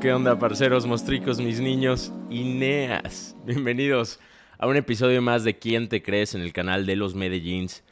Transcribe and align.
¿Qué 0.00 0.12
onda, 0.12 0.38
parceros, 0.38 0.86
mostricos, 0.86 1.40
mis 1.40 1.58
niños? 1.58 2.12
Ineas. 2.30 3.34
Bienvenidos 3.44 4.20
a 4.56 4.68
un 4.68 4.76
episodio 4.76 5.20
más 5.20 5.42
de 5.42 5.58
¿Quién 5.58 5.88
te 5.88 6.00
crees? 6.00 6.36
en 6.36 6.42
el 6.42 6.52
canal 6.52 6.86
de 6.86 6.94
los 6.94 7.16
Medellins. 7.16 7.82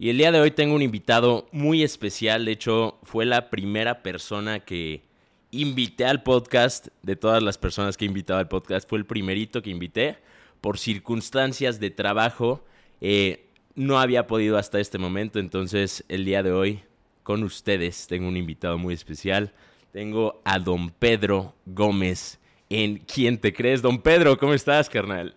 Y 0.00 0.08
el 0.08 0.16
día 0.16 0.32
de 0.32 0.40
hoy 0.40 0.50
tengo 0.50 0.74
un 0.74 0.80
invitado 0.80 1.46
muy 1.52 1.82
especial. 1.82 2.46
De 2.46 2.52
hecho, 2.52 2.98
fue 3.02 3.26
la 3.26 3.50
primera 3.50 4.02
persona 4.02 4.60
que 4.60 5.02
invité 5.50 6.06
al 6.06 6.22
podcast. 6.22 6.88
De 7.02 7.16
todas 7.16 7.42
las 7.42 7.58
personas 7.58 7.98
que 7.98 8.06
he 8.06 8.08
invitado 8.08 8.40
al 8.40 8.48
podcast, 8.48 8.88
fue 8.88 8.98
el 8.98 9.04
primerito 9.04 9.60
que 9.60 9.68
invité. 9.68 10.16
Por 10.62 10.78
circunstancias 10.78 11.80
de 11.80 11.90
trabajo, 11.90 12.64
eh, 13.02 13.50
no 13.74 14.00
había 14.00 14.26
podido 14.26 14.56
hasta 14.56 14.80
este 14.80 14.96
momento. 14.96 15.38
Entonces, 15.38 16.02
el 16.08 16.24
día 16.24 16.42
de 16.42 16.52
hoy, 16.52 16.80
con 17.22 17.42
ustedes, 17.42 18.06
tengo 18.06 18.26
un 18.26 18.38
invitado 18.38 18.78
muy 18.78 18.94
especial. 18.94 19.52
Tengo 19.92 20.40
a 20.46 20.58
don 20.58 20.88
Pedro 20.88 21.54
Gómez 21.66 22.40
en 22.70 22.96
¿Quién 23.00 23.36
te 23.36 23.52
crees? 23.52 23.82
Don 23.82 24.00
Pedro, 24.00 24.38
¿cómo 24.38 24.54
estás, 24.54 24.88
carnal? 24.88 25.34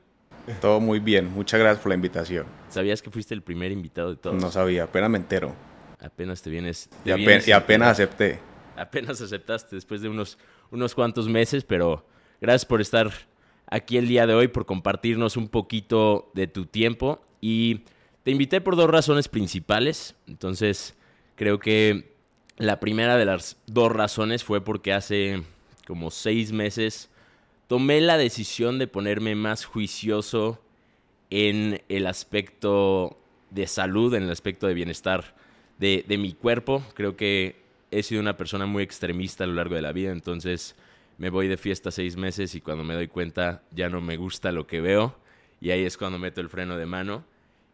Todo 0.61 0.79
muy 0.79 0.99
bien, 0.99 1.29
muchas 1.33 1.59
gracias 1.59 1.83
por 1.83 1.89
la 1.89 1.95
invitación. 1.95 2.62
¿Sabías 2.73 3.03
que 3.03 3.11
fuiste 3.11 3.35
el 3.35 3.43
primer 3.43 3.71
invitado 3.71 4.09
de 4.09 4.15
todos? 4.15 4.41
No 4.41 4.49
sabía, 4.49 4.85
apenas 4.85 5.07
me 5.07 5.19
entero. 5.19 5.53
Apenas 5.99 6.41
te 6.41 6.49
vienes. 6.49 6.89
y, 7.05 7.11
apenas, 7.51 7.89
acepté. 7.89 8.39
Apenas 8.75 9.21
aceptaste 9.21 9.75
después 9.75 10.01
de 10.01 10.09
unos, 10.09 10.39
unos 10.71 10.95
cuantos 10.95 11.29
meses, 11.29 11.63
pero 11.63 12.03
gracias 12.41 12.65
por 12.65 12.81
estar 12.81 13.11
aquí 13.67 13.97
el 13.97 14.07
día 14.07 14.25
de 14.25 14.33
hoy, 14.33 14.47
por 14.47 14.65
compartirnos 14.65 15.37
un 15.37 15.49
poquito 15.49 16.31
de 16.33 16.47
tu 16.47 16.65
tiempo. 16.65 17.23
Y 17.41 17.81
te 18.23 18.31
invité 18.31 18.59
por 18.59 18.75
dos 18.75 18.89
razones 18.89 19.27
principales. 19.27 20.15
Entonces, 20.25 20.95
creo 21.35 21.59
que 21.59 22.15
la 22.57 22.79
primera 22.79 23.17
de 23.17 23.25
las 23.25 23.57
dos 23.67 23.91
razones 23.91 24.43
fue 24.43 24.63
porque 24.63 24.93
hace 24.93 25.43
como 25.85 26.09
seis 26.09 26.51
meses 26.51 27.11
tomé 27.67 28.01
la 28.01 28.17
decisión 28.17 28.79
de 28.79 28.87
ponerme 28.87 29.35
más 29.35 29.63
juicioso 29.63 30.59
en 31.35 31.81
el 31.89 32.05
aspecto 32.05 33.17
de 33.49 33.65
salud, 33.65 34.13
en 34.13 34.21
el 34.21 34.29
aspecto 34.29 34.67
de 34.67 34.75
bienestar 34.75 35.33
de, 35.79 36.05
mi 36.19 36.33
cuerpo. 36.33 36.83
Creo 36.93 37.17
que 37.17 37.55
he 37.89 38.03
sido 38.03 38.21
una 38.21 38.37
persona 38.37 38.67
muy 38.67 38.83
extremista 38.83 39.43
a 39.43 39.47
lo 39.47 39.53
largo 39.53 39.73
de 39.73 39.81
la 39.81 39.93
vida, 39.93 40.11
entonces 40.11 40.75
me 41.17 41.31
voy 41.31 41.47
de 41.47 41.57
fiesta 41.57 41.89
seis 41.89 42.17
meses 42.17 42.53
y 42.53 42.61
cuando 42.61 42.83
me 42.83 42.93
doy 42.93 43.07
cuenta 43.07 43.63
ya 43.71 43.89
no 43.89 43.99
me 43.99 44.15
gusta 44.15 44.51
lo 44.51 44.67
que 44.67 44.79
veo 44.79 45.15
y 45.59 45.71
ahí 45.71 45.83
es 45.83 45.97
cuando 45.97 46.19
meto 46.19 46.39
el 46.39 46.49
freno 46.49 46.77
de 46.77 46.85
mano. 46.85 47.25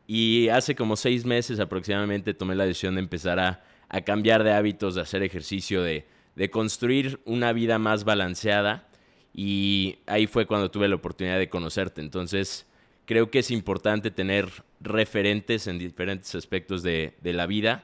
Y 0.07 0.47
hace 0.47 0.73
como 0.73 0.95
seis 0.95 1.25
meses 1.25 1.59
aproximadamente 1.59 2.33
tomé 2.33 2.55
la 2.55 2.65
decisión 2.65 2.95
de 2.95 3.01
empezar 3.01 3.39
a 3.39 4.01
cambiar 4.05 4.45
de 4.45 4.53
hábitos, 4.53 4.95
de 4.95 5.01
hacer 5.01 5.21
ejercicio, 5.21 5.83
de, 5.83 6.05
construir 6.49 7.19
una 7.25 7.51
vida 7.51 7.77
más 7.77 8.05
balanceada. 8.05 8.87
Y 9.33 9.97
ahí 10.07 10.27
fue 10.27 10.45
cuando 10.45 10.71
tuve 10.71 10.87
la 10.87 10.95
oportunidad 10.95 11.37
de 11.37 11.49
conocerte. 11.49 11.99
Entonces, 11.99 12.65
creo 13.09 13.31
que 13.31 13.39
es 13.39 13.49
importante 13.49 14.11
tener 14.11 14.51
referentes 14.81 15.65
en 15.65 15.79
diferentes 15.79 16.35
aspectos 16.35 16.83
de, 16.83 17.15
de, 17.23 17.33
la 17.33 17.47
vida. 17.47 17.83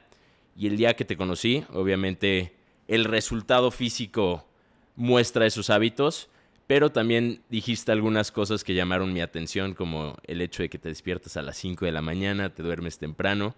Y 0.56 0.68
el 0.68 0.78
día 0.78 0.96
que 0.96 1.04
te 1.04 1.18
conocí, 1.18 1.66
obviamente 1.74 2.54
el 2.88 3.06
resultado 3.06 3.72
físico 3.72 4.48
muestra 4.96 5.48
esos 5.48 5.72
hábitos, 5.72 6.30
pero 6.68 6.92
también 6.92 7.42
dijiste 7.50 7.92
algunas 7.92 8.32
cosas 8.32 8.64
que 8.64 8.76
llamaron 8.76 9.14
mi 9.14 9.22
atención, 9.22 9.74
como 9.74 10.16
el 10.28 10.42
hecho 10.42 10.62
de 10.62 10.70
que 10.70 10.78
te 10.78 10.90
despiertas 10.90 11.38
a 11.38 11.42
las 11.42 11.58
5 11.58 11.86
de 11.86 11.92
la 11.92 12.04
mañana, 12.04 12.54
te 12.54 12.62
duermes 12.62 13.00
temprano 13.00 13.56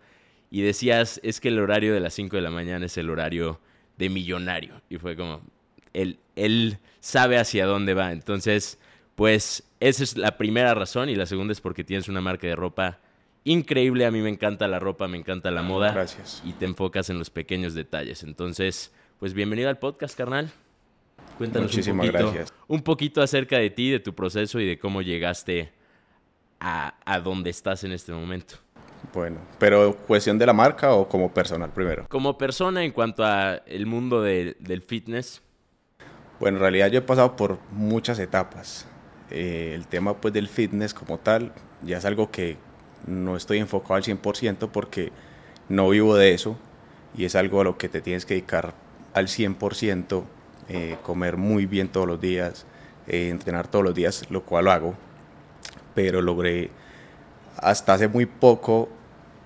y 0.50 0.62
decías, 0.62 1.20
es 1.22 1.42
que 1.42 1.50
el 1.50 1.60
horario 1.60 1.94
de 1.94 2.00
las 2.00 2.14
5 2.14 2.38
de 2.38 2.44
la 2.44 2.50
mañana 2.50 2.86
es 2.86 2.98
el 2.98 3.10
horario 3.10 3.60
de 3.98 4.08
millonario. 4.08 4.82
Y 4.90 5.00
fue 5.00 5.18
como, 5.18 5.42
él, 5.92 6.18
él 6.38 6.78
sabe 7.02 7.38
hacia 7.38 7.66
dónde 7.66 7.94
va. 7.94 8.14
Entonces, 8.14 8.80
pues 9.18 9.64
esa 9.80 10.04
es 10.04 10.16
la 10.16 10.38
primera 10.38 10.76
razón 10.76 11.10
y 11.10 11.16
la 11.16 11.26
segunda 11.26 11.52
es 11.52 11.60
porque 11.60 11.84
tienes 11.84 12.08
una 12.08 12.22
marca 12.22 12.46
de 12.46 12.56
ropa 12.56 13.00
increíble. 13.46 14.06
A 14.06 14.12
mí 14.12 14.22
me 14.22 14.30
encanta 14.30 14.68
la 14.68 14.78
ropa, 14.78 15.08
me 15.08 15.18
encanta 15.18 15.50
la 15.50 15.64
moda. 15.64 15.92
Gracias. 15.92 16.44
Y 16.46 16.54
te 16.54 16.66
enfocas 16.66 17.10
en 17.10 17.18
los 17.18 17.32
pequeños 17.32 17.74
detalles. 17.74 18.22
Entonces, 18.22 18.94
pues 19.20 19.34
bienvenido 19.34 19.70
al 19.70 19.80
podcast, 19.80 20.16
carnal. 20.16 20.52
Cuéntanos 21.40 21.76
un 21.76 21.98
poquito, 21.98 22.14
gracias. 22.14 22.54
un 22.68 22.82
poquito 22.84 23.24
acerca 23.24 23.58
de 23.58 23.72
ti, 23.72 23.90
de 23.90 24.00
tu 24.00 24.14
proceso 24.14 24.60
y 24.60 24.68
de 24.68 24.78
cómo 24.78 25.02
llegaste 25.02 25.72
a, 26.60 26.94
a 27.04 27.20
donde 27.20 27.50
estás 27.50 27.84
en 27.86 27.94
este 27.94 28.12
momento. 28.12 28.58
Bueno, 29.16 29.40
pero 29.58 29.98
cuestión 29.98 30.38
de 30.38 30.46
la 30.46 30.54
marca 30.54 30.94
o 30.94 31.10
como 31.10 31.34
personal 31.34 31.74
primero. 31.74 32.06
Como 32.08 32.38
persona 32.38 32.84
en 32.84 32.92
cuanto 32.92 33.26
a 33.26 33.64
el 33.66 33.88
mundo 33.88 34.22
del 34.22 34.84
fitness. 34.86 35.42
Bueno, 36.40 36.58
en 36.58 36.62
realidad 36.62 36.92
yo 36.92 37.00
he 37.00 37.02
pasado 37.02 37.36
por 37.36 37.58
muchas 37.72 38.20
etapas. 38.20 38.88
Eh, 39.30 39.74
el 39.76 39.88
tema 39.88 40.16
pues 40.16 40.34
del 40.34 40.48
fitness 40.48 40.94
como 40.94 41.18
tal 41.18 41.52
ya 41.84 41.98
es 41.98 42.06
algo 42.06 42.32
que 42.32 42.56
no 43.06 43.36
estoy 43.36 43.58
enfocado 43.58 43.96
al 43.96 44.04
100% 44.04 44.70
porque 44.70 45.12
no 45.68 45.90
vivo 45.90 46.16
de 46.16 46.34
eso 46.34 46.58
y 47.16 47.26
es 47.26 47.36
algo 47.36 47.62
a 47.62 47.64
lo 47.64 47.78
que 47.78 47.90
te 47.90 48.02
tienes 48.02 48.26
que 48.26 48.36
dedicar 48.36 48.74
al 49.14 49.28
100%, 49.28 50.24
eh, 50.70 50.98
comer 51.04 51.38
muy 51.38 51.66
bien 51.66 51.90
todos 51.90 52.08
los 52.08 52.22
días, 52.22 52.66
eh, 53.08 53.30
entrenar 53.30 53.68
todos 53.68 53.84
los 53.84 53.96
días, 53.96 54.30
lo 54.30 54.44
cual 54.44 54.68
hago, 54.68 54.94
pero 55.96 56.22
logré 56.22 56.70
hasta 57.58 57.94
hace 57.94 58.08
muy 58.08 58.28
poco 58.28 58.90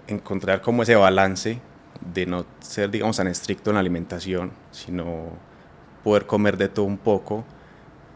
encontrar 0.07 0.61
como 0.61 0.83
ese 0.83 0.95
balance 0.95 1.59
de 2.13 2.25
no 2.25 2.45
ser, 2.59 2.91
digamos, 2.91 3.17
tan 3.17 3.27
estricto 3.27 3.69
en 3.69 3.75
la 3.75 3.79
alimentación, 3.79 4.51
sino 4.71 5.29
poder 6.03 6.25
comer 6.25 6.57
de 6.57 6.67
todo 6.67 6.85
un 6.85 6.97
poco, 6.97 7.45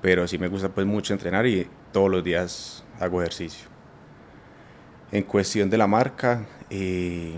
pero 0.05 0.27
sí 0.27 0.37
me 0.37 0.47
gusta 0.47 0.69
pues 0.69 0.85
mucho 0.85 1.13
entrenar 1.13 1.47
y 1.47 1.67
todos 1.91 2.11
los 2.11 2.23
días 2.23 2.83
hago 2.99 3.23
ejercicio. 3.23 3.67
En 5.11 5.23
cuestión 5.23 5.67
de 5.67 5.79
la 5.79 5.87
marca, 5.87 6.45
eh, 6.69 7.33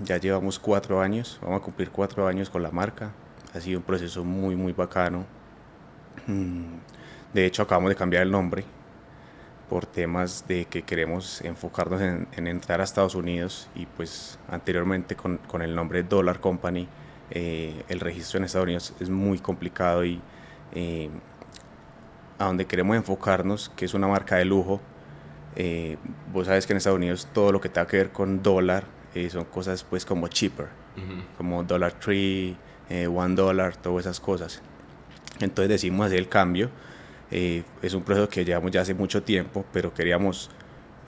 ya 0.00 0.18
llevamos 0.18 0.60
cuatro 0.60 1.00
años, 1.00 1.40
vamos 1.42 1.60
a 1.60 1.64
cumplir 1.64 1.90
cuatro 1.90 2.28
años 2.28 2.48
con 2.48 2.62
la 2.62 2.70
marca, 2.70 3.10
ha 3.52 3.60
sido 3.60 3.80
un 3.80 3.84
proceso 3.84 4.22
muy, 4.22 4.54
muy 4.54 4.72
bacano. 4.72 5.26
Mm, 6.28 6.76
de 7.32 7.46
hecho, 7.46 7.62
acabamos 7.62 7.88
de 7.88 7.96
cambiar 7.96 8.22
el 8.22 8.30
nombre, 8.30 8.64
por 9.68 9.84
temas 9.84 10.46
de 10.46 10.66
que 10.66 10.82
queremos 10.82 11.40
enfocarnos 11.40 12.00
en, 12.00 12.46
entrar 12.46 12.80
a 12.80 12.84
Estados 12.84 13.16
Unidos 13.16 13.68
y 13.74 13.86
pues 13.86 14.38
anteriormente 14.48 15.16
con, 15.16 15.38
con 15.48 15.62
el 15.62 15.74
nombre 15.74 16.04
Dollar 16.04 16.38
Company 16.38 16.86
eh, 17.32 17.82
el 17.88 17.98
registro 17.98 18.38
en 18.38 18.44
Estados 18.44 18.66
Unidos 18.66 18.94
es 19.00 19.10
muy 19.10 19.40
complicado 19.40 20.04
y 20.04 20.20
eh, 20.76 21.08
a 22.38 22.46
donde 22.46 22.66
queremos 22.66 22.96
enfocarnos 22.96 23.70
que 23.76 23.84
es 23.84 23.94
una 23.94 24.08
marca 24.08 24.36
de 24.36 24.44
lujo 24.44 24.80
eh, 25.56 25.96
vos 26.32 26.46
sabes 26.46 26.66
que 26.66 26.72
en 26.72 26.78
Estados 26.78 26.96
Unidos 26.96 27.28
todo 27.32 27.52
lo 27.52 27.60
que 27.60 27.68
tenga 27.68 27.86
que 27.86 27.96
ver 27.98 28.12
con 28.12 28.42
dólar 28.42 28.84
son 29.30 29.44
cosas 29.44 29.84
pues 29.84 30.04
como 30.04 30.26
cheaper 30.26 30.66
como 31.38 31.62
Dollar 31.62 31.92
Tree 31.92 32.56
One 32.90 33.36
Dollar 33.36 33.76
todas 33.76 34.06
esas 34.06 34.18
cosas 34.18 34.60
entonces 35.38 35.68
decidimos 35.68 36.06
hacer 36.06 36.18
el 36.18 36.28
cambio 36.28 36.70
eh, 37.30 37.64
es 37.82 37.94
un 37.94 38.02
proceso 38.02 38.28
que 38.28 38.44
llevamos 38.44 38.70
ya 38.70 38.82
hace 38.82 38.94
mucho 38.94 39.24
tiempo, 39.24 39.64
pero 39.72 39.92
queríamos 39.92 40.50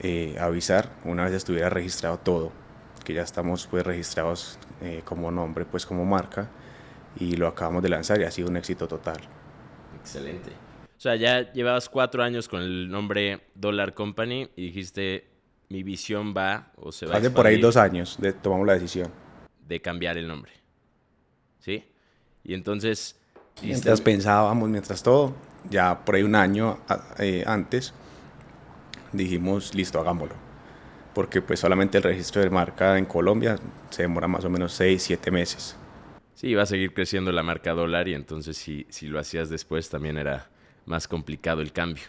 eh, 0.01 0.35
avisar 0.39 0.89
una 1.05 1.23
vez 1.23 1.33
estuviera 1.33 1.69
registrado 1.69 2.17
todo, 2.17 2.51
que 3.05 3.13
ya 3.13 3.21
estamos 3.21 3.65
pues 3.67 3.85
registrados 3.85 4.59
eh, 4.81 5.01
como 5.05 5.31
nombre, 5.31 5.63
pues 5.63 5.85
como 5.85 6.03
marca, 6.03 6.49
y 7.17 7.37
lo 7.37 7.47
acabamos 7.47 7.81
de 7.81 7.89
lanzar 7.89 8.19
y 8.19 8.25
ha 8.25 8.31
sido 8.31 8.49
un 8.49 8.57
éxito 8.57 8.89
total. 8.89 9.17
Excelente. 10.01 10.51
O 10.97 10.99
sea, 10.99 11.15
ya 11.15 11.51
llevabas 11.53 11.89
cuatro 11.89 12.23
años 12.23 12.47
con 12.47 12.63
el 12.63 12.89
nombre 12.89 13.41
Dollar 13.53 13.93
Company 13.93 14.49
y 14.55 14.63
dijiste, 14.63 15.27
mi 15.69 15.83
visión 15.83 16.33
va 16.35 16.71
o 16.75 16.91
se 16.91 17.05
va 17.05 17.17
Hace 17.17 17.29
por 17.29 17.45
ahí 17.45 17.61
dos 17.61 17.77
años 17.77 18.17
de, 18.19 18.33
tomamos 18.33 18.65
la 18.65 18.73
decisión. 18.73 19.11
De 19.67 19.79
cambiar 19.79 20.17
el 20.17 20.27
nombre. 20.27 20.51
¿Sí? 21.59 21.83
Y 22.43 22.55
entonces... 22.55 23.15
Mientras 23.61 24.01
pensábamos, 24.01 24.69
mientras 24.69 25.03
todo, 25.03 25.35
ya 25.69 26.03
por 26.03 26.15
ahí 26.15 26.23
un 26.23 26.33
año 26.33 26.79
eh, 27.19 27.43
antes, 27.45 27.93
dijimos, 29.11 29.75
listo, 29.75 29.99
hagámoslo. 29.99 30.35
Porque 31.13 31.43
pues 31.43 31.59
solamente 31.59 31.99
el 31.99 32.03
registro 32.03 32.41
de 32.41 32.49
marca 32.49 32.97
en 32.97 33.05
Colombia 33.05 33.59
se 33.91 34.01
demora 34.01 34.27
más 34.27 34.45
o 34.45 34.49
menos 34.49 34.73
6, 34.73 35.01
7 35.01 35.29
meses. 35.29 35.75
Sí, 36.33 36.55
va 36.55 36.63
a 36.63 36.67
seguir 36.67 36.93
creciendo 36.93 37.31
la 37.31 37.43
marca 37.43 37.73
dólar 37.73 38.07
y 38.07 38.15
entonces 38.15 38.57
si, 38.57 38.87
si 38.89 39.07
lo 39.07 39.19
hacías 39.19 39.49
después 39.49 39.89
también 39.89 40.17
era 40.17 40.49
más 40.87 41.07
complicado 41.07 41.61
el 41.61 41.71
cambio. 41.71 42.05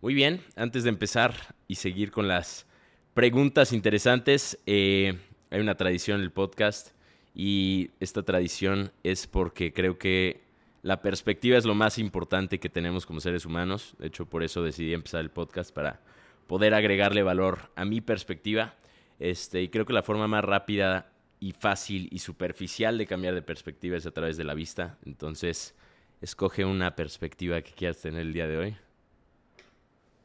Muy 0.00 0.14
bien, 0.14 0.42
antes 0.56 0.84
de 0.84 0.90
empezar 0.90 1.34
y 1.66 1.74
seguir 1.74 2.10
con 2.10 2.28
las 2.28 2.66
preguntas 3.14 3.72
interesantes, 3.72 4.58
eh, 4.66 5.18
hay 5.50 5.60
una 5.60 5.76
tradición 5.76 6.18
en 6.18 6.24
el 6.24 6.30
podcast 6.30 6.92
y 7.34 7.90
esta 8.00 8.22
tradición 8.22 8.92
es 9.02 9.26
porque 9.26 9.72
creo 9.72 9.98
que 9.98 10.42
la 10.82 11.02
perspectiva 11.02 11.58
es 11.58 11.64
lo 11.64 11.74
más 11.74 11.98
importante 11.98 12.58
que 12.58 12.70
tenemos 12.70 13.04
como 13.04 13.20
seres 13.20 13.44
humanos. 13.44 13.94
De 13.98 14.06
hecho, 14.06 14.26
por 14.26 14.42
eso 14.42 14.62
decidí 14.62 14.94
empezar 14.94 15.20
el 15.20 15.30
podcast 15.30 15.74
para 15.74 16.00
poder 16.46 16.72
agregarle 16.74 17.22
valor 17.22 17.70
a 17.76 17.84
mi 17.84 18.00
perspectiva. 18.00 18.74
Este, 19.18 19.62
y 19.62 19.68
creo 19.68 19.84
que 19.84 19.92
la 19.92 20.02
forma 20.02 20.26
más 20.26 20.44
rápida 20.44 21.12
y 21.38 21.52
fácil 21.52 22.08
y 22.10 22.20
superficial 22.20 22.96
de 22.96 23.06
cambiar 23.06 23.34
de 23.34 23.42
perspectiva 23.42 23.96
es 23.96 24.06
a 24.06 24.10
través 24.10 24.36
de 24.36 24.44
la 24.44 24.54
vista. 24.54 24.98
Entonces, 25.04 25.74
escoge 26.20 26.64
una 26.64 26.94
perspectiva 26.94 27.60
que 27.62 27.72
quieras 27.72 27.98
tener 27.98 28.20
el 28.20 28.32
día 28.32 28.46
de 28.46 28.56
hoy. 28.58 28.76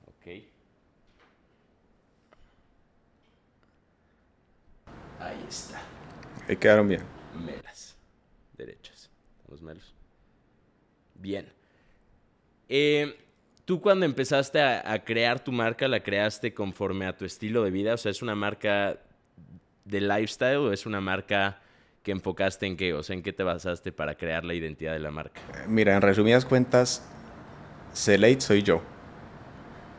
Ok. 0.07 0.27
Ahí 5.19 5.45
está. 5.47 5.81
Ahí 6.47 6.57
quedaron 6.57 6.87
bien. 6.87 7.01
Melas. 7.45 7.97
Derechas. 8.57 9.09
Los 9.47 9.61
melos. 9.61 9.93
Bien. 11.15 11.51
Eh, 12.69 13.17
Tú 13.65 13.81
cuando 13.81 14.05
empezaste 14.05 14.61
a, 14.61 15.03
crear 15.03 15.43
tu 15.43 15.51
marca, 15.51 15.87
¿la 15.87 16.01
creaste 16.01 16.53
conforme 16.53 17.07
a 17.07 17.17
tu 17.17 17.25
estilo 17.25 17.63
de 17.63 17.71
vida? 17.71 17.95
O 17.95 17.97
sea, 17.97 18.11
¿es 18.11 18.21
una 18.21 18.35
marca 18.35 18.99
de 19.83 20.01
lifestyle 20.01 20.57
o 20.57 20.71
es 20.71 20.85
una 20.85 21.01
marca 21.01 21.59
que 22.05 22.11
enfocaste 22.11 22.67
en 22.67 22.77
qué? 22.77 22.93
O 22.93 23.01
sea, 23.01 23.15
¿en 23.15 23.23
qué 23.23 23.33
te 23.33 23.41
basaste 23.41 23.91
para 23.91 24.13
crear 24.15 24.45
la 24.45 24.53
identidad 24.53 24.93
de 24.93 24.99
la 24.99 25.09
marca? 25.09 25.41
Mira, 25.67 25.95
en 25.95 26.03
resumidas 26.03 26.45
cuentas, 26.45 27.03
Selate 27.93 28.41
soy 28.41 28.61
yo. 28.61 28.81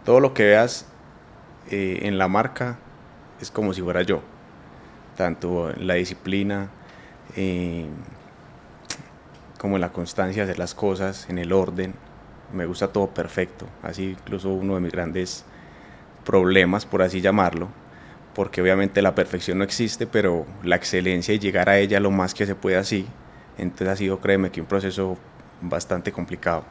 Todo 0.05 0.21
lo 0.21 0.33
que 0.33 0.45
veas 0.45 0.87
eh, 1.69 1.99
en 2.03 2.17
la 2.17 2.29
marca 2.29 2.79
es 3.41 3.51
como 3.51 3.75
si 3.75 3.83
fuera 3.83 4.03
yo. 4.03 4.23
Tanto 5.17 5.69
en 5.71 5.89
la 5.89 5.95
disciplina, 5.95 6.71
como 9.59 9.75
en 9.75 9.81
la 9.81 9.93
constancia 9.93 10.45
de 10.45 10.53
hacer 10.53 10.61
las 10.61 10.75
cosas, 10.75 11.29
en 11.29 11.39
el 11.39 11.53
orden 11.53 11.95
me 12.53 12.67
gusta 12.67 12.93
todo 12.93 13.09
perfecto, 13.09 13.67
así 13.83 14.11
incluso 14.11 14.51
uno 14.51 14.75
de 14.75 14.81
mis 14.81 14.93
grandes 14.93 15.45
problemas, 16.25 16.87
por 16.87 17.03
así 17.03 17.21
llamarlo, 17.21 17.69
porque 18.37 18.61
obviamente 18.61 19.03
la 19.03 19.17
perfección 19.17 19.59
no 19.59 19.65
existe, 19.65 20.07
pero 20.07 20.47
la 20.63 20.77
excelencia 20.77 21.35
y 21.35 21.41
llegar 21.41 21.69
a 21.69 21.79
ella 21.79 21.99
lo 21.99 22.13
más 22.13 22.35
que 22.35 22.47
se 22.47 22.55
puede 22.55 22.77
así, 22.77 23.05
entonces 23.59 23.89
ha 23.89 23.97
sido, 23.97 24.21
créeme, 24.21 24.53
que 24.53 24.61
un 24.61 24.69
proceso 24.69 25.19
bastante 25.61 26.13
complicado. 26.13 26.65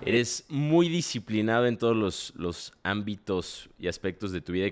Eres 0.00 0.44
muy 0.48 0.88
disciplinado 0.88 1.66
en 1.66 1.76
todos 1.76 1.96
los, 1.96 2.32
los 2.36 2.72
ámbitos 2.82 3.68
y 3.78 3.88
aspectos 3.88 4.32
de 4.32 4.40
tu 4.40 4.52
vida. 4.52 4.68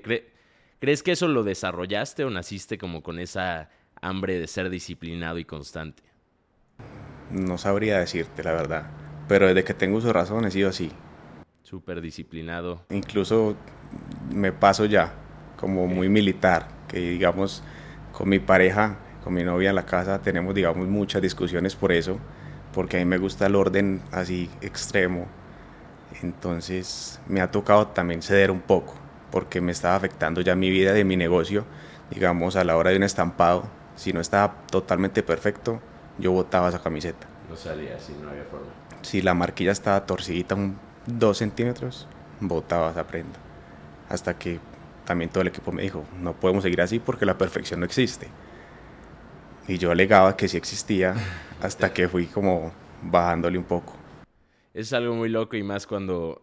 ¿Crees 0.79 1.03
que 1.03 1.13
eso 1.13 1.29
lo 1.29 1.43
desarrollaste 1.43 2.25
o 2.25 2.31
naciste 2.31 2.79
como 2.79 3.03
con 3.03 3.19
esa 3.19 3.69
hambre 4.01 4.39
de 4.39 4.47
ser 4.47 4.71
disciplinado 4.71 5.39
y 5.39 5.45
constante? 5.45 6.03
No 7.31 7.59
sabría 7.59 7.99
decirte 7.99 8.43
la 8.43 8.53
verdad 8.53 9.05
pero 9.29 9.47
desde 9.47 9.65
que 9.65 9.75
tengo 9.75 10.01
su 10.01 10.13
razón 10.13 10.45
he 10.45 10.51
sido 10.51 10.69
así. 10.69 10.91
Súper 11.63 12.01
disciplinado. 12.01 12.85
Incluso 12.91 13.57
me 14.33 14.53
paso 14.53 14.85
ya, 14.85 15.15
como 15.59 15.87
muy 15.87 16.09
militar, 16.09 16.69
que 16.89 16.99
digamos, 16.99 17.63
con 18.13 18.29
mi 18.29 18.39
pareja, 18.39 18.97
con 19.23 19.35
mi 19.35 19.45
novia 19.45 19.71
en 19.71 19.77
la 19.77 19.87
casa, 19.87 20.21
tenemos, 20.21 20.55
digamos, 20.55 20.87
muchas 20.89 21.23
discusiones 21.23 21.77
por 21.77 21.93
eso, 21.93 22.19
porque 22.73 22.97
a 22.97 23.01
mí 23.01 23.07
me 23.07 23.19
gusta 23.19 23.47
el 23.47 23.55
orden 23.55 24.03
así 24.13 24.51
extremo. 24.61 25.27
Entonces 26.23 27.21
me 27.27 27.41
ha 27.41 27.51
tocado 27.51 27.89
también 27.89 28.23
ceder 28.23 28.51
un 28.51 28.61
poco, 28.61 28.95
porque 29.31 29.61
me 29.61 29.73
estaba 29.73 29.97
afectando 29.97 30.41
ya 30.41 30.55
mi 30.55 30.71
vida 30.71 30.93
de 30.93 31.05
mi 31.05 31.17
negocio, 31.17 31.65
digamos, 32.11 32.57
a 32.57 32.65
la 32.65 32.77
hora 32.77 32.91
de 32.91 32.97
un 32.97 33.03
estampado. 33.03 33.65
Si 33.97 34.13
no 34.13 34.21
estaba 34.21 34.57
totalmente 34.71 35.23
perfecto, 35.23 35.81
yo 36.19 36.33
botaba 36.33 36.69
esa 36.69 36.83
camiseta. 36.83 37.27
No 37.49 37.57
salía 37.57 37.97
así, 37.97 38.15
no 38.21 38.31
había 38.31 38.45
forma 38.45 38.85
si 39.05 39.23
la 39.23 39.35
marquilla 39.35 39.73
estaba 39.73 40.07
torcidita 40.07 40.55
un 40.55 40.79
2 41.07 41.37
centímetros, 41.37 42.09
botaba 42.41 42.91
esa 42.91 43.07
prenda. 43.07 43.39
Hasta 44.09 44.35
que 44.35 44.59
también 45.05 45.31
todo 45.31 45.43
el 45.43 45.49
equipo 45.49 45.73
me 45.73 45.83
dijo, 45.83 46.05
no 46.21 46.35
podemos 46.35 46.63
seguir 46.63 46.81
así 46.81 46.99
porque 46.99 47.27
la 47.27 47.37
perfección 47.39 47.81
no 47.81 47.87
existe. 47.87 48.29
Y 49.69 49.79
yo 49.79 49.91
alegaba 49.91 50.37
que 50.37 50.49
sí 50.49 50.57
existía 50.57 51.15
hasta 51.61 51.93
que 51.93 52.09
fui 52.09 52.27
como 52.27 52.73
bajándole 53.03 53.59
un 53.59 53.65
poco. 53.65 53.95
Es 54.73 54.93
algo 54.93 55.15
muy 55.15 55.29
loco 55.29 55.57
y 55.57 55.63
más 55.63 55.87
cuando, 55.87 56.43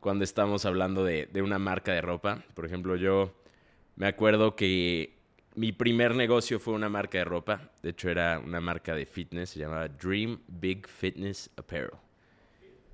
cuando 0.00 0.24
estamos 0.24 0.66
hablando 0.66 1.04
de, 1.04 1.28
de 1.32 1.42
una 1.42 1.58
marca 1.58 1.92
de 1.92 2.02
ropa. 2.02 2.44
Por 2.54 2.66
ejemplo, 2.66 2.96
yo 2.96 3.32
me 3.96 4.06
acuerdo 4.06 4.54
que 4.54 5.18
mi 5.54 5.72
primer 5.72 6.14
negocio 6.14 6.60
fue 6.60 6.74
una 6.74 6.88
marca 6.88 7.18
de 7.18 7.24
ropa. 7.24 7.70
De 7.82 7.90
hecho, 7.90 8.08
era 8.10 8.38
una 8.38 8.60
marca 8.60 8.94
de 8.94 9.06
fitness. 9.06 9.50
Se 9.50 9.60
llamaba 9.60 9.88
Dream 9.88 10.40
Big 10.48 10.86
Fitness 10.86 11.50
Apparel. 11.56 11.92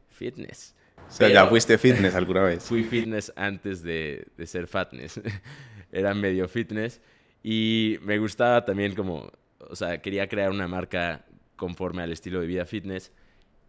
Fitness. 0.09 0.76
O 1.09 1.13
sea, 1.13 1.29
ya 1.29 1.47
fuiste 1.47 1.79
fitness 1.79 2.15
alguna 2.15 2.43
vez. 2.43 2.65
Fui 2.65 2.85
fitness 2.85 3.33
antes 3.37 3.83
de, 3.83 4.27
de 4.37 4.47
ser 4.47 4.67
fatness. 4.67 5.21
era 5.93 6.15
medio 6.15 6.49
fitness. 6.49 7.01
Y 7.43 7.99
me 8.03 8.19
gustaba 8.19 8.65
también 8.65 8.95
como, 8.95 9.31
o 9.59 9.77
sea, 9.77 10.03
quería 10.03 10.29
crear 10.29 10.51
una 10.51 10.67
marca 10.67 11.25
conforme 11.55 12.03
al 12.03 12.13
estilo 12.13 12.41
de 12.41 12.47
vida 12.47 12.67
fitness. 12.67 13.13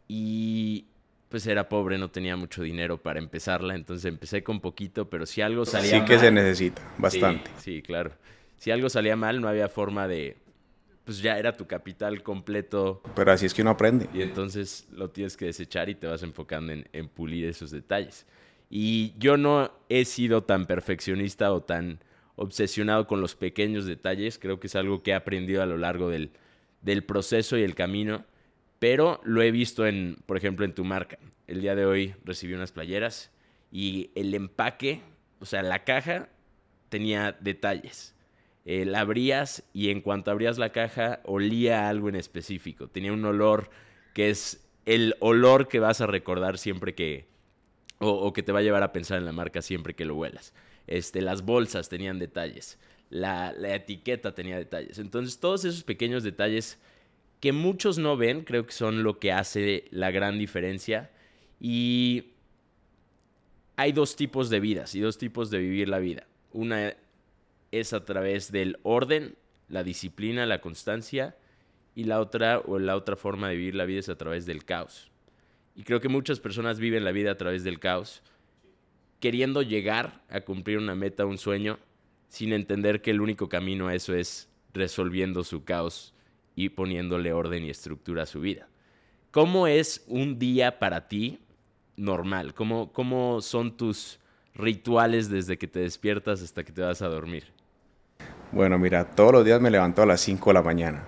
Y 0.08 0.88
pues 1.30 1.46
era 1.46 1.70
pobre, 1.70 1.98
no 1.98 2.10
tenía 2.10 2.36
mucho 2.36 2.64
dinero 2.64 2.98
para 2.98 3.20
empezarla. 3.20 3.76
Entonces 3.76 4.06
empecé 4.06 4.44
con 4.44 4.62
poquito, 4.62 5.10
pero 5.10 5.26
si 5.26 5.42
algo 5.42 5.66
salía 5.66 6.00
Sí 6.00 6.06
que 6.06 6.18
se 6.18 6.32
necesita, 6.32 6.82
bastante. 6.98 7.52
sí, 7.58 7.82
claro 7.82 8.12
si 8.58 8.72
algo 8.72 8.90
salía 8.90 9.16
mal, 9.16 9.40
no 9.40 9.48
había 9.48 9.70
forma 9.70 10.08
de, 10.08 10.38
pues 11.08 11.22
ya 11.22 11.40
era 11.40 11.54
tu 11.54 11.66
capital 11.66 12.22
completo. 12.22 13.02
Pero 13.16 13.32
así 13.32 13.46
es 13.46 13.54
que 13.54 13.62
uno 13.62 13.72
aprende. 13.72 14.10
Y 14.14 14.22
entonces 14.22 14.90
lo 14.92 15.10
tienes 15.10 15.38
que 15.38 15.46
desechar 15.46 15.88
y 15.88 15.96
te 15.96 16.06
vas 16.06 16.22
enfocando 16.22 16.74
en, 16.74 16.90
en, 16.92 17.08
pulir 17.08 17.48
esos 17.48 17.72
detalles. 17.72 18.26
Y 18.70 19.14
yo 19.18 19.38
no 19.38 19.72
he 19.88 20.04
sido 20.04 20.44
tan 20.44 20.66
perfeccionista 20.66 21.54
o 21.54 21.64
tan 21.64 22.04
obsesionado 22.36 23.08
con 23.08 23.22
los 23.22 23.38
pequeños 23.38 23.86
detalles. 23.86 24.38
Creo 24.38 24.60
que 24.60 24.68
es 24.68 24.76
algo 24.76 25.02
que 25.02 25.12
he 25.12 25.14
aprendido 25.14 25.64
a 25.64 25.66
lo 25.66 25.78
largo 25.78 26.10
del, 26.10 26.32
del 26.82 27.06
proceso 27.06 27.58
y 27.58 27.64
el 27.64 27.74
camino. 27.74 28.26
Pero 28.78 29.22
lo 29.24 29.42
he 29.42 29.52
visto 29.52 29.88
en, 29.88 30.18
por 30.26 30.36
ejemplo, 30.36 30.66
en 30.66 30.76
tu 30.76 30.84
marca. 30.84 31.20
El 31.48 31.62
día 31.62 31.74
de 31.74 31.86
hoy 31.86 32.16
recibí 32.26 32.54
unas 32.54 32.74
playeras 32.74 33.32
y 33.72 34.12
el 34.16 34.34
empaque, 34.34 35.04
o 35.40 35.46
sea, 35.46 35.64
la 35.64 35.86
caja 35.86 36.28
tenía 36.90 37.32
detalles 37.40 38.14
eh, 38.70 38.84
la 38.84 39.00
abrías 39.00 39.64
y 39.72 39.92
en 39.92 40.02
cuanto 40.02 40.30
abrías 40.30 40.58
la 40.58 40.74
caja 40.74 41.22
olía 41.24 41.88
algo 41.88 42.10
en 42.10 42.18
específico. 42.18 42.90
Tenía 42.90 43.14
un 43.14 43.24
olor 43.24 43.70
que 44.14 44.30
es 44.30 44.70
el 44.86 45.16
olor 45.22 45.70
que 45.70 45.80
vas 45.80 46.02
a 46.02 46.06
recordar 46.06 46.58
siempre 46.58 46.94
que, 46.94 47.30
o, 48.00 48.34
que 48.34 48.44
te 48.44 48.52
va 48.52 48.60
a 48.60 48.64
llevar 48.64 48.84
a 48.84 48.92
pensar 48.92 49.20
en 49.20 49.26
la 49.26 49.32
marca 49.32 49.62
siempre 49.62 49.94
que 49.94 50.04
lo 50.04 50.16
huelas. 50.16 50.54
Este, 50.86 51.22
las 51.22 51.44
bolsas 51.44 51.88
tenían 51.88 52.20
detalles, 52.20 52.78
la, 53.10 53.54
la 53.54 53.74
etiqueta 53.74 54.36
tenía 54.36 54.58
detalles. 54.58 55.00
Entonces 55.00 55.40
todos 55.40 55.64
esos 55.64 55.86
pequeños 55.86 56.24
detalles 56.24 56.78
que 57.40 57.54
muchos 57.54 57.98
no 57.98 58.18
ven, 58.18 58.44
creo 58.44 58.66
que 58.66 58.74
son 58.74 59.02
lo 59.02 59.18
que 59.18 59.32
hace 59.32 59.86
la 59.92 60.12
gran 60.12 60.38
diferencia. 60.38 61.10
Y 61.62 62.34
hay 63.78 63.94
dos 63.94 64.18
tipos 64.18 64.50
de 64.50 64.60
vidas 64.60 64.94
y 64.94 65.00
dos 65.00 65.18
tipos 65.18 65.50
de 65.52 65.60
vivir 65.60 65.88
la 65.88 66.00
vida. 66.00 66.28
Una 66.52 66.98
es 67.72 67.94
a 67.94 68.06
través 68.06 68.52
del 68.52 68.80
orden, 68.84 69.36
la 69.68 69.84
disciplina, 69.84 70.46
la 70.46 70.62
constancia, 70.62 71.36
y 71.96 72.04
la 72.04 72.20
otra, 72.20 72.60
o 72.60 72.78
la 72.78 72.96
otra 72.96 73.16
forma 73.16 73.50
de 73.50 73.56
vivir 73.56 73.76
la 73.76 73.86
vida 73.86 74.02
es 74.02 74.10
a 74.10 74.18
través 74.18 74.46
del 74.46 74.66
caos. 74.66 75.10
Y 75.76 75.84
creo 75.84 76.00
que 76.00 76.10
muchas 76.10 76.40
personas 76.40 76.80
viven 76.80 77.04
la 77.04 77.12
vida 77.12 77.32
a 77.32 77.38
través 77.38 77.64
del 77.64 77.80
caos, 77.80 78.22
queriendo 79.20 79.64
llegar 79.64 80.24
a 80.30 80.42
cumplir 80.42 80.78
una 80.78 80.94
meta, 80.94 81.26
un 81.26 81.40
sueño, 81.40 81.80
sin 82.30 82.54
entender 82.54 83.02
que 83.02 83.12
el 83.12 83.22
único 83.22 83.50
camino 83.50 83.88
a 83.88 83.96
eso 83.96 84.14
es 84.14 84.48
resolviendo 84.74 85.44
su 85.44 85.64
caos 85.64 86.14
y 86.56 86.70
poniéndole 86.70 87.34
orden 87.34 87.64
y 87.64 87.70
estructura 87.70 88.24
a 88.24 88.28
su 88.28 88.42
vida. 88.42 88.68
¿Cómo 89.32 89.68
es 89.68 90.04
un 90.08 90.38
día 90.38 90.80
para 90.80 91.08
ti 91.08 91.40
normal? 91.96 92.54
¿Cómo, 92.54 92.92
cómo 92.94 93.42
son 93.42 93.76
tus 93.76 94.20
rituales 94.54 95.30
desde 95.30 95.58
que 95.58 95.68
te 95.68 95.80
despiertas 95.80 96.42
hasta 96.44 96.64
que 96.64 96.72
te 96.72 96.82
vas 96.82 97.02
a 97.02 97.08
dormir? 97.08 97.57
Bueno, 98.52 98.80
mira, 98.80 99.04
todos 99.04 99.34
los 99.34 99.46
días 99.46 99.60
me 99.60 99.70
levanto 99.70 100.02
a 100.02 100.06
las 100.06 100.22
5 100.22 100.50
de 100.50 100.54
la 100.54 100.62
mañana. 100.62 101.04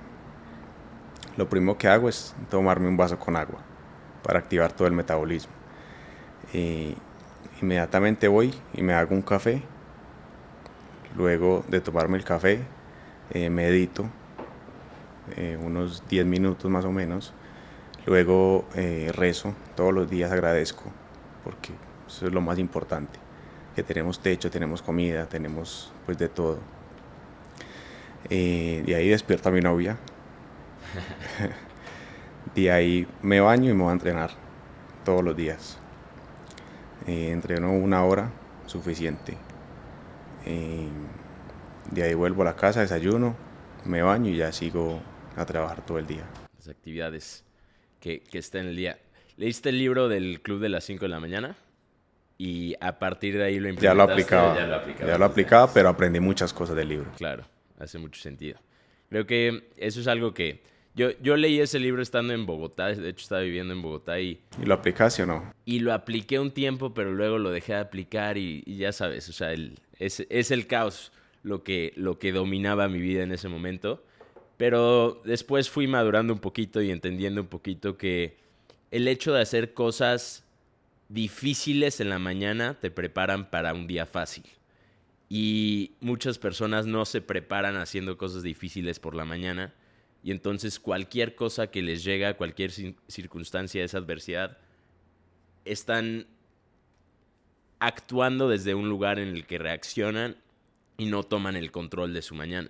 Lo 1.37 1.47
primero 1.47 1.77
que 1.77 1.87
hago 1.87 2.09
es 2.09 2.35
tomarme 2.49 2.89
un 2.89 2.97
vaso 2.97 3.17
con 3.17 3.37
agua 3.37 3.59
para 4.23 4.39
activar 4.39 4.73
todo 4.73 4.87
el 4.89 4.93
metabolismo. 4.93 5.53
Inmediatamente 7.61 8.27
voy 8.27 8.53
y 8.73 8.81
me 8.81 8.93
hago 8.93 9.15
un 9.15 9.21
café. 9.21 9.61
Luego 11.15 11.63
de 11.69 11.79
tomarme 11.79 12.17
el 12.17 12.25
café, 12.25 12.59
eh, 13.31 13.49
medito 13.49 14.05
eh, 15.37 15.57
unos 15.61 16.03
10 16.09 16.25
minutos 16.25 16.69
más 16.69 16.83
o 16.83 16.91
menos. 16.91 17.33
Luego 18.05 18.65
eh, 18.75 19.11
rezo, 19.15 19.53
todos 19.75 19.93
los 19.93 20.09
días 20.09 20.31
agradezco, 20.31 20.83
porque 21.43 21.71
eso 22.05 22.27
es 22.27 22.33
lo 22.33 22.41
más 22.41 22.59
importante, 22.59 23.19
que 23.75 23.83
tenemos 23.83 24.19
techo, 24.19 24.49
tenemos 24.49 24.81
comida, 24.81 25.25
tenemos 25.25 25.91
pues 26.05 26.17
de 26.17 26.29
todo 26.29 26.59
Eh, 28.29 28.83
de 28.85 28.95
ahí 28.95 29.09
despierto 29.09 29.49
a 29.49 29.51
mi 29.51 29.61
novia. 29.61 29.97
de 32.55 32.71
ahí 32.71 33.07
me 33.21 33.39
baño 33.39 33.71
y 33.71 33.73
me 33.73 33.83
voy 33.83 33.89
a 33.89 33.93
entrenar 33.93 34.31
todos 35.05 35.23
los 35.23 35.35
días. 35.35 35.79
Eh, 37.07 37.31
entreno 37.31 37.71
una 37.73 38.03
hora, 38.03 38.31
suficiente. 38.65 39.37
Eh, 40.45 40.87
de 41.91 42.03
ahí 42.03 42.13
vuelvo 42.13 42.43
a 42.43 42.45
la 42.45 42.55
casa, 42.55 42.81
desayuno, 42.81 43.35
me 43.85 44.01
baño 44.01 44.29
y 44.29 44.37
ya 44.37 44.51
sigo 44.51 45.01
a 45.35 45.45
trabajar 45.45 45.85
todo 45.85 45.99
el 45.99 46.07
día. 46.07 46.23
Las 46.57 46.67
actividades 46.67 47.43
que, 47.99 48.21
que 48.21 48.37
está 48.37 48.59
en 48.59 48.67
el 48.67 48.75
día. 48.75 48.99
¿Leíste 49.37 49.69
el 49.69 49.79
libro 49.79 50.09
del 50.09 50.41
Club 50.41 50.59
de 50.59 50.69
las 50.69 50.83
5 50.83 51.05
de 51.05 51.09
la 51.09 51.19
mañana? 51.19 51.55
Y 52.37 52.75
a 52.79 52.99
partir 52.99 53.37
de 53.37 53.43
ahí 53.43 53.59
lo 53.59 53.69
Ya 53.71 53.93
lo 53.93 54.03
aplicaba. 54.03 54.55
Ya 54.55 54.67
lo 54.67 54.75
aplicaba, 54.75 55.11
ya 55.11 55.17
lo 55.17 55.25
aplicaba 55.25 55.73
pero 55.73 55.89
aprendí 55.89 56.19
muchas 56.19 56.53
cosas 56.53 56.75
del 56.75 56.89
libro. 56.89 57.11
Claro, 57.17 57.43
hace 57.79 57.97
mucho 57.97 58.21
sentido. 58.21 58.59
Creo 59.09 59.25
que 59.25 59.69
eso 59.77 59.99
es 59.99 60.07
algo 60.07 60.33
que... 60.33 60.61
Yo, 60.95 61.11
yo 61.21 61.37
leí 61.37 61.59
ese 61.59 61.79
libro 61.79 62.01
estando 62.01 62.33
en 62.33 62.45
Bogotá, 62.45 62.87
de 62.87 63.09
hecho 63.09 63.21
estaba 63.21 63.41
viviendo 63.41 63.73
en 63.73 63.81
Bogotá 63.81 64.19
y... 64.19 64.41
¿Y 64.61 64.65
lo 64.65 64.73
aplicaste 64.73 65.23
o 65.23 65.25
no? 65.25 65.53
Y 65.65 65.79
lo 65.79 65.93
apliqué 65.93 66.39
un 66.39 66.51
tiempo, 66.51 66.93
pero 66.93 67.13
luego 67.13 67.37
lo 67.37 67.51
dejé 67.51 67.73
de 67.73 67.79
aplicar 67.79 68.37
y, 68.37 68.63
ya 68.65 68.91
sabes, 68.91 69.29
o 69.29 69.33
sea, 69.33 69.53
el, 69.53 69.79
es, 69.97 70.25
es 70.29 70.51
el 70.51 70.67
caos 70.67 71.11
lo 71.43 71.63
que, 71.63 71.93
lo 71.95 72.19
que 72.19 72.31
dominaba 72.31 72.89
mi 72.89 72.99
vida 72.99 73.23
en 73.23 73.31
ese 73.31 73.47
momento. 73.47 74.03
Pero 74.57 75.21
después 75.23 75.69
fui 75.69 75.87
madurando 75.87 76.33
un 76.33 76.39
poquito 76.39 76.81
y 76.81 76.91
entendiendo 76.91 77.39
un 77.41 77.47
poquito 77.47 77.97
que 77.97 78.37
el 78.91 79.07
hecho 79.07 79.33
de 79.33 79.41
hacer 79.41 79.73
cosas 79.73 80.43
difíciles 81.07 81.99
en 82.01 82.09
la 82.09 82.19
mañana 82.19 82.77
te 82.79 82.91
preparan 82.91 83.49
para 83.49 83.73
un 83.73 83.87
día 83.87 84.05
fácil. 84.05 84.43
Y 85.29 85.91
muchas 86.01 86.39
personas 86.39 86.87
no 86.87 87.05
se 87.05 87.21
preparan 87.21 87.77
haciendo 87.77 88.17
cosas 88.17 88.41
difíciles 88.41 88.99
por 88.99 89.13
la 89.15 89.25
mañana. 89.25 89.73
Y 90.23 90.31
entonces 90.31 90.79
cualquier 90.79 91.35
cosa 91.35 91.67
que 91.67 91.81
les 91.83 92.03
llega, 92.03 92.35
cualquier 92.35 92.71
circunstancia, 93.07 93.83
esa 93.83 93.99
adversidad, 93.99 94.57
están 95.65 96.25
actuando 97.79 98.49
desde 98.49 98.73
un 98.73 98.89
lugar 98.89 99.19
en 99.19 99.29
el 99.29 99.45
que 99.45 99.59
reaccionan 99.59 100.35
y 100.97 101.05
no 101.05 101.23
toman 101.23 101.55
el 101.55 101.71
control 101.71 102.13
de 102.13 102.21
su 102.21 102.35
mañana. 102.35 102.69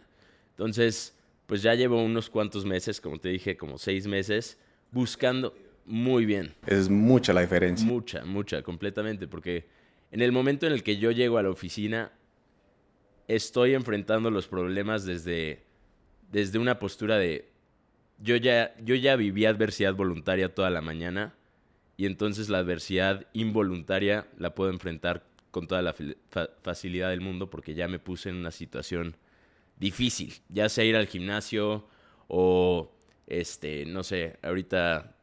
Entonces, 0.52 1.16
pues 1.48 1.64
ya 1.64 1.74
llevo 1.74 2.04
unos 2.04 2.30
cuantos 2.30 2.66
meses, 2.66 3.02
como 3.02 3.18
te 3.18 3.30
dije, 3.30 3.58
como 3.58 3.78
seis 3.78 4.06
meses, 4.06 4.60
buscando 4.92 5.56
muy 5.86 6.26
bien. 6.26 6.54
Es 6.68 6.90
mucha 6.90 7.34
la 7.34 7.42
diferencia. 7.42 7.88
Mucha, 7.88 8.24
mucha, 8.24 8.62
completamente, 8.62 9.28
porque 9.28 9.66
en 10.12 10.22
el 10.22 10.32
momento 10.32 10.68
en 10.68 10.74
el 10.74 10.84
que 10.84 10.98
yo 10.98 11.10
llego 11.10 11.40
a 11.40 11.44
la 11.44 11.50
oficina, 11.50 12.12
estoy 13.30 13.76
enfrentando 13.76 14.32
los 14.32 14.48
problemas 14.48 15.06
desde, 15.06 15.64
desde 16.32 16.58
una 16.58 16.80
postura 16.80 17.18
de, 17.18 17.48
yo 18.18 18.36
ya, 18.36 18.76
yo 18.84 18.96
ya 18.96 19.16
viví 19.16 19.46
adversidad 19.46 19.94
voluntaria 19.94 20.54
toda 20.54 20.72
la 20.72 20.82
mañana 20.82 21.36
y 21.96 22.08
entonces 22.08 22.50
la 22.50 22.58
adversidad 22.58 23.28
involuntaria 23.34 24.28
la 24.38 24.56
puedo 24.56 24.72
enfrentar 24.72 25.24
con 25.52 25.68
toda 25.68 25.84
la 25.84 25.96
facilidad 26.64 27.12
del 27.12 27.22
mundo 27.22 27.52
porque 27.52 27.76
ya 27.76 27.88
me 27.88 28.00
puse 28.00 28.30
en 28.30 28.36
una 28.36 28.52
situación 28.52 29.16
difícil, 29.78 30.34
ya 30.50 30.68
sea 30.68 30.84
ir 30.84 30.96
al 30.96 31.08
gimnasio 31.08 31.88
o, 32.28 32.92
este, 33.28 33.86
no 33.86 34.04
sé, 34.04 34.38
ahorita 34.42 35.16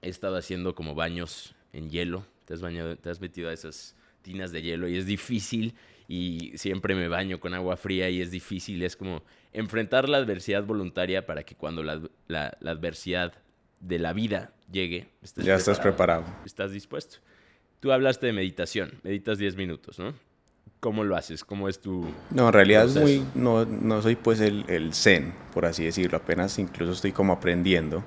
he 0.00 0.08
estado 0.08 0.36
haciendo 0.36 0.74
como 0.74 0.94
baños 0.94 1.54
en 1.74 1.90
hielo, 1.90 2.24
te 2.46 2.54
has, 2.54 2.62
bañado, 2.62 2.96
te 2.96 3.10
has 3.10 3.20
metido 3.20 3.50
a 3.50 3.52
esas 3.52 3.94
tinas 4.22 4.50
de 4.50 4.62
hielo 4.62 4.88
y 4.88 4.96
es 4.96 5.04
difícil 5.04 5.74
y 6.10 6.50
siempre 6.56 6.96
me 6.96 7.06
baño 7.06 7.38
con 7.38 7.54
agua 7.54 7.76
fría 7.76 8.10
y 8.10 8.20
es 8.20 8.32
difícil, 8.32 8.82
es 8.82 8.96
como 8.96 9.22
enfrentar 9.52 10.08
la 10.08 10.18
adversidad 10.18 10.64
voluntaria 10.64 11.24
para 11.24 11.44
que 11.44 11.54
cuando 11.54 11.84
la, 11.84 12.00
la, 12.26 12.48
adversidad 12.66 13.34
de 13.78 14.00
la 14.00 14.12
vida 14.12 14.52
llegue, 14.72 15.06
ya 15.36 15.54
estás 15.54 15.78
preparado. 15.78 16.24
Estás 16.44 16.72
dispuesto. 16.72 17.18
Tú 17.78 17.92
hablaste 17.92 18.26
de 18.26 18.32
meditación, 18.32 18.90
meditas 19.04 19.38
10 19.38 19.54
minutos, 19.54 20.00
¿no? 20.00 20.12
¿Cómo 20.80 21.04
lo 21.04 21.14
haces? 21.14 21.44
¿Cómo 21.44 21.68
es 21.68 21.80
tu...? 21.80 22.12
No, 22.32 22.48
en 22.48 22.54
realidad 22.54 22.86
es 22.86 22.96
muy, 22.96 23.24
no, 23.36 23.64
no 23.64 24.02
soy 24.02 24.16
pues 24.16 24.40
el, 24.40 24.64
el, 24.66 24.92
zen, 24.94 25.32
por 25.54 25.64
así 25.64 25.84
decirlo, 25.84 26.16
apenas 26.16 26.58
incluso 26.58 26.90
estoy 26.90 27.12
como 27.12 27.34
aprendiendo. 27.34 28.02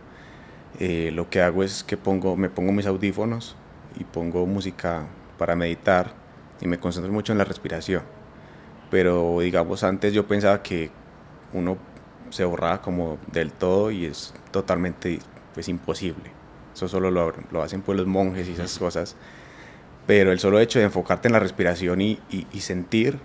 Eh, 0.78 1.10
lo 1.14 1.30
que 1.30 1.40
hago 1.40 1.64
es 1.64 1.86
que 1.86 1.96
pongo, 1.96 2.36
me 2.36 2.50
pongo 2.50 2.74
mis 2.74 2.86
audífonos 2.86 3.56
y 3.98 4.04
pongo 4.04 4.46
música 4.46 5.08
para 5.38 5.56
meditar 5.56 6.22
y 6.63 6.67
me 6.67 6.79
concentro 6.79 7.12
mucho 7.12 7.32
en 7.32 7.38
la 7.38 7.43
respiración. 7.43 8.03
Pero 8.89 9.39
digamos, 9.41 9.84
antes 9.84 10.13
yo 10.13 10.25
pensaba 10.27 10.63
que 10.63 10.91
uno 11.51 11.77
se 12.29 12.46
borraba 12.46 12.82
como 12.82 13.17
del 13.32 13.51
todo 13.51 13.91
y 13.91 14.05
es 14.05 14.34
totalmente 14.51 15.20
pues 15.53 15.67
imposible. 15.67 16.32
Eso 16.74 16.88
solo 16.88 17.12
lo, 17.12 17.34
lo 17.51 17.62
hacen 17.62 17.82
pues 17.82 17.98
los 17.98 18.08
monjes 18.08 18.48
y 18.48 18.53
esas 18.53 18.79
cosas 18.79 19.15
pero 20.05 20.32
el 20.32 20.39
solo 20.39 20.60
hecho 20.60 20.79
de 20.79 20.86
enfocarte 20.86 21.27
en 21.27 21.34
la 21.34 21.39
respiración 21.39 22.01
y, 22.01 22.20
sentir, 22.60 23.17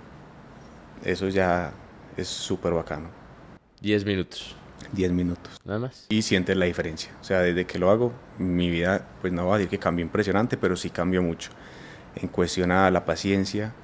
eso 1.05 1.29
ya 1.29 1.73
es 2.17 2.29
súper 2.29 2.73
bacano. 2.73 3.09
Diez 3.81 4.05
minutos. 4.05 4.55
Diez 4.93 5.11
minutos. 5.11 5.61
Nada 5.65 5.81
más. 5.81 6.07
Y 6.09 6.23
sientes 6.23 6.57
la 6.57 6.67
diferencia. 6.67 7.11
O 7.21 7.25
sea, 7.25 7.41
desde 7.41 7.67
que 7.67 7.79
lo 7.79 7.91
hago, 7.91 8.13
mi 8.39 8.71
vida, 8.71 9.07
pues 9.21 9.33
no 9.33 9.45
voy 9.45 9.55
a 9.55 9.59
decir 9.59 9.71
que 9.71 9.79
cambió 9.79 10.05
impresionante, 10.05 10.57
pero 10.57 10.77
sí 10.77 10.91
cambió 10.91 11.21
mucho. 11.21 11.51
En 12.21 12.29
cuestión 12.29 12.71
a 12.71 12.91
la 12.91 13.05
paciencia, 13.05 13.75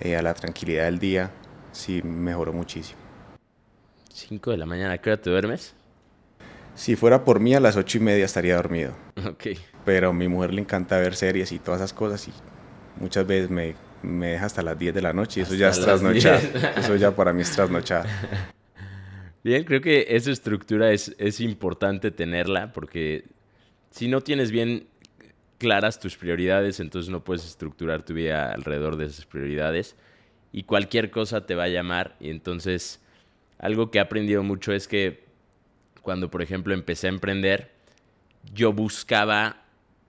eh, 0.00 0.16
a 0.16 0.22
la 0.22 0.34
tranquilidad 0.34 0.84
del 0.84 0.98
día, 0.98 1.30
sí 1.72 2.02
mejoró 2.02 2.52
muchísimo. 2.52 3.00
Cinco 4.12 4.50
de 4.50 4.56
la 4.56 4.66
mañana, 4.66 4.98
¿qué 4.98 5.10
hora 5.10 5.22
te 5.22 5.30
duermes? 5.30 5.74
Si 6.74 6.96
fuera 6.96 7.24
por 7.24 7.40
mí, 7.40 7.54
a 7.54 7.60
las 7.60 7.76
ocho 7.76 7.98
y 7.98 8.00
media 8.00 8.24
estaría 8.24 8.56
dormido. 8.56 8.94
Ok 9.26 9.46
pero 9.86 10.10
a 10.10 10.12
mi 10.12 10.26
mujer 10.26 10.52
le 10.52 10.60
encanta 10.60 10.98
ver 10.98 11.14
series 11.14 11.52
y 11.52 11.60
todas 11.60 11.80
esas 11.80 11.92
cosas 11.92 12.26
y 12.26 12.32
muchas 13.00 13.24
veces 13.24 13.48
me, 13.48 13.76
me 14.02 14.32
deja 14.32 14.46
hasta 14.46 14.60
las 14.60 14.76
10 14.76 14.92
de 14.92 15.00
la 15.00 15.12
noche 15.12 15.40
y 15.40 15.42
eso 15.44 15.54
ya 15.54 15.68
es 15.68 15.80
trasnochar. 15.80 16.40
eso 16.76 16.96
ya 16.96 17.14
para 17.14 17.32
mí 17.32 17.42
es 17.42 17.52
trasnochar. 17.52 18.04
Bien, 19.44 19.62
creo 19.62 19.80
que 19.80 20.06
esa 20.08 20.32
estructura 20.32 20.90
es, 20.90 21.14
es 21.18 21.38
importante 21.40 22.10
tenerla 22.10 22.72
porque 22.72 23.26
si 23.90 24.08
no 24.08 24.20
tienes 24.22 24.50
bien 24.50 24.88
claras 25.58 26.00
tus 26.00 26.16
prioridades, 26.16 26.80
entonces 26.80 27.10
no 27.10 27.24
puedes 27.24 27.46
estructurar 27.46 28.04
tu 28.04 28.14
vida 28.14 28.52
alrededor 28.52 28.96
de 28.96 29.06
esas 29.06 29.24
prioridades 29.26 29.96
y 30.52 30.64
cualquier 30.64 31.10
cosa 31.10 31.46
te 31.46 31.54
va 31.54 31.64
a 31.64 31.68
llamar 31.68 32.16
y 32.20 32.30
entonces 32.30 33.02
algo 33.58 33.90
que 33.90 33.98
he 33.98 34.00
aprendido 34.00 34.42
mucho 34.42 34.72
es 34.72 34.86
que 34.86 35.24
cuando 36.02 36.30
por 36.30 36.42
ejemplo 36.42 36.74
empecé 36.74 37.06
a 37.06 37.10
emprender, 37.10 37.72
yo 38.54 38.72
buscaba 38.72 39.64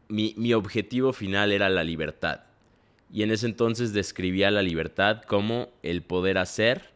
mi, 0.09 0.53
objetivo 0.53 1.13
final 1.13 1.51
era 1.51 1.69
la 1.69 1.83
libertad. 1.83 2.41
Y 3.11 3.23
en 3.23 3.31
ese 3.31 3.45
entonces 3.45 3.93
describía 3.93 4.51
la 4.51 4.61
libertad 4.61 5.21
como 5.23 5.69
el 5.81 6.01
poder 6.01 6.37
hacer 6.37 6.91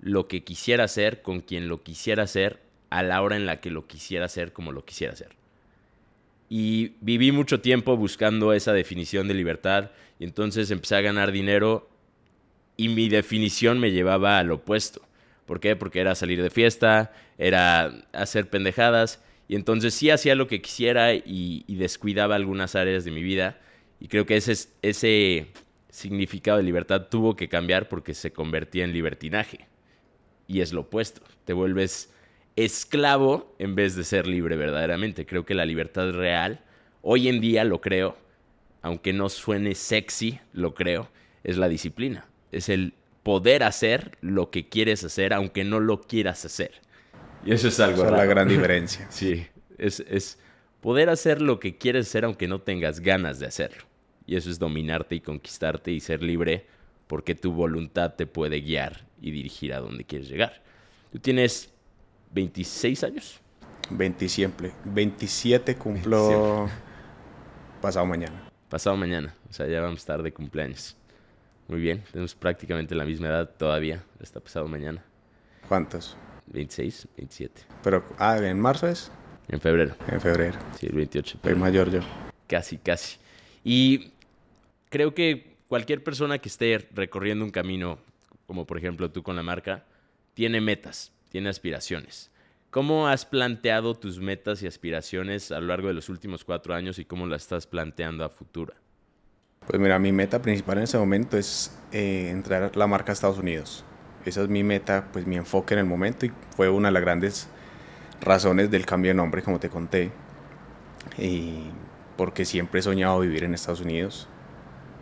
lo 0.00 0.26
que 0.26 0.42
quisiera 0.42 0.84
hacer 0.84 1.22
con 1.22 1.40
quien 1.40 1.68
lo 1.68 1.82
quisiera 1.82 2.24
hacer 2.24 2.60
a 2.90 3.02
la 3.02 3.22
hora 3.22 3.36
en 3.36 3.46
la 3.46 3.60
que 3.60 3.70
lo 3.70 3.86
quisiera 3.86 4.26
hacer 4.26 4.52
como 4.52 4.72
lo 4.72 4.84
quisiera 4.84 5.12
hacer. 5.12 5.43
Y 6.48 6.92
viví 7.00 7.32
mucho 7.32 7.60
tiempo 7.60 7.96
buscando 7.96 8.52
esa 8.52 8.72
definición 8.72 9.28
de 9.28 9.34
libertad 9.34 9.90
y 10.18 10.24
entonces 10.24 10.70
empecé 10.70 10.96
a 10.96 11.00
ganar 11.00 11.32
dinero 11.32 11.88
y 12.76 12.88
mi 12.88 13.08
definición 13.08 13.80
me 13.80 13.90
llevaba 13.90 14.38
al 14.38 14.50
opuesto. 14.50 15.02
¿Por 15.46 15.60
qué? 15.60 15.76
Porque 15.76 16.00
era 16.00 16.14
salir 16.14 16.42
de 16.42 16.50
fiesta, 16.50 17.12
era 17.38 18.06
hacer 18.12 18.48
pendejadas 18.48 19.22
y 19.48 19.56
entonces 19.56 19.94
sí 19.94 20.10
hacía 20.10 20.34
lo 20.34 20.46
que 20.46 20.62
quisiera 20.62 21.12
y, 21.14 21.64
descuidaba 21.68 22.34
algunas 22.34 22.74
áreas 22.74 23.04
de 23.04 23.10
mi 23.10 23.22
vida. 23.22 23.58
Y 24.00 24.08
creo 24.08 24.26
que 24.26 24.36
ese, 24.36 24.68
ese 24.82 25.48
significado 25.90 26.58
de 26.58 26.64
libertad 26.64 27.08
tuvo 27.10 27.36
que 27.36 27.48
cambiar 27.48 27.88
porque 27.88 28.14
se 28.14 28.32
convertía 28.32 28.84
en 28.84 28.92
libertinaje. 28.92 29.66
Y 30.46 30.60
es 30.60 30.72
lo 30.72 30.82
opuesto. 30.82 31.22
Te 31.44 31.52
vuelves 31.52 32.13
esclavo 32.56 33.54
en 33.58 33.74
vez 33.74 33.96
de 33.96 34.04
ser 34.04 34.26
libre 34.26 34.56
verdaderamente. 34.56 35.26
Creo 35.26 35.44
que 35.44 35.54
la 35.54 35.64
libertad 35.64 36.12
real, 36.12 36.60
hoy 37.02 37.28
en 37.28 37.40
día 37.40 37.64
lo 37.64 37.80
creo, 37.80 38.16
aunque 38.82 39.12
no 39.12 39.28
suene 39.28 39.74
sexy, 39.74 40.40
lo 40.52 40.74
creo, 40.74 41.08
es 41.42 41.56
la 41.56 41.68
disciplina. 41.68 42.26
Es 42.52 42.68
el 42.68 42.94
poder 43.22 43.62
hacer 43.62 44.18
lo 44.20 44.50
que 44.50 44.68
quieres 44.68 45.02
hacer 45.04 45.32
aunque 45.32 45.64
no 45.64 45.80
lo 45.80 46.02
quieras 46.02 46.44
hacer. 46.44 46.72
Y 47.44 47.52
eso 47.52 47.68
es 47.68 47.80
algo. 47.80 48.02
Esa 48.02 48.12
es 48.12 48.18
la 48.18 48.26
gran 48.26 48.48
diferencia. 48.50 49.06
sí, 49.10 49.46
es, 49.78 50.00
es 50.00 50.38
poder 50.80 51.10
hacer 51.10 51.42
lo 51.42 51.58
que 51.58 51.76
quieres 51.76 52.06
hacer 52.08 52.24
aunque 52.24 52.46
no 52.46 52.60
tengas 52.60 53.00
ganas 53.00 53.38
de 53.38 53.46
hacerlo. 53.46 53.84
Y 54.26 54.36
eso 54.36 54.50
es 54.50 54.58
dominarte 54.58 55.16
y 55.16 55.20
conquistarte 55.20 55.90
y 55.90 56.00
ser 56.00 56.22
libre 56.22 56.66
porque 57.06 57.34
tu 57.34 57.52
voluntad 57.52 58.14
te 58.14 58.26
puede 58.26 58.60
guiar 58.60 59.06
y 59.20 59.30
dirigir 59.30 59.74
a 59.74 59.80
donde 59.80 60.04
quieres 60.04 60.28
llegar. 60.28 60.62
Tú 61.12 61.18
tienes 61.18 61.73
26 62.34 63.04
años. 63.04 63.40
27, 63.90 64.72
27 64.84 65.76
cumplo 65.76 66.68
pasado 67.80 68.06
mañana. 68.06 68.50
Pasado 68.68 68.96
mañana, 68.96 69.34
o 69.48 69.52
sea, 69.52 69.66
ya 69.66 69.80
vamos 69.80 69.98
a 69.98 70.00
estar 70.00 70.22
de 70.22 70.32
cumpleaños. 70.32 70.96
Muy 71.68 71.80
bien, 71.80 72.02
tenemos 72.10 72.34
prácticamente 72.34 72.94
la 72.94 73.04
misma 73.04 73.28
edad 73.28 73.50
todavía, 73.56 74.02
está 74.20 74.40
pasado 74.40 74.66
mañana. 74.66 75.02
¿Cuántos? 75.68 76.16
26, 76.46 77.08
27. 77.16 77.62
Pero, 77.82 78.04
ah, 78.18 78.36
¿en 78.38 78.58
marzo 78.58 78.88
es? 78.88 79.10
En 79.48 79.60
febrero. 79.60 79.94
En 80.08 80.20
febrero. 80.20 80.58
Sí, 80.78 80.86
el 80.86 80.94
28. 80.94 81.38
Soy 81.42 81.54
mayor 81.54 81.90
yo. 81.90 82.00
Casi, 82.46 82.78
casi. 82.78 83.18
Y 83.62 84.12
creo 84.90 85.14
que 85.14 85.56
cualquier 85.68 86.02
persona 86.02 86.38
que 86.38 86.48
esté 86.48 86.86
recorriendo 86.92 87.44
un 87.44 87.50
camino, 87.50 87.98
como 88.46 88.66
por 88.66 88.78
ejemplo 88.78 89.10
tú 89.10 89.22
con 89.22 89.36
la 89.36 89.42
marca, 89.42 89.84
tiene 90.34 90.60
metas, 90.60 91.12
tiene 91.34 91.48
aspiraciones. 91.48 92.30
¿Cómo 92.70 93.08
has 93.08 93.26
planteado 93.26 93.96
tus 93.96 94.20
metas 94.20 94.62
y 94.62 94.68
aspiraciones 94.68 95.50
a 95.50 95.58
lo 95.58 95.66
largo 95.66 95.88
de 95.88 95.94
los 95.94 96.08
últimos 96.08 96.44
cuatro 96.44 96.76
años 96.76 97.00
y 97.00 97.04
cómo 97.04 97.26
las 97.26 97.42
estás 97.42 97.66
planteando 97.66 98.24
a 98.24 98.28
futuro? 98.28 98.72
Pues 99.66 99.82
mira, 99.82 99.98
mi 99.98 100.12
meta 100.12 100.40
principal 100.40 100.78
en 100.78 100.84
ese 100.84 100.96
momento 100.96 101.36
es 101.36 101.76
eh, 101.90 102.28
entrar 102.30 102.62
a 102.62 102.78
la 102.78 102.86
marca 102.86 103.10
Estados 103.10 103.38
Unidos. 103.38 103.84
Esa 104.24 104.44
es 104.44 104.48
mi 104.48 104.62
meta, 104.62 105.08
pues 105.12 105.26
mi 105.26 105.34
enfoque 105.34 105.74
en 105.74 105.80
el 105.80 105.86
momento 105.86 106.24
y 106.24 106.32
fue 106.54 106.68
una 106.68 106.86
de 106.86 106.92
las 106.92 107.02
grandes 107.02 107.48
razones 108.20 108.70
del 108.70 108.86
cambio 108.86 109.10
de 109.10 109.14
nombre, 109.14 109.42
como 109.42 109.58
te 109.58 109.68
conté. 109.68 110.12
Y 111.18 111.64
porque 112.16 112.44
siempre 112.44 112.78
he 112.78 112.82
soñado 112.84 113.18
vivir 113.18 113.42
en 113.42 113.54
Estados 113.54 113.80
Unidos. 113.80 114.28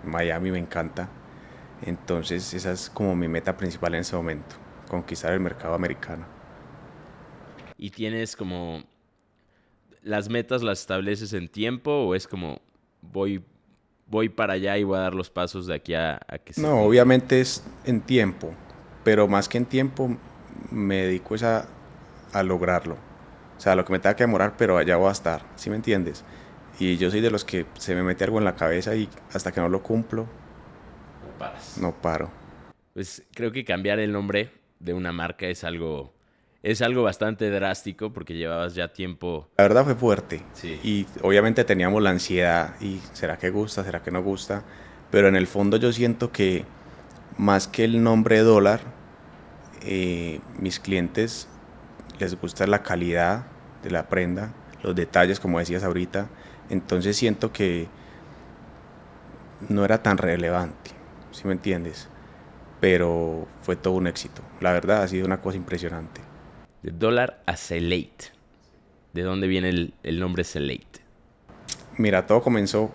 Miami 0.02 0.50
me 0.50 0.58
encanta. 0.58 1.10
Entonces 1.82 2.54
esa 2.54 2.72
es 2.72 2.88
como 2.88 3.14
mi 3.14 3.28
meta 3.28 3.54
principal 3.54 3.92
en 3.92 4.00
ese 4.00 4.16
momento, 4.16 4.56
conquistar 4.92 5.32
el 5.32 5.40
mercado 5.40 5.72
americano. 5.75 6.26
¿Y 7.78 7.88
tienes 7.90 8.37
como 8.37 8.84
las 10.02 10.28
metas 10.28 10.62
las 10.62 10.80
estableces 10.80 11.32
en 11.32 11.49
tiempo 11.49 11.90
o 11.90 12.14
es 12.14 12.28
como 12.28 12.61
voy 13.00 13.42
voy 14.06 14.28
para 14.28 14.52
allá 14.52 14.76
y 14.76 14.84
voy 14.84 14.99
a 14.99 15.00
dar 15.00 15.14
los 15.14 15.30
pasos 15.30 15.66
de 15.66 15.75
aquí 15.75 15.94
a, 15.94 16.20
que 16.44 16.52
se 16.52 16.61
No, 16.61 16.82
obviamente 16.82 17.40
es 17.40 17.64
en 17.87 18.02
tiempo, 18.02 18.52
pero 19.02 19.26
más 19.26 19.49
que 19.49 19.56
en 19.56 19.64
tiempo 19.64 20.14
me 20.70 20.96
dedico 21.06 21.37
a, 21.42 21.66
a 22.34 22.42
lograrlo. 22.42 22.96
O 23.56 23.61
sea, 23.61 23.75
lo 23.75 23.87
que 23.87 23.92
me 23.92 23.99
tenga 23.99 24.14
que 24.14 24.25
demorar, 24.25 24.56
pero 24.58 24.76
allá 24.76 24.96
voy 24.96 25.08
a 25.08 25.12
estar, 25.12 25.42
¿sí 25.56 25.70
me 25.70 25.76
entiendes? 25.76 26.22
Y 26.78 26.99
yo 26.99 27.11
soy 27.11 27.22
de 27.22 27.30
los 27.30 27.46
que 27.46 27.64
se 27.78 27.94
me 27.94 28.02
mete 28.02 28.25
algo 28.25 28.38
en 28.38 28.44
la 28.44 28.54
cabeza 28.54 28.94
y 28.94 29.08
hasta 29.32 29.52
que 29.52 29.61
no 29.61 29.70
lo 29.70 29.82
cumplo, 29.82 30.25
no 30.25 31.38
paras. 31.38 31.78
No 31.78 31.94
paro. 31.94 32.30
Pues 32.92 33.22
creo 33.34 33.50
que 33.52 33.64
cambiar 33.64 33.99
el 33.99 34.12
nombre 34.12 34.62
de 34.82 34.94
una 34.94 35.12
marca 35.12 35.46
es 35.46 35.64
algo, 35.64 36.12
es 36.62 36.82
algo 36.82 37.02
bastante 37.02 37.48
drástico 37.50 38.12
porque 38.12 38.34
llevabas 38.34 38.74
ya 38.74 38.92
tiempo. 38.92 39.48
La 39.56 39.64
verdad 39.64 39.84
fue 39.84 39.94
fuerte. 39.94 40.42
Sí. 40.52 40.78
Y 40.82 41.06
obviamente 41.22 41.64
teníamos 41.64 42.02
la 42.02 42.10
ansiedad 42.10 42.74
y 42.80 43.00
será 43.12 43.38
que 43.38 43.50
gusta, 43.50 43.84
será 43.84 44.02
que 44.02 44.10
no 44.10 44.22
gusta. 44.22 44.64
Pero 45.10 45.28
en 45.28 45.36
el 45.36 45.46
fondo 45.46 45.76
yo 45.76 45.92
siento 45.92 46.32
que 46.32 46.64
más 47.38 47.68
que 47.68 47.84
el 47.84 48.02
nombre 48.02 48.40
dólar, 48.40 48.80
eh, 49.82 50.40
mis 50.58 50.80
clientes 50.80 51.48
les 52.18 52.38
gusta 52.40 52.66
la 52.66 52.82
calidad 52.82 53.46
de 53.82 53.90
la 53.90 54.08
prenda, 54.08 54.52
los 54.82 54.94
detalles, 54.94 55.40
como 55.40 55.58
decías 55.58 55.82
ahorita 55.82 56.28
entonces 56.72 57.16
siento 57.16 57.52
que 57.52 57.86
no 59.68 59.84
era 59.84 60.02
tan 60.02 60.16
relevante, 60.18 60.90
si 61.30 61.46
me 61.46 61.52
entiendes? 61.52 62.08
Pero 62.82 63.46
fue 63.60 63.76
todo 63.76 63.94
un 63.94 64.08
éxito. 64.08 64.42
La 64.60 64.72
verdad 64.72 65.04
ha 65.04 65.08
sido 65.08 65.24
una 65.24 65.40
cosa 65.40 65.56
impresionante. 65.56 66.20
De 66.82 66.90
dólar 66.90 67.40
a 67.46 67.56
Selate. 67.56 68.32
¿De 69.12 69.22
dónde 69.22 69.46
viene 69.46 69.92
el, 70.02 70.18
nombre 70.18 70.42
Selate? 70.42 71.00
Mira, 71.96 72.26
todo 72.26 72.42
comenzó 72.42 72.90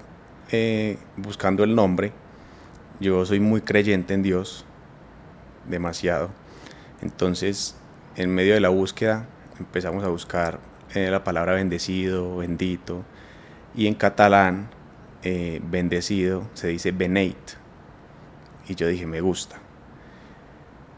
eh, 0.52 0.98
buscando 1.16 1.64
el 1.64 1.74
nombre. 1.74 2.12
Yo 3.00 3.26
soy 3.26 3.40
muy 3.40 3.62
creyente 3.62 4.14
en 4.14 4.24
Dios, 4.24 4.66
demasiado. 5.70 6.32
Entonces, 7.02 7.78
en 8.18 8.36
medio 8.36 8.56
de 8.56 8.60
la 8.60 8.68
búsqueda, 8.68 9.30
empezamos 9.58 10.04
a 10.04 10.10
buscar 10.10 10.60
eh, 10.96 11.10
la 11.10 11.24
palabra 11.24 11.54
bendecido, 11.54 12.36
bendito, 12.36 13.06
y 13.74 13.88
en 13.88 13.94
catalán, 13.94 14.70
eh, 15.24 15.62
bendecido, 15.64 16.50
se 16.56 16.68
dice 16.68 16.92
beneit. 16.92 17.38
Y 18.68 18.76
yo 18.76 18.88
dije, 18.88 19.06
me 19.06 19.22
gusta. 19.22 19.62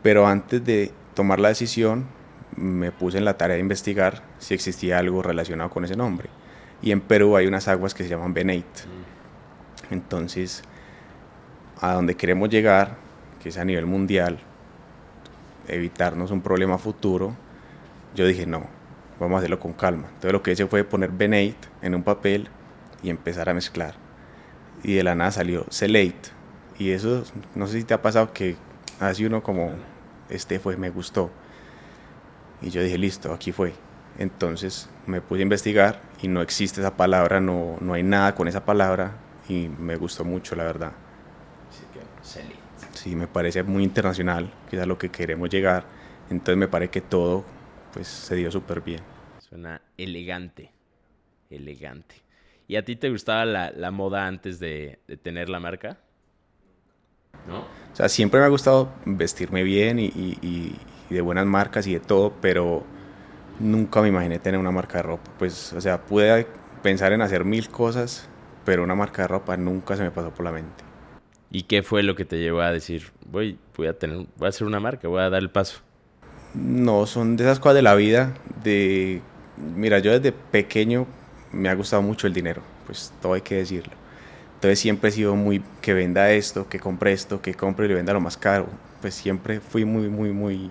Pero 0.02 0.28
antes 0.28 0.64
de 0.64 0.92
tomar 1.14 1.40
la 1.40 1.50
decisión, 1.50 2.06
me 2.56 2.92
puse 2.92 3.18
en 3.18 3.26
la 3.26 3.38
tarea 3.38 3.56
de 3.56 3.62
investigar 3.62 4.24
si 4.40 4.54
existía 4.54 4.98
algo 4.98 5.22
relacionado 5.22 5.70
con 5.70 5.86
ese 5.86 5.96
nombre. 5.96 6.30
Y 6.82 6.92
en 6.92 7.02
Perú 7.02 7.36
hay 7.36 7.48
unas 7.48 7.68
aguas 7.68 7.94
que 7.94 8.04
se 8.04 8.10
llaman 8.10 8.34
Beneit. 8.34 8.66
Mm. 8.66 9.94
Entonces, 9.94 10.64
a 11.82 11.94
donde 11.94 12.16
queremos 12.16 12.50
llegar, 12.50 12.98
que 13.42 13.50
es 13.50 13.58
a 13.58 13.66
nivel 13.66 13.86
mundial, 13.86 14.40
evitarnos 15.68 16.32
un 16.32 16.42
problema 16.42 16.78
futuro, 16.78 17.36
yo 18.16 18.26
dije, 18.26 18.46
no, 18.46 18.68
vamos 19.20 19.36
a 19.36 19.40
hacerlo 19.40 19.60
con 19.60 19.74
calma. 19.74 20.08
Entonces 20.08 20.32
lo 20.32 20.44
que 20.44 20.52
hice 20.52 20.66
fue 20.68 20.84
poner 20.84 21.12
Beneit 21.12 21.58
en 21.82 21.96
un 21.96 22.04
papel 22.04 22.50
y 23.04 23.10
empezar 23.10 23.50
a 23.50 23.54
mezclar. 23.54 23.96
Y 24.84 24.94
de 24.96 25.04
la 25.04 25.16
nada 25.16 25.32
salió 25.32 25.66
Selate. 25.70 26.32
Y 26.78 26.92
eso, 26.92 27.24
no 27.56 27.68
sé 27.68 27.80
si 27.80 27.84
te 27.84 27.94
ha 27.94 28.02
pasado 28.02 28.32
que 28.32 28.56
así 29.00 29.26
uno 29.26 29.42
como, 29.42 29.74
este 30.30 30.60
fue, 30.60 30.78
me 30.78 30.90
gustó. 30.90 31.32
Y 32.62 32.70
yo 32.70 32.82
dije, 32.82 32.98
listo, 32.98 33.34
aquí 33.34 33.52
fue. 33.52 33.74
Entonces 34.18 34.90
me 35.06 35.22
puse 35.22 35.42
a 35.42 35.44
investigar 35.44 36.02
y 36.22 36.28
no 36.28 36.42
existe 36.42 36.82
esa 36.82 36.98
palabra, 36.98 37.40
no, 37.40 37.78
no 37.80 37.94
hay 37.94 38.04
nada 38.04 38.36
con 38.36 38.48
esa 38.48 38.66
palabra 38.66 39.16
y 39.48 39.70
me 39.70 39.96
gustó 39.96 40.26
mucho, 40.26 40.56
la 40.56 40.64
verdad. 40.66 40.92
Sí, 42.94 43.16
me 43.16 43.28
parece 43.28 43.64
muy 43.64 43.84
internacional, 43.84 44.52
que 44.70 44.76
es 44.76 44.82
a 44.82 44.86
lo 44.86 44.98
que 44.98 45.10
queremos 45.10 45.50
llegar. 45.50 45.86
Entonces 46.30 46.58
me 46.58 46.68
parece 46.68 46.92
que 46.92 47.02
todo 47.02 47.46
pues 47.94 48.08
se 48.08 48.36
dio 48.36 48.52
súper 48.52 48.82
bien. 48.82 49.02
Suena 49.40 49.82
elegante, 49.98 50.72
elegante. 51.50 52.16
¿Y 52.68 52.76
a 52.76 52.86
ti 52.86 52.96
te 52.96 53.10
gustaba 53.10 53.46
la, 53.46 53.92
moda 53.92 54.28
antes 54.28 54.60
de, 54.60 55.00
tener 55.24 55.50
la 55.50 55.60
marca? 55.60 55.98
¿No? 57.47 57.60
O 57.60 57.95
sea, 57.95 58.10
siempre 58.10 58.39
me 58.39 58.45
ha 58.45 58.49
gustado 58.49 58.89
vestirme 59.06 59.63
bien 59.63 59.99
y, 59.99 60.75
de 61.10 61.21
buenas 61.21 61.45
marcas 61.45 61.88
y 61.88 61.93
de 61.93 61.99
todo, 61.99 62.34
pero 62.39 62.84
nunca 63.60 64.02
me 64.02 64.10
imaginé 64.10 64.39
tener 64.39 64.60
una 64.60 64.71
marca 64.71 64.99
de 64.99 65.04
ropa. 65.04 65.32
Pues, 65.39 65.73
o 65.73 65.82
sea, 65.82 66.02
pude 66.06 66.47
pensar 66.84 67.13
en 67.13 67.21
hacer 67.21 67.45
mil 67.45 67.69
cosas, 67.69 68.30
pero 68.63 68.84
una 68.84 68.95
marca 68.95 69.23
de 69.23 69.28
ropa 69.28 69.58
nunca 69.58 69.97
se 69.97 70.04
me 70.04 70.12
pasó 70.12 70.30
por 70.30 70.45
la 70.45 70.52
mente. 70.52 70.84
¿Y 71.52 71.63
qué 71.63 71.82
fue 71.82 72.04
lo 72.04 72.15
que 72.15 72.25
te 72.25 72.38
llevó 72.38 72.62
a 72.62 72.71
decir, 72.71 73.12
voy, 73.25 73.58
voy 73.75 73.88
a 73.88 73.97
tener, 73.97 74.28
voy 74.38 74.45
a 74.45 74.49
hacer 74.49 74.67
una 74.67 74.80
marca, 74.80 75.08
voy 75.08 75.21
a 75.21 75.30
dar 75.30 75.41
el 75.41 75.49
paso? 75.49 75.80
No, 76.54 77.06
son 77.08 77.38
de 77.38 77.43
esas 77.43 77.60
cosas 77.60 77.75
de 77.75 77.82
la 77.82 77.95
vida, 77.95 78.34
de, 78.63 79.21
mira, 79.75 79.99
yo 79.99 80.12
desde 80.12 80.32
pequeño 80.32 81.08
me 81.52 81.69
ha 81.69 81.73
gustado 81.73 82.02
mucho 82.02 82.28
el 82.28 82.34
dinero, 82.34 82.62
pues 82.86 83.12
todo 83.21 83.34
hay 83.34 83.41
que 83.41 83.56
decirlo. 83.56 83.99
Entonces 84.60 84.80
siempre 84.80 85.08
he 85.08 85.13
sido 85.13 85.38
muy 85.38 85.63
que 85.82 85.93
venda 85.93 86.32
esto, 86.32 86.67
que 86.67 86.82
compre 86.82 87.13
esto, 87.13 87.41
que 87.41 87.54
compre 87.54 87.86
y 87.86 87.88
le 87.88 87.95
venda 87.95 88.12
lo 88.12 88.19
más 88.19 88.36
caro. 88.36 88.67
Pues 89.00 89.13
siempre 89.13 89.62
fui 89.62 89.86
muy, 89.86 90.10
muy, 90.10 90.34
muy 90.34 90.69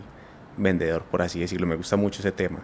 vendedor, 0.59 1.05
por 1.05 1.23
así 1.23 1.41
decirlo. 1.41 1.67
Me 1.67 1.75
gusta 1.75 1.97
mucho 1.97 2.21
ese 2.21 2.31
tema. 2.31 2.59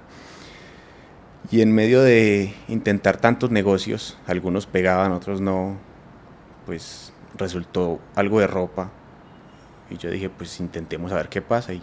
Y 1.51 1.63
en 1.63 1.75
medio 1.75 2.03
de 2.03 2.53
intentar 2.69 3.17
tantos 3.17 3.51
negocios, 3.51 4.19
algunos 4.27 4.67
pegaban, 4.67 5.13
otros 5.13 5.41
no, 5.41 5.79
pues 6.67 7.15
resultó 7.39 8.01
algo 8.15 8.41
de 8.41 8.47
ropa. 8.47 8.91
Y 9.89 9.97
yo 9.97 10.11
dije, 10.11 10.29
pues 10.29 10.61
intentemos 10.61 11.11
a 11.11 11.15
ver 11.15 11.31
qué 11.31 11.41
pasa 11.41 11.73
y 11.73 11.81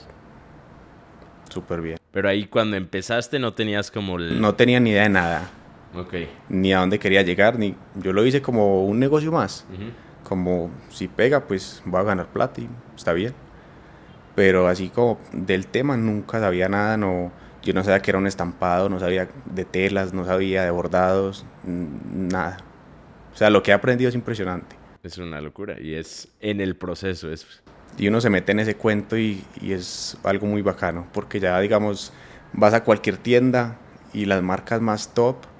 súper 1.49 1.81
bien. 1.81 1.97
Pero 2.11 2.29
ahí 2.29 2.45
cuando 2.45 2.77
empezaste 2.77 3.39
no 3.39 3.55
tenías 3.55 3.89
como... 3.89 4.19
No 4.19 4.53
tenía 4.53 4.79
ni 4.79 4.91
idea 4.91 5.03
de 5.03 5.09
nada 5.09 5.49
ni 6.49 6.73
a 6.73 6.79
dónde 6.79 6.99
quería 6.99 7.21
llegar, 7.21 7.59
ni 7.59 7.75
yo 7.95 8.13
lo 8.13 8.25
hice 8.25 8.41
como 8.41 8.85
un 8.85 8.99
negocio 8.99 9.31
más. 9.31 9.65
Como 10.23 10.71
si 10.89 11.07
pega, 11.07 11.41
pues 11.47 11.81
voy 11.85 11.99
a 11.99 12.03
ganar 12.03 12.27
plata 12.27 12.61
y 12.61 12.69
está 12.95 13.13
bien. 13.13 13.33
Pero 14.35 14.67
así 14.67 14.89
como 14.89 15.19
del 15.33 15.67
tema 15.67 15.97
nunca 15.97 16.39
sabía 16.39 16.69
nada, 16.69 16.95
no, 16.95 17.31
yo 17.61 17.73
no 17.73 17.83
sabía 17.83 18.01
que 18.01 18.11
era 18.11 18.17
un 18.17 18.27
estampado, 18.27 18.87
no 18.87 18.99
sabía 18.99 19.27
de 19.45 19.65
telas, 19.65 20.13
no 20.13 20.25
sabía 20.25 20.63
de 20.63 20.71
bordados, 20.71 21.45
nada. 21.65 22.57
O 23.33 23.37
sea, 23.37 23.49
lo 23.49 23.61
que 23.61 23.71
he 23.71 23.73
aprendido 23.73 24.09
es 24.09 24.15
impresionante. 24.15 24.75
Es 25.03 25.17
una 25.17 25.41
locura 25.41 25.79
y 25.81 25.95
es 25.95 26.29
en 26.39 26.61
el 26.61 26.75
proceso. 26.75 27.31
Es... 27.31 27.61
Y 27.97 28.07
uno 28.07 28.21
se 28.21 28.29
mete 28.29 28.53
en 28.53 28.59
ese 28.59 28.75
cuento 28.75 29.17
y, 29.17 29.43
y 29.59 29.73
es 29.73 30.17
algo 30.23 30.47
muy 30.47 30.61
bacano, 30.61 31.07
porque 31.11 31.39
ya 31.39 31.59
digamos, 31.59 32.13
vas 32.53 32.73
a 32.73 32.83
cualquier 32.83 33.17
tienda 33.17 33.77
y 34.13 34.25
las 34.25 34.41
marcas 34.41 34.79
más 34.79 35.13
top 35.13 35.50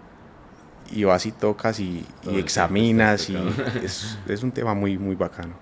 y 0.92 1.04
vas 1.04 1.26
y 1.26 1.32
tocas 1.32 1.80
y, 1.80 2.06
examinas 2.36 3.30
y 3.30 3.36
es, 3.84 4.44
un 4.44 4.52
tema 4.52 4.74
muy, 4.74 4.98
muy 4.98 5.16
bacano. 5.16 5.56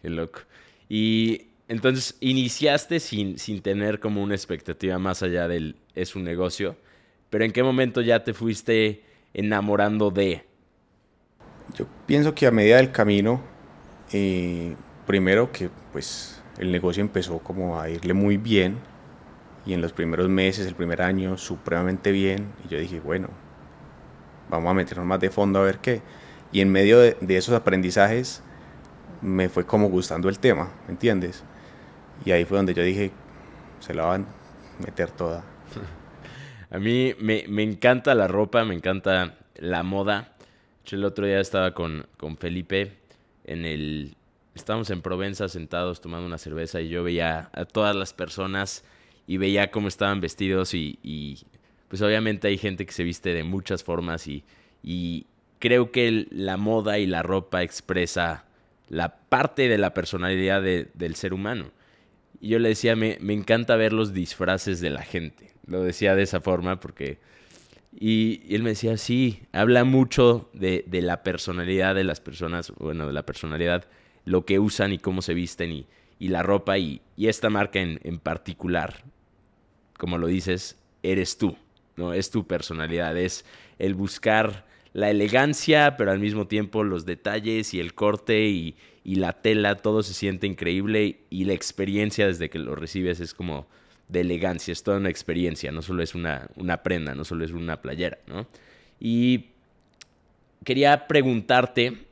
Qué 0.00 0.10
loco. 0.10 0.40
Y 0.88 1.48
entonces 1.68 2.16
iniciaste 2.20 3.00
sin, 3.00 3.38
sin 3.38 3.62
tener 3.62 4.00
como 4.00 4.22
una 4.22 4.34
expectativa 4.34 4.98
más 4.98 5.22
allá 5.22 5.48
del 5.48 5.76
es 5.94 6.16
un 6.16 6.24
negocio, 6.24 6.76
pero 7.30 7.44
¿en 7.44 7.52
qué 7.52 7.62
momento 7.62 8.00
ya 8.00 8.24
te 8.24 8.34
fuiste 8.34 9.02
enamorando 9.34 10.10
de? 10.10 10.44
Yo 11.76 11.86
pienso 12.06 12.34
que 12.34 12.46
a 12.46 12.50
medida 12.50 12.76
del 12.76 12.92
camino, 12.92 13.42
eh, 14.12 14.74
primero 15.06 15.52
que 15.52 15.70
pues 15.92 16.42
el 16.58 16.70
negocio 16.72 17.00
empezó 17.00 17.38
como 17.38 17.80
a 17.80 17.88
irle 17.88 18.14
muy 18.14 18.36
bien 18.36 18.78
y 19.64 19.74
en 19.74 19.80
los 19.80 19.92
primeros 19.92 20.28
meses, 20.28 20.66
el 20.66 20.74
primer 20.74 21.02
año, 21.02 21.36
supremamente 21.38 22.10
bien. 22.10 22.52
Y 22.64 22.68
yo 22.68 22.78
dije, 22.78 23.00
bueno, 23.00 23.28
vamos 24.56 24.70
a 24.70 24.74
meternos 24.74 25.06
más 25.06 25.20
de 25.20 25.30
fondo 25.30 25.60
a 25.60 25.62
ver 25.62 25.78
qué. 25.78 26.02
Y 26.52 26.60
en 26.60 26.70
medio 26.70 26.98
de, 26.98 27.16
esos 27.28 27.54
aprendizajes 27.54 28.42
me 29.20 29.48
fue 29.48 29.64
como 29.64 29.88
gustando 29.88 30.28
el 30.28 30.38
tema, 30.38 30.72
¿me 30.86 30.92
entiendes? 30.92 31.42
Y 32.24 32.32
ahí 32.32 32.44
fue 32.44 32.58
donde 32.58 32.74
yo 32.74 32.82
dije, 32.82 33.10
se 33.80 33.94
la 33.94 34.04
van 34.04 34.22
a 34.22 34.84
meter 34.84 35.10
toda. 35.10 35.44
A 36.70 36.78
mí 36.78 37.14
me, 37.18 37.44
me 37.48 37.62
encanta 37.62 38.14
la 38.14 38.28
ropa, 38.28 38.64
me 38.64 38.74
encanta 38.74 39.38
la 39.56 39.82
moda. 39.82 40.34
Yo 40.86 40.96
el 40.96 41.04
otro 41.04 41.26
día 41.26 41.40
estaba 41.40 41.74
con, 41.74 42.06
con 42.16 42.36
Felipe 42.36 42.98
en 43.44 43.64
el... 43.64 44.16
Estábamos 44.54 44.90
en 44.90 45.00
Provenza 45.00 45.48
sentados 45.48 46.00
tomando 46.00 46.26
una 46.26 46.38
cerveza 46.38 46.80
y 46.80 46.88
yo 46.88 47.02
veía 47.02 47.50
a 47.52 47.64
todas 47.64 47.96
las 47.96 48.12
personas 48.12 48.84
y 49.26 49.36
veía 49.38 49.70
cómo 49.70 49.88
estaban 49.88 50.20
vestidos 50.20 50.74
y, 50.74 51.38
pues 51.92 52.00
obviamente 52.00 52.48
hay 52.48 52.56
gente 52.56 52.86
que 52.86 52.92
se 52.92 53.04
viste 53.04 53.34
de 53.34 53.44
muchas 53.44 53.84
formas 53.84 54.26
y, 54.26 54.44
y 54.82 55.26
creo 55.58 55.92
que 55.92 56.26
la 56.30 56.56
moda 56.56 56.98
y 56.98 57.06
la 57.06 57.22
ropa 57.22 57.62
expresa 57.62 58.46
la 58.88 59.14
parte 59.16 59.68
de 59.68 59.76
la 59.76 59.92
personalidad 59.92 60.62
del 60.62 61.14
ser 61.16 61.34
humano. 61.34 61.70
Y 62.40 62.48
yo 62.48 62.58
le 62.60 62.70
decía, 62.70 62.96
me, 62.96 63.18
me, 63.20 63.34
encanta 63.34 63.76
ver 63.76 63.92
los 63.92 64.14
disfraces 64.14 64.80
de 64.80 64.88
la 64.88 65.02
gente. 65.02 65.52
Lo 65.66 65.82
decía 65.82 66.14
de 66.16 66.22
esa 66.22 66.40
forma 66.40 66.80
porque... 66.80 67.18
Y, 67.94 68.40
y 68.46 68.54
él 68.54 68.62
me 68.62 68.70
decía, 68.70 68.96
sí, 68.96 69.42
habla 69.52 69.84
mucho 69.84 70.48
de, 70.54 70.86
de, 70.86 71.02
la 71.02 71.22
personalidad 71.22 71.94
de 71.94 72.04
las 72.04 72.22
personas, 72.22 72.72
bueno, 72.78 73.06
de 73.06 73.12
la 73.12 73.26
personalidad, 73.26 73.84
lo 74.24 74.46
que 74.46 74.58
usan 74.58 74.94
y 74.94 74.98
cómo 74.98 75.20
se 75.20 75.34
visten 75.34 75.70
y, 75.72 75.86
y 76.18 76.28
la 76.28 76.42
ropa 76.42 76.78
y, 76.78 77.02
y 77.18 77.28
esta 77.28 77.50
marca 77.50 77.80
en, 77.80 78.00
en, 78.02 78.18
particular, 78.18 79.04
como 79.98 80.16
lo 80.16 80.28
dices, 80.28 80.78
eres 81.02 81.36
tú, 81.36 81.54
¿no? 81.96 82.12
Es 82.14 82.30
tu 82.30 82.46
personalidad, 82.46 83.16
es 83.16 83.44
el 83.78 83.94
buscar 83.94 84.66
la 84.92 85.10
elegancia, 85.10 85.96
pero 85.96 86.10
al 86.10 86.18
mismo 86.18 86.46
tiempo 86.46 86.84
los 86.84 87.06
detalles 87.06 87.72
y 87.74 87.80
el 87.80 87.94
corte 87.94 88.44
y, 88.46 88.76
y 89.04 89.16
la 89.16 89.32
tela, 89.32 89.76
todo 89.76 90.02
se 90.02 90.14
siente 90.14 90.46
increíble 90.46 91.20
y 91.30 91.44
la 91.44 91.54
experiencia 91.54 92.26
desde 92.26 92.50
que 92.50 92.58
lo 92.58 92.74
recibes 92.74 93.20
es 93.20 93.34
como 93.34 93.66
de 94.08 94.20
elegancia, 94.20 94.72
es 94.72 94.82
toda 94.82 94.98
una 94.98 95.08
experiencia, 95.08 95.72
no 95.72 95.80
solo 95.80 96.02
es 96.02 96.14
una, 96.14 96.48
una 96.56 96.82
prenda, 96.82 97.14
no 97.14 97.24
solo 97.24 97.44
es 97.44 97.52
una 97.52 97.80
playera, 97.80 98.18
¿no? 98.26 98.46
Y 99.00 99.46
quería 100.64 101.06
preguntarte 101.06 102.06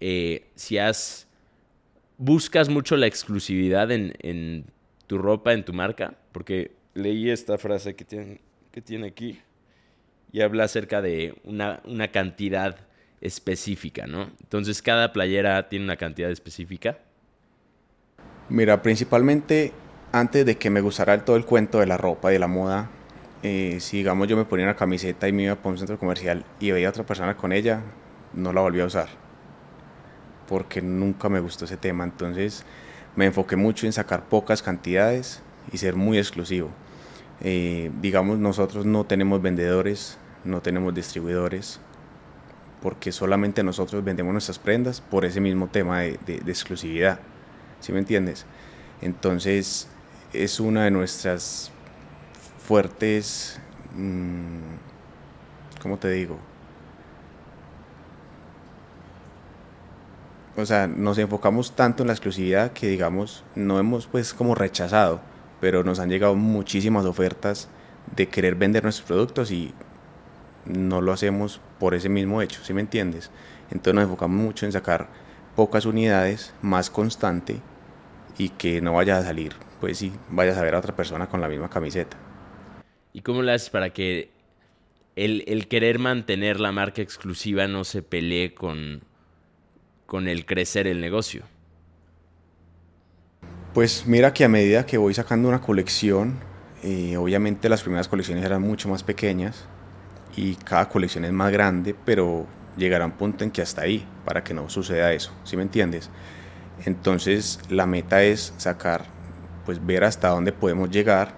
eh, 0.00 0.46
si 0.54 0.76
has 0.76 1.26
buscas 2.18 2.68
mucho 2.68 2.96
la 2.96 3.06
exclusividad 3.06 3.90
en, 3.90 4.64
tu 5.06 5.18
ropa, 5.18 5.52
en 5.52 5.64
tu 5.64 5.72
marca, 5.72 6.14
porque 6.32 6.72
leí 6.94 7.30
esta 7.30 7.58
frase 7.58 7.94
que 7.94 8.04
tiene, 8.04 8.40
tiene 8.82 9.08
aquí 9.08 9.40
y 10.32 10.40
habla 10.40 10.64
acerca 10.64 11.02
de 11.02 11.34
una, 11.44 11.80
una 11.84 12.08
cantidad 12.08 12.76
específica, 13.20 14.06
¿no? 14.06 14.30
Entonces, 14.40 14.82
cada 14.82 15.12
playera 15.12 15.68
tiene 15.68 15.84
una 15.84 15.96
cantidad 15.96 16.30
específica. 16.30 16.98
Mira, 18.48 18.82
principalmente 18.82 19.72
antes 20.12 20.46
de 20.46 20.56
que 20.56 20.70
me 20.70 20.80
gustara 20.80 21.24
todo 21.24 21.36
el 21.36 21.44
cuento 21.44 21.80
de 21.80 21.86
la 21.86 21.96
ropa 21.96 22.30
y 22.30 22.34
de 22.34 22.38
la 22.38 22.46
moda, 22.46 22.90
eh, 23.42 23.78
si 23.80 23.98
digamos 23.98 24.28
yo 24.28 24.36
me 24.36 24.44
ponía 24.44 24.66
una 24.66 24.76
camiseta 24.76 25.28
y 25.28 25.32
me 25.32 25.44
iba 25.44 25.56
para 25.56 25.70
un 25.70 25.78
centro 25.78 25.98
comercial 25.98 26.44
y 26.60 26.70
veía 26.70 26.86
a 26.86 26.90
otra 26.90 27.04
persona 27.04 27.36
con 27.36 27.52
ella, 27.52 27.82
no 28.32 28.52
la 28.52 28.60
volvía 28.60 28.84
a 28.84 28.86
usar 28.86 29.26
porque 30.46 30.80
nunca 30.80 31.28
me 31.28 31.40
gustó 31.40 31.64
ese 31.64 31.76
tema. 31.76 32.04
Entonces 32.04 32.64
me 33.14 33.26
enfoqué 33.26 33.56
mucho 33.56 33.86
en 33.86 33.92
sacar 33.92 34.24
pocas 34.28 34.62
cantidades 34.62 35.42
y 35.72 35.78
ser 35.78 35.96
muy 35.96 36.18
exclusivo. 36.18 36.70
Eh, 37.42 37.90
digamos, 38.00 38.38
nosotros 38.38 38.86
no 38.86 39.04
tenemos 39.04 39.42
vendedores, 39.42 40.18
no 40.44 40.62
tenemos 40.62 40.94
distribuidores, 40.94 41.80
porque 42.82 43.12
solamente 43.12 43.62
nosotros 43.62 44.04
vendemos 44.04 44.32
nuestras 44.32 44.58
prendas 44.58 45.00
por 45.00 45.24
ese 45.24 45.40
mismo 45.40 45.68
tema 45.68 46.00
de, 46.00 46.42
exclusividad. 46.46 47.20
¿Sí 47.80 47.92
me 47.92 47.98
entiendes? 47.98 48.46
Entonces 49.02 49.88
es 50.32 50.60
una 50.60 50.84
de 50.84 50.90
nuestras 50.90 51.70
fuertes, 52.58 53.60
mm, 53.94 55.80
¿cómo 55.82 55.98
te 55.98 56.10
digo? 56.10 56.38
o 60.56 60.64
sea, 60.64 60.86
nos 60.86 61.18
enfocamos 61.18 61.72
tanto 61.76 62.02
en 62.02 62.06
la 62.08 62.14
exclusividad 62.14 62.72
que 62.72 62.88
digamos, 62.88 63.44
no 63.54 63.78
hemos 63.78 64.06
pues 64.06 64.32
como 64.32 64.54
rechazado, 64.54 65.20
pero 65.60 65.84
nos 65.84 65.98
han 65.98 66.10
llegado 66.10 66.34
muchísimas 66.34 67.04
ofertas 67.04 67.68
de 68.14 68.28
querer 68.28 68.54
vender 68.54 68.82
nuestros 68.82 69.06
productos 69.06 69.50
y 69.50 69.74
no 70.64 71.00
lo 71.00 71.12
hacemos 71.12 71.60
por 71.78 71.94
ese 71.94 72.08
mismo 72.08 72.42
hecho, 72.42 72.62
¿sí 72.64 72.72
me 72.72 72.80
entiendes? 72.80 73.30
Entonces 73.70 73.94
nos 73.94 74.04
enfocamos 74.04 74.40
mucho 74.40 74.66
en 74.66 74.72
sacar 74.72 75.08
pocas 75.54 75.86
unidades, 75.86 76.54
más 76.62 76.90
constante 76.90 77.60
y 78.38 78.50
que 78.50 78.80
no 78.80 78.94
vaya 78.94 79.18
a 79.18 79.22
salir, 79.22 79.54
pues 79.80 79.98
sí, 79.98 80.12
vayas 80.28 80.58
a 80.58 80.62
ver 80.62 80.74
a 80.74 80.78
otra 80.78 80.94
persona 80.94 81.28
con 81.28 81.40
la 81.40 81.48
misma 81.48 81.70
camiseta. 81.70 82.16
¿Y 83.12 83.22
cómo 83.22 83.42
lo 83.42 83.52
haces 83.52 83.70
para 83.70 83.90
que 83.90 84.30
el, 85.16 85.44
el 85.46 85.68
querer 85.68 85.98
mantener 85.98 86.60
la 86.60 86.72
marca 86.72 87.00
exclusiva 87.00 87.66
no 87.66 87.84
se 87.84 88.02
pelee 88.02 88.54
con 88.54 89.02
con 90.06 90.28
el 90.28 90.46
crecer 90.46 90.86
el 90.86 91.00
negocio? 91.00 91.42
Pues 93.76 94.06
mira 94.06 94.32
que 94.32 94.42
a 94.42 94.48
medida 94.48 94.86
que 94.86 94.96
voy 94.96 95.12
sacando 95.12 95.50
una 95.50 95.60
colección, 95.60 96.38
eh, 96.82 97.18
obviamente 97.18 97.68
las 97.68 97.82
primeras 97.82 98.08
colecciones 98.08 98.42
eran 98.42 98.62
mucho 98.62 98.88
más 98.88 99.02
pequeñas 99.02 99.66
y 100.34 100.54
cada 100.54 100.88
colección 100.88 101.26
es 101.26 101.32
más 101.32 101.52
grande, 101.52 101.94
pero 102.06 102.46
llegará 102.78 103.04
un 103.04 103.12
punto 103.12 103.44
en 103.44 103.50
que 103.50 103.60
hasta 103.60 103.82
ahí, 103.82 104.08
para 104.24 104.42
que 104.42 104.54
no 104.54 104.70
suceda 104.70 105.12
eso, 105.12 105.30
¿sí 105.44 105.58
me 105.58 105.62
entiendes? 105.62 106.08
Entonces 106.86 107.60
la 107.68 107.84
meta 107.84 108.22
es 108.22 108.54
sacar, 108.56 109.04
pues 109.66 109.84
ver 109.84 110.04
hasta 110.04 110.28
dónde 110.28 110.52
podemos 110.52 110.90
llegar, 110.90 111.34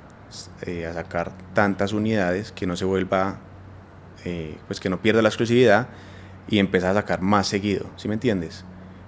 eh, 0.62 0.87
a 0.87 0.94
sacar 0.94 1.33
tantas 1.55 1.92
unidades 1.92 2.53
que 2.53 2.68
no 2.68 2.77
se 2.77 2.85
vuelva, 2.85 3.40
eh, 4.24 4.57
pues 4.68 4.79
que 4.79 4.88
no 4.88 5.03
pierda 5.03 5.22
la 5.22 5.29
exclusividad 5.29 5.88
y 6.46 6.61
empezar 6.61 6.92
a 6.92 7.01
sacar 7.01 7.20
más 7.20 7.48
seguido, 7.48 7.87
¿sí 7.96 8.07
me 8.07 8.14
entiendes? 8.14 8.64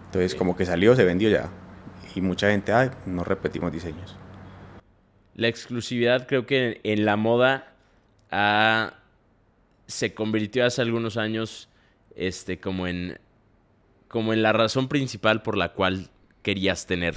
Entonces, 0.07 0.35
como 0.35 0.57
que 0.57 0.66
salió, 0.66 0.97
se 0.97 1.05
vendió 1.05 1.29
ya. 1.31 1.49
Y 2.14 2.20
mucha 2.20 2.51
gente, 2.51 2.73
ay, 2.73 2.90
no 3.07 3.25
repetimos 3.25 3.73
diseños. 3.73 4.16
La 5.35 5.49
exclusividad 5.49 6.27
creo 6.27 6.46
que 6.46 6.81
en 6.83 7.05
la 7.05 7.16
moda 7.16 7.75
se 9.87 10.14
convirtió 10.14 10.64
hace 10.64 10.83
algunos 10.83 11.16
años 11.16 11.68
este, 12.14 12.61
como, 12.61 12.87
en, 12.87 13.18
como 14.09 14.33
en 14.33 14.42
la 14.42 14.53
razón 14.53 14.88
principal 14.88 15.42
por 15.42 15.57
la 15.57 15.73
cual 15.73 16.11
querías 16.42 16.87
tener 16.87 17.16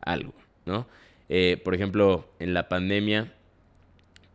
algo, 0.00 0.34
¿no? 0.66 0.86
Eh, 1.28 1.60
por 1.62 1.74
ejemplo, 1.74 2.28
en 2.40 2.54
la 2.54 2.68
pandemia, 2.68 3.32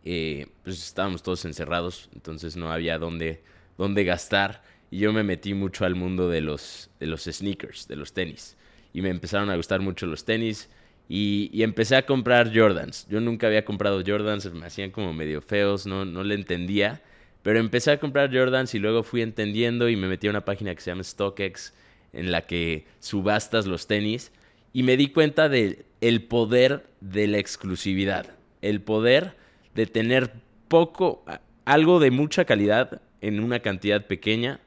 eh, 0.06 0.48
pues 0.64 0.82
estábamos 0.82 1.24
todos 1.24 1.44
encerrados, 1.44 2.10
entonces 2.14 2.56
no 2.56 2.72
había 2.72 2.98
dónde, 2.98 3.44
dónde 3.78 4.06
gastar 4.06 4.64
y 4.90 5.00
yo 5.00 5.12
me 5.12 5.24
metí 5.24 5.54
mucho 5.54 5.84
al 5.84 5.96
mundo 5.96 6.30
de 6.30 6.42
los, 6.42 6.90
de 7.00 7.08
los 7.08 7.24
sneakers, 7.24 7.88
de 7.88 7.96
los 7.98 8.14
tenis. 8.14 8.56
Y 8.96 9.02
me 9.02 9.10
empezaron 9.10 9.50
a 9.50 9.58
gustar 9.58 9.82
mucho 9.82 10.06
los 10.06 10.24
tenis. 10.24 10.70
Y, 11.10 11.62
empecé 11.62 11.98
a 11.98 12.06
comprar 12.06 12.56
Jordans. 12.56 13.06
Yo 13.10 13.20
nunca 13.20 13.48
había 13.48 13.66
comprado 13.66 14.02
Jordans, 14.06 14.52
me 14.54 14.66
hacían 14.66 14.92
como 14.92 15.14
medio 15.14 15.42
feos, 15.42 15.86
no, 15.86 16.06
no 16.06 16.24
le 16.24 16.36
entendía. 16.36 17.02
Pero 17.44 17.60
empecé 17.60 17.92
a 17.92 18.00
comprar 18.00 18.34
Jordans 18.34 18.74
y 18.74 18.80
luego 18.80 19.04
fui 19.04 19.22
entendiendo 19.22 19.90
y 19.90 19.98
me 19.98 20.08
metí 20.08 20.28
a 20.28 20.30
una 20.30 20.46
página 20.46 20.74
que 20.74 20.80
se 20.80 20.92
llama 20.92 21.04
StockX, 21.04 21.74
en 22.14 22.32
la 22.32 22.48
que 22.48 22.86
subastas 23.02 23.68
los 23.68 23.86
tenis. 23.86 24.32
Y 24.72 24.84
me 24.84 24.96
di 24.96 25.10
cuenta 25.10 25.50
del 25.50 25.86
el 26.00 26.24
poder 26.24 26.86
de 27.02 27.28
la 27.28 27.38
exclusividad. 27.38 28.28
El 28.62 28.82
poder 28.82 29.36
de 29.76 29.86
tener 29.88 30.32
poco, 30.70 31.26
algo 31.66 32.00
de 32.00 32.12
mucha 32.12 32.46
calidad 32.46 33.02
en 33.20 33.42
una 33.42 33.60
cantidad 33.60 34.08
pequeña 34.08 34.62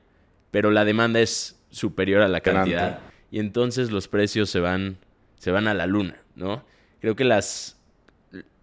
pero 0.50 0.70
la 0.70 0.84
demanda 0.84 1.20
es 1.20 1.60
superior 1.70 2.22
a 2.22 2.28
la 2.28 2.40
cantidad. 2.40 3.00
Y 3.30 3.40
entonces 3.40 3.90
los 3.90 4.08
precios 4.08 4.50
se 4.50 4.60
van, 4.60 4.96
se 5.38 5.50
van 5.50 5.68
a 5.68 5.74
la 5.74 5.86
luna, 5.86 6.16
¿no? 6.34 6.64
Creo 7.00 7.14
que 7.14 7.24
las, 7.24 7.78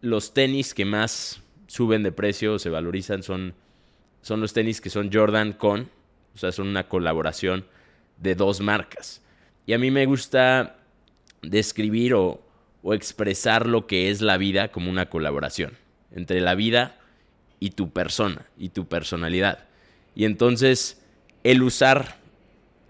los 0.02 0.34
tenis 0.34 0.74
que 0.74 0.86
más 0.86 1.42
suben 1.68 2.04
de 2.04 2.12
precio 2.12 2.54
o 2.54 2.60
se 2.60 2.70
valorizan 2.70 3.24
son, 3.24 3.54
son 4.22 4.42
los 4.42 4.54
tenis 4.54 4.82
que 4.82 4.90
son 4.90 5.12
Jordan 5.12 5.54
con, 5.54 5.90
o 6.34 6.38
sea, 6.38 6.52
son 6.52 6.68
una 6.68 6.88
colaboración 6.88 7.66
de 8.18 8.36
dos 8.36 8.62
marcas. 8.62 9.22
Y 9.66 9.74
a 9.74 9.78
mí 9.78 9.92
me 9.92 10.06
gusta 10.06 10.78
describir 11.42 12.14
o, 12.14 12.42
o 12.82 12.94
expresar 12.94 13.68
lo 13.68 13.88
que 13.88 14.10
es 14.10 14.22
la 14.22 14.38
vida 14.38 14.72
como 14.72 14.90
una 14.90 15.10
colaboración 15.10 15.74
entre 16.12 16.42
la 16.42 16.56
vida 16.56 17.00
y 17.60 17.72
tu 17.72 17.92
persona 17.92 18.48
y 18.58 18.70
tu 18.70 18.88
personalidad. 18.88 19.66
Y 20.16 20.26
entonces 20.26 21.02
el 21.44 21.62
usar 21.62 22.18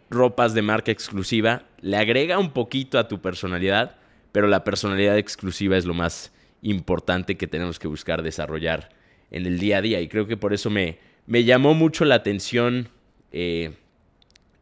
ropas 0.09 0.53
de 0.53 0.61
marca 0.61 0.91
exclusiva 0.91 1.63
le 1.81 1.97
agrega 1.97 2.39
un 2.39 2.51
poquito 2.51 2.99
a 2.99 3.07
tu 3.07 3.21
personalidad, 3.21 3.95
pero 4.31 4.47
la 4.47 4.63
personalidad 4.63 5.17
exclusiva 5.17 5.77
es 5.77 5.85
lo 5.85 5.93
más 5.93 6.33
importante 6.61 7.37
que 7.37 7.47
tenemos 7.47 7.79
que 7.79 7.87
buscar 7.87 8.23
desarrollar 8.23 8.89
en 9.31 9.45
el 9.45 9.59
día 9.59 9.77
a 9.77 9.81
día. 9.81 10.01
Y 10.01 10.07
creo 10.07 10.27
que 10.27 10.37
por 10.37 10.53
eso 10.53 10.69
me, 10.69 10.99
me 11.27 11.43
llamó 11.43 11.73
mucho 11.73 12.05
la 12.05 12.15
atención 12.15 12.89
eh, 13.31 13.73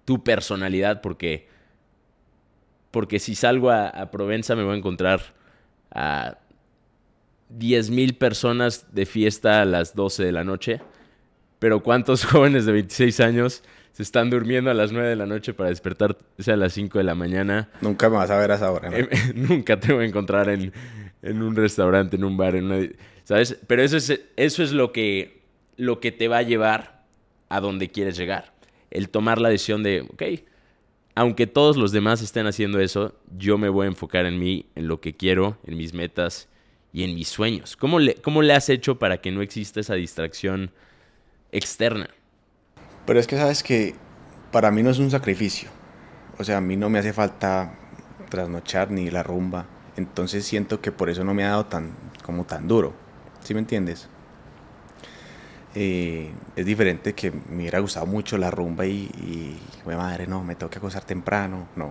tu 0.05 0.23
personalidad, 0.23 1.01
porque, 1.01 1.47
porque 2.91 3.19
si 3.19 3.35
salgo 3.35 3.69
a, 3.69 3.87
a, 3.87 4.11
Provenza 4.11 4.55
me 4.55 4.63
voy 4.63 4.73
a 4.73 4.77
encontrar 4.77 5.33
a 5.91 6.37
10.000 7.57 8.17
personas 8.17 8.93
de 8.93 9.05
fiesta 9.05 9.61
a 9.61 9.65
las 9.65 9.95
12 9.95 10.25
de 10.25 10.31
la 10.31 10.43
noche. 10.43 10.81
Pero 11.59 11.83
¿cuántos 11.83 12.25
jóvenes 12.25 12.65
de 12.65 12.73
26 12.73 13.19
años 13.21 13.63
se 13.93 14.01
están 14.01 14.31
durmiendo 14.31 14.71
a 14.71 14.73
las 14.73 14.91
9 14.91 15.07
de 15.07 15.15
la 15.15 15.27
noche 15.27 15.53
para 15.53 15.69
despertarse 15.69 16.51
a 16.51 16.57
las 16.57 16.73
5 16.73 16.97
de 16.97 17.03
la 17.03 17.13
mañana. 17.13 17.69
Nunca 17.79 18.09
me 18.09 18.17
vas 18.17 18.31
a 18.31 18.37
ver 18.37 18.51
a 18.51 18.55
esa 18.55 18.71
hora. 18.71 18.89
¿no? 18.89 18.97
Nunca 19.35 19.79
te 19.79 19.93
voy 19.93 20.05
a 20.05 20.07
encontrar 20.07 20.49
en, 20.49 20.73
en, 21.21 21.41
un 21.43 21.55
restaurante, 21.55 22.15
en 22.15 22.23
un 22.23 22.35
bar, 22.35 22.55
en 22.55 22.65
una, 22.65 22.89
¿sabes? 23.23 23.57
Pero 23.67 23.83
eso 23.83 23.97
es, 23.97 24.19
eso 24.35 24.63
es 24.63 24.71
lo, 24.71 24.91
que, 24.91 25.43
lo 25.77 25.99
que 25.99 26.11
te 26.11 26.27
va 26.27 26.39
a 26.39 26.41
llevar 26.41 27.03
a 27.49 27.59
donde 27.61 27.91
quieres 27.91 28.17
llegar. 28.17 28.51
El 28.89 29.09
tomar 29.09 29.39
la 29.39 29.49
decisión 29.49 29.83
de, 29.83 30.01
ok, 30.01 30.23
aunque 31.13 31.45
todos 31.45 31.77
los 31.77 31.91
demás 31.91 32.23
estén 32.23 32.47
haciendo 32.47 32.79
eso, 32.79 33.13
yo 33.37 33.59
me 33.59 33.69
voy 33.69 33.85
a 33.85 33.89
enfocar 33.89 34.25
en 34.25 34.39
mí, 34.39 34.65
en 34.73 34.87
lo 34.87 35.01
que 35.01 35.15
quiero, 35.15 35.59
en 35.67 35.77
mis 35.77 35.93
metas 35.93 36.49
y 36.91 37.03
en 37.03 37.13
mis 37.13 37.27
sueños. 37.27 37.77
¿Cómo 37.77 37.99
le, 37.99 38.15
cómo 38.15 38.41
le 38.41 38.53
has 38.53 38.69
hecho 38.69 38.97
para 38.97 39.21
que 39.21 39.31
no 39.31 39.43
exista 39.43 39.79
esa 39.79 39.93
distracción 39.93 40.71
externa? 41.51 42.09
Pero 43.05 43.19
es 43.19 43.27
que 43.27 43.37
sabes 43.37 43.63
que 43.63 43.95
para 44.51 44.71
mí 44.71 44.83
no 44.83 44.89
es 44.89 44.99
un 44.99 45.11
sacrificio. 45.11 45.69
O 46.37 46.43
sea, 46.43 46.57
a 46.57 46.61
mí 46.61 46.77
no 46.77 46.89
me 46.89 46.99
hace 46.99 47.13
falta 47.13 47.73
trasnochar 48.29 48.91
ni 48.91 49.09
la 49.09 49.23
rumba. 49.23 49.65
Entonces 49.95 50.45
siento 50.45 50.81
que 50.81 50.91
por 50.91 51.09
eso 51.09 51.23
no 51.23 51.33
me 51.33 51.43
ha 51.43 51.49
dado 51.49 51.65
tan, 51.65 51.91
como 52.23 52.45
tan 52.45 52.67
duro. 52.67 52.93
¿Sí 53.41 53.53
me 53.53 53.59
entiendes? 53.59 54.07
Eh, 55.75 56.31
es 56.55 56.65
diferente 56.65 57.13
que 57.13 57.31
me 57.31 57.57
hubiera 57.57 57.79
gustado 57.79 58.05
mucho 58.05 58.37
la 58.37 58.51
rumba 58.51 58.85
y, 58.85 59.09
y 59.17 59.59
madre, 59.87 60.27
no, 60.27 60.43
me 60.43 60.55
tengo 60.55 60.69
que 60.69 60.77
acostar 60.77 61.03
temprano. 61.03 61.67
No. 61.75 61.87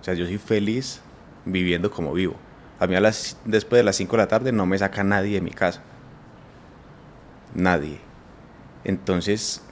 O 0.00 0.04
sea, 0.04 0.14
yo 0.14 0.24
soy 0.24 0.38
feliz 0.38 1.00
viviendo 1.44 1.90
como 1.90 2.12
vivo. 2.12 2.36
A 2.80 2.86
mí 2.86 2.94
a 2.94 3.00
las, 3.00 3.36
después 3.44 3.80
de 3.80 3.84
las 3.84 3.96
5 3.96 4.16
de 4.16 4.22
la 4.22 4.28
tarde 4.28 4.52
no 4.52 4.66
me 4.66 4.78
saca 4.78 5.02
nadie 5.02 5.34
de 5.34 5.40
mi 5.40 5.50
casa. 5.50 5.82
Nadie. 7.54 7.98
Entonces, 8.84 9.62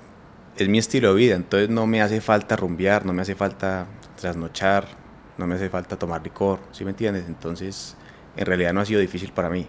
es 0.56 0.68
mi 0.68 0.78
estilo 0.78 1.14
de 1.14 1.20
vida, 1.20 1.34
entonces 1.36 1.68
no 1.68 1.86
me 1.86 2.00
hace 2.02 2.20
falta 2.20 2.56
rumbear, 2.56 3.04
no 3.04 3.12
me 3.12 3.22
hace 3.22 3.34
falta 3.34 3.86
trasnochar, 4.16 4.86
no 5.38 5.46
me 5.46 5.54
hace 5.54 5.68
falta 5.68 5.98
tomar 5.98 6.22
licor, 6.22 6.60
¿sí 6.72 6.84
me 6.84 6.90
entiendes? 6.90 7.24
Entonces, 7.28 7.96
en 8.36 8.46
realidad 8.46 8.72
no 8.72 8.80
ha 8.80 8.84
sido 8.84 9.00
difícil 9.00 9.32
para 9.32 9.50
mí. 9.50 9.66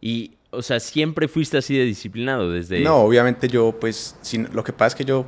Y, 0.00 0.36
o 0.50 0.62
sea, 0.62 0.80
siempre 0.80 1.28
fuiste 1.28 1.56
así 1.56 1.76
de 1.76 1.84
disciplinado 1.84 2.50
desde... 2.50 2.80
No, 2.80 2.96
obviamente 2.96 3.48
yo, 3.48 3.78
pues, 3.78 4.16
sin, 4.22 4.48
lo 4.52 4.64
que 4.64 4.72
pasa 4.72 4.88
es 4.88 4.94
que 4.96 5.04
yo 5.04 5.24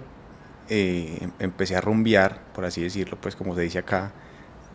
eh, 0.69 1.29
empecé 1.39 1.77
a 1.77 1.81
rumbear, 1.81 2.43
por 2.53 2.65
así 2.65 2.83
decirlo, 2.83 3.17
pues 3.21 3.37
como 3.37 3.55
se 3.55 3.62
dice 3.62 3.79
acá, 3.79 4.12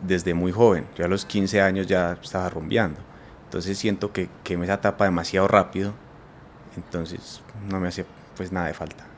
desde 0.02 0.34
muy 0.34 0.50
joven. 0.50 0.86
Yo 0.96 1.04
a 1.04 1.08
los 1.08 1.24
15 1.24 1.60
años 1.60 1.86
ya 1.86 2.18
estaba 2.22 2.48
rumbeando. 2.48 3.00
Entonces 3.44 3.76
siento 3.78 4.12
que, 4.12 4.28
que 4.42 4.56
me 4.56 4.64
esa 4.64 4.74
etapa 4.74 5.04
demasiado 5.04 5.46
rápido, 5.46 5.92
entonces 6.76 7.42
no 7.68 7.78
me 7.80 7.88
hace 7.88 8.06
pues 8.34 8.50
nada 8.50 8.68
de 8.68 8.74
falta. 8.74 9.11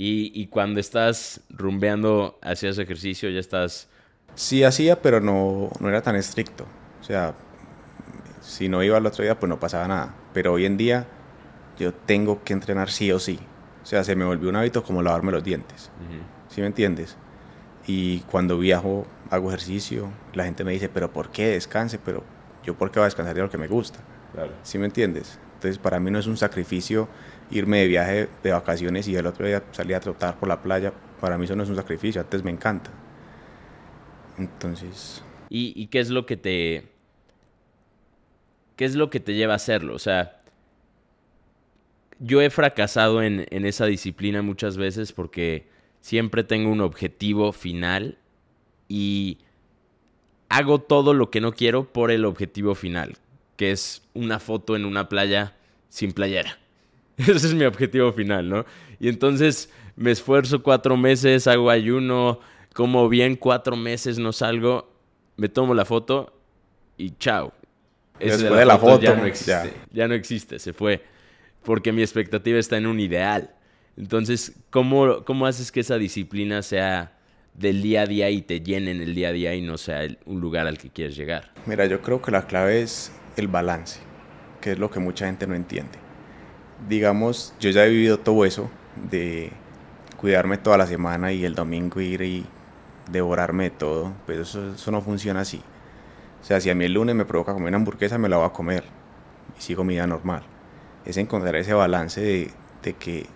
Y, 0.00 0.30
y, 0.32 0.46
cuando 0.46 0.78
estás 0.78 1.40
rumbeando, 1.50 2.38
hacías 2.40 2.78
ejercicio, 2.78 3.28
ya 3.30 3.40
estás... 3.40 3.88
Sí 4.36 4.62
hacía, 4.62 5.02
pero 5.02 5.20
no, 5.20 5.70
no 5.80 5.88
era 5.88 6.02
tan 6.02 6.14
estricto. 6.14 6.66
O 7.00 7.04
sea, 7.04 7.34
si 8.40 8.68
no 8.68 8.84
iba 8.84 8.96
al 8.96 9.04
otro 9.04 9.24
día, 9.24 9.36
pues 9.40 9.50
no 9.50 9.58
pasaba 9.58 9.88
nada. 9.88 10.14
Pero 10.32 10.52
hoy 10.52 10.66
en 10.66 10.76
día 10.76 11.08
yo 11.80 11.92
tengo 11.92 12.44
que 12.44 12.52
entrenar 12.52 12.90
sí 12.90 13.10
o 13.10 13.18
sí. 13.18 13.40
O 13.82 13.86
sea, 13.86 14.04
se 14.04 14.14
me 14.14 14.24
volvió 14.24 14.48
un 14.50 14.54
hábito 14.54 14.84
como 14.84 15.02
lavarme 15.02 15.32
los 15.32 15.42
dientes. 15.42 15.90
Uh 15.98 16.14
-huh. 16.14 16.54
¿Sí 16.54 16.60
me 16.60 16.68
entiendes? 16.68 17.16
Y 17.84 18.20
cuando 18.20 18.56
viajo, 18.56 19.04
hago 19.30 19.48
ejercicio. 19.48 20.10
La 20.32 20.44
gente 20.44 20.62
me 20.62 20.70
dice, 20.70 20.88
pero 20.88 21.12
¿por 21.12 21.30
qué 21.30 21.48
descanse? 21.48 21.98
Pero 21.98 22.22
yo, 22.62 22.78
¿por 22.78 22.92
qué 22.92 23.00
voy 23.00 23.06
a 23.06 23.06
descansar 23.06 23.34
de 23.34 23.42
lo 23.42 23.50
que 23.50 23.58
me 23.58 23.66
gusta? 23.66 23.98
Claro. 24.32 24.52
¿Sí 24.62 24.78
me 24.78 24.86
entiendes? 24.86 25.40
Entonces, 25.54 25.78
para 25.78 25.98
mí 25.98 26.08
no 26.12 26.20
es 26.20 26.28
un 26.28 26.36
sacrificio 26.36 27.08
irme 27.50 27.78
de 27.78 27.86
viaje 27.86 28.28
de 28.42 28.52
vacaciones 28.52 29.08
y 29.08 29.16
el 29.16 29.26
otro 29.26 29.46
día 29.46 29.62
salir 29.72 29.96
a 29.96 30.00
trotar 30.00 30.38
por 30.38 30.48
la 30.48 30.62
playa. 30.62 30.92
Para 31.20 31.38
mí 31.38 31.44
eso 31.44 31.56
no 31.56 31.62
es 31.62 31.68
un 31.68 31.76
sacrificio, 31.76 32.20
antes 32.20 32.44
me 32.44 32.50
encanta. 32.50 32.90
Entonces... 34.38 35.22
¿Y, 35.48 35.72
¿Y, 35.80 35.86
qué 35.86 36.00
es 36.00 36.10
lo 36.10 36.26
que 36.26 36.36
te... 36.36 36.88
¿Qué 38.76 38.84
es 38.84 38.94
lo 38.94 39.10
que 39.10 39.18
te 39.18 39.34
lleva 39.34 39.54
a 39.54 39.56
hacerlo? 39.56 39.94
O 39.94 39.98
sea, 39.98 40.40
yo 42.20 42.40
he 42.42 42.50
fracasado 42.50 43.22
en, 43.22 43.46
en 43.50 43.66
esa 43.66 43.86
disciplina 43.86 44.42
muchas 44.42 44.76
veces 44.76 45.12
porque 45.12 45.66
siempre 46.00 46.44
tengo 46.44 46.70
un 46.70 46.80
objetivo 46.80 47.52
final 47.52 48.18
y 48.86 49.38
hago 50.48 50.80
todo 50.80 51.14
lo 51.14 51.30
que 51.30 51.40
no 51.40 51.52
quiero 51.52 51.92
por 51.92 52.10
el 52.10 52.24
objetivo 52.24 52.74
final, 52.74 53.16
que 53.56 53.72
es 53.72 54.02
una 54.14 54.38
foto 54.38 54.76
en 54.76 54.84
una 54.84 55.08
playa 55.08 55.56
sin 55.88 56.12
playera. 56.12 56.58
Ese 57.26 57.48
es 57.48 57.54
mi 57.54 57.64
objetivo 57.64 58.12
final, 58.12 58.48
¿no? 58.48 58.64
Y 59.00 59.08
entonces 59.08 59.70
me 59.96 60.12
esfuerzo 60.12 60.62
cuatro 60.62 60.96
meses, 60.96 61.48
hago 61.48 61.68
ayuno, 61.68 62.38
como 62.74 63.08
bien 63.08 63.34
cuatro 63.34 63.76
meses, 63.76 64.18
no 64.18 64.32
salgo, 64.32 64.88
me 65.36 65.48
tomo 65.48 65.74
la 65.74 65.84
foto 65.84 66.32
y 66.96 67.10
chao. 67.18 67.52
Ese 68.20 68.44
de 68.44 68.50
la, 68.50 68.56
de 68.58 68.64
la 68.64 68.78
foto, 68.78 69.02
ya 69.02 69.16
no 69.16 69.24
existe. 69.24 69.50
Ya. 69.50 69.72
ya 69.92 70.08
no 70.08 70.14
existe, 70.14 70.58
se 70.60 70.72
fue. 70.72 71.02
Porque 71.64 71.92
mi 71.92 72.02
expectativa 72.02 72.58
está 72.58 72.76
en 72.76 72.86
un 72.86 73.00
ideal. 73.00 73.50
Entonces, 73.96 74.52
¿cómo, 74.70 75.24
¿cómo 75.24 75.46
haces 75.46 75.72
que 75.72 75.80
esa 75.80 75.98
disciplina 75.98 76.62
sea 76.62 77.18
del 77.54 77.82
día 77.82 78.02
a 78.02 78.06
día 78.06 78.30
y 78.30 78.42
te 78.42 78.60
llene 78.60 78.92
en 78.92 79.00
el 79.00 79.14
día 79.16 79.30
a 79.30 79.32
día 79.32 79.54
y 79.56 79.60
no 79.60 79.76
sea 79.76 80.04
el, 80.04 80.18
un 80.24 80.40
lugar 80.40 80.68
al 80.68 80.78
que 80.78 80.88
quieres 80.90 81.16
llegar? 81.16 81.52
Mira, 81.66 81.86
yo 81.86 82.00
creo 82.00 82.22
que 82.22 82.30
la 82.30 82.46
clave 82.46 82.82
es 82.82 83.10
el 83.36 83.48
balance, 83.48 83.98
que 84.60 84.72
es 84.72 84.78
lo 84.78 84.88
que 84.88 85.00
mucha 85.00 85.26
gente 85.26 85.48
no 85.48 85.56
entiende 85.56 86.07
digamos, 86.86 87.54
yo 87.58 87.70
ya 87.70 87.84
he 87.84 87.88
vivido 87.88 88.18
todo 88.18 88.44
eso 88.44 88.70
de 89.10 89.52
cuidarme 90.16 90.58
toda 90.58 90.76
la 90.76 90.86
semana 90.86 91.32
y 91.32 91.44
el 91.44 91.54
domingo 91.54 92.00
ir 92.00 92.22
y 92.22 92.46
devorarme 93.10 93.64
de 93.64 93.70
todo, 93.70 94.12
pero 94.26 94.42
eso, 94.42 94.74
eso 94.74 94.90
no 94.90 95.00
funciona 95.00 95.40
así. 95.40 95.62
O 96.42 96.44
sea, 96.44 96.60
si 96.60 96.70
a 96.70 96.74
mí 96.74 96.84
el 96.84 96.92
lunes 96.92 97.14
me 97.14 97.24
provoca 97.24 97.52
comer 97.52 97.68
una 97.68 97.78
hamburguesa, 97.78 98.18
me 98.18 98.28
la 98.28 98.36
voy 98.36 98.46
a 98.46 98.50
comer 98.50 98.84
y 99.58 99.62
sigo 99.62 99.84
mi 99.84 99.94
vida 99.94 100.06
normal. 100.06 100.42
Es 101.04 101.16
encontrar 101.16 101.56
ese 101.56 101.72
balance 101.74 102.20
de, 102.20 102.50
de 102.82 102.94
que, 102.94 103.26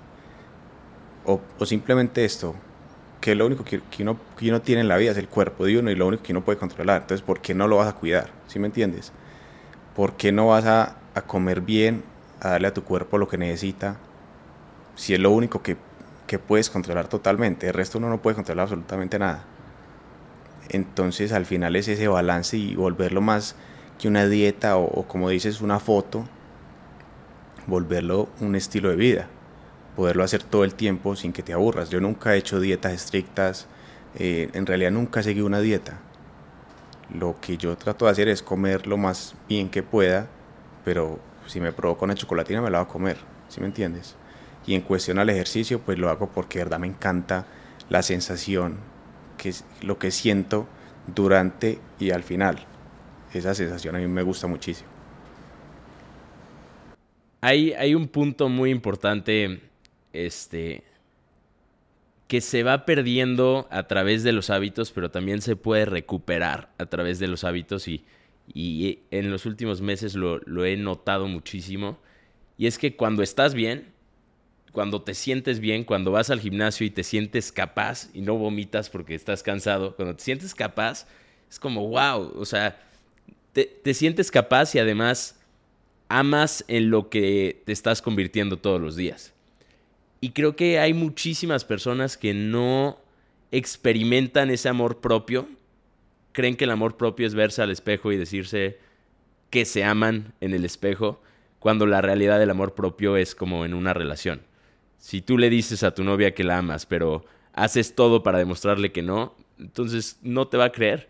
o, 1.25 1.41
o, 1.59 1.67
simplemente 1.67 2.25
esto, 2.25 2.55
que 3.21 3.35
lo 3.35 3.47
único 3.47 3.65
que, 3.65 3.81
que, 3.91 4.03
uno, 4.03 4.19
que 4.37 4.49
uno 4.49 4.61
tiene 4.61 4.83
en 4.83 4.89
la 4.89 4.97
vida 4.97 5.13
es 5.13 5.19
el 5.19 5.29
cuerpo 5.29 5.65
de 5.65 5.79
uno 5.79 5.91
y 5.91 5.95
lo 5.95 6.07
único 6.07 6.23
que 6.23 6.33
uno 6.33 6.45
puede 6.45 6.59
controlar. 6.59 7.03
Entonces, 7.03 7.25
¿por 7.25 7.41
qué 7.41 7.55
no 7.55 7.69
lo 7.69 7.77
vas 7.77 7.89
a 7.89 7.95
cuidar? 7.95 8.31
¿Sí 8.47 8.59
me 8.59 8.67
entiendes? 8.67 9.13
¿Por 9.95 10.17
qué 10.17 10.33
no 10.33 10.49
vas 10.49 10.65
a, 10.67 10.97
a 11.15 11.23
comer 11.23 11.61
bien 11.61 12.03
a 12.43 12.51
darle 12.51 12.69
a 12.69 12.75
tu 12.75 12.83
cuerpo 12.83 13.19
lo 13.19 13.29
que 13.29 13.39
necesita, 13.39 13.97
si 14.97 15.15
es 15.15 15.21
lo 15.21 15.31
único 15.31 15.63
que, 15.63 15.77
que 16.27 16.41
puedes 16.41 16.71
controlar 16.71 17.07
totalmente, 17.07 17.69
el 17.69 17.75
resto 17.75 17.99
uno 17.99 18.09
no 18.09 18.21
puede 18.21 18.35
controlar 18.35 18.65
absolutamente 18.65 19.19
nada. 19.19 19.45
Entonces 20.69 21.33
al 21.33 21.47
final 21.47 21.77
es 21.77 21.87
ese 21.87 22.09
balance 22.09 22.57
y 22.57 22.75
volverlo 22.75 23.21
más 23.21 23.55
que 23.99 24.09
una 24.09 24.27
dieta 24.27 24.77
o, 24.77 25.07
como 25.07 25.29
dices 25.29 25.61
una 25.61 25.79
foto, 25.79 26.25
volverlo 27.69 28.29
un 28.41 28.57
estilo 28.57 28.91
de 28.91 28.97
vida, 28.97 29.29
poderlo 29.95 30.25
hacer 30.25 30.43
todo 30.43 30.65
el 30.65 30.75
tiempo 30.75 31.15
sin 31.15 31.33
que 31.33 31.45
te 31.45 31.53
aburras. 31.53 31.91
Yo 31.91 32.01
nunca 32.01 32.35
he 32.35 32.39
hecho 32.39 32.59
dietas 32.59 32.93
estrictas, 32.93 33.69
eh, 34.19 34.51
en 34.53 34.67
realidad 34.67 34.91
nunca 34.91 35.23
seguí 35.23 35.43
una 35.43 35.61
dieta. 35.61 36.01
Lo 37.15 37.37
que 37.41 37.57
yo 37.57 37.77
trato 37.77 38.07
de 38.07 38.11
hacer 38.11 38.29
es 38.29 38.43
comer 38.43 38.89
lo 38.89 38.97
más 38.97 39.37
bien 39.49 39.69
que 39.69 39.85
pueda, 39.85 40.27
pero 40.85 41.21
si 41.47 41.61
me 41.61 41.73
provoca 41.73 42.05
una 42.05 42.15
chocolatina 42.15 42.61
me 42.61 42.71
la 42.71 42.79
voy 42.79 42.87
a 42.87 42.93
comer, 42.93 43.17
¿sí 43.49 43.61
me 43.61 43.67
entiendes? 43.67 44.17
Y 44.67 44.75
en 44.75 44.83
cuestión 44.83 45.19
al 45.19 45.29
ejercicio, 45.31 45.81
pues 45.81 45.99
lo 45.99 46.09
hago 46.09 46.31
porque 46.31 46.59
de 46.59 46.65
verdad 46.65 46.79
me 46.79 46.87
encanta 46.87 47.47
la 47.89 48.03
sensación, 48.03 48.79
que 49.37 49.49
es 49.51 49.65
lo 49.83 49.99
que 49.99 50.11
siento 50.11 50.67
durante 51.07 51.79
y 51.99 52.11
al 52.11 52.23
final. 52.23 52.65
Esa 53.33 53.55
sensación 53.55 53.97
a 53.97 53.99
mí 53.99 54.07
me 54.07 54.23
gusta 54.23 54.47
muchísimo. 54.47 54.89
Hay, 57.41 57.73
hay 57.73 57.95
un 57.95 58.07
punto 58.07 58.49
muy 58.49 58.71
importante 58.71 59.61
este, 60.13 60.85
que 62.29 62.41
se 62.41 62.63
va 62.63 62.85
perdiendo 62.87 63.67
a 63.71 63.89
través 63.89 64.23
de 64.23 64.33
los 64.33 64.49
hábitos, 64.49 64.93
pero 64.93 65.11
también 65.11 65.43
se 65.43 65.57
puede 65.57 65.85
recuperar 65.85 66.71
a 66.79 66.87
través 66.87 67.19
de 67.19 67.29
los 67.29 67.45
hábitos 67.45 67.89
y 67.89 68.05
y 68.47 69.01
en 69.11 69.31
los 69.31 69.47
últimos 69.47 69.81
meses 69.81 70.15
lo, 70.15 70.39
lo, 70.41 70.65
he 70.65 70.77
notado 70.77 71.29
muchísimo, 71.29 71.99
y 72.59 72.67
es 72.67 72.79
que 72.79 72.97
cuando 72.97 73.23
estás 73.23 73.55
bien, 73.55 73.93
cuando 74.73 75.03
te 75.03 75.15
sientes 75.15 75.61
bien, 75.61 75.85
cuando 75.85 76.11
vas 76.13 76.31
al 76.31 76.41
gimnasio 76.41 76.87
y 76.87 76.91
te 76.91 77.05
sientes 77.05 77.53
capaz 77.53 78.09
y 78.15 78.23
no 78.23 78.35
vomitas 78.37 78.89
porque 78.89 79.15
estás 79.15 79.43
cansado, 79.43 79.97
cuando 79.97 80.17
te 80.17 80.23
sientes 80.23 80.55
capaz, 80.55 81.07
es 81.51 81.59
como, 81.59 81.87
wow, 81.89 82.33
o 82.37 82.45
sea, 82.45 82.81
te, 83.53 83.65
te 83.65 83.95
sientes 83.95 84.31
capaz 84.31 84.75
y 84.75 84.79
además 84.79 85.39
amas 86.09 86.65
en 86.69 86.91
lo 86.91 87.09
que 87.09 87.63
te 87.65 87.73
estás 87.73 88.03
convirtiendo 88.03 88.59
todos 88.59 88.81
los 88.81 88.97
días. 88.97 89.33
Y 90.21 90.31
creo 90.31 90.57
que 90.57 90.79
hay 90.79 90.95
muchísimas 90.95 91.65
personas 91.65 92.17
que 92.17 92.33
no 92.33 92.99
experimentan 93.51 94.51
ese 94.51 94.69
amor 94.69 95.01
propio, 95.01 95.49
creen 96.33 96.57
que 96.57 96.65
el 96.65 96.71
amor 96.71 96.97
propio 96.97 97.27
es 97.27 97.35
verse 97.35 97.63
al 97.63 97.71
espejo 97.71 98.13
y 98.13 98.17
decirse 98.17 98.79
que 99.51 99.65
se 99.65 99.85
aman 99.85 100.33
en 100.41 100.55
el 100.55 100.65
espejo, 100.65 101.23
cuando 101.59 101.87
la 101.87 102.01
realidad 102.01 102.39
del 102.39 102.51
amor 102.51 102.75
propio 102.75 103.17
es 103.17 103.35
como 103.35 103.65
en 103.65 103.75
una 103.75 103.93
relación. 103.93 104.43
Si 104.99 105.21
tú 105.21 105.39
le 105.39 105.51
dices 105.51 105.83
a 105.83 105.95
tu 105.95 106.05
novia 106.05 106.35
que 106.35 106.43
la 106.43 106.59
amas, 106.59 106.87
pero 106.87 107.25
haces 107.53 107.95
todo 107.95 108.23
para 108.23 108.39
demostrarle 108.39 108.93
que 108.93 109.03
no, 109.03 109.35
entonces 109.59 110.19
no 110.23 110.49
te 110.49 110.57
va 110.57 110.67
a 110.67 110.73
creer. 110.73 111.09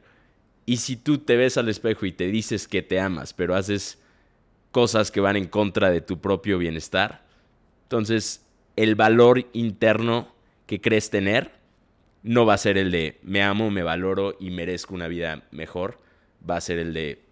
Y 0.66 0.78
si 0.78 0.96
tú 0.96 1.18
te 1.18 1.36
ves 1.36 1.56
al 1.56 1.68
espejo 1.68 2.04
y 2.04 2.12
te 2.12 2.26
dices 2.26 2.68
que 2.68 2.82
te 2.82 3.00
amas, 3.00 3.32
pero 3.32 3.54
haces 3.54 3.98
cosas 4.72 5.10
que 5.10 5.20
van 5.20 5.36
en 5.36 5.46
contra 5.46 5.90
de 5.90 6.00
tu 6.00 6.20
propio 6.20 6.58
bienestar, 6.58 7.24
entonces 7.84 8.44
el 8.76 8.94
valor 8.94 9.46
interno 9.52 10.34
que 10.66 10.80
crees 10.80 11.10
tener 11.10 11.61
no 12.22 12.46
va 12.46 12.54
a 12.54 12.58
ser 12.58 12.78
el 12.78 12.90
de 12.90 13.18
me 13.22 13.42
amo, 13.42 13.70
me 13.70 13.82
valoro 13.82 14.36
y 14.38 14.50
merezco 14.50 14.94
una 14.94 15.08
vida 15.08 15.42
mejor, 15.50 15.98
va 16.48 16.56
a 16.56 16.60
ser 16.60 16.78
el 16.78 16.94
de 16.94 17.22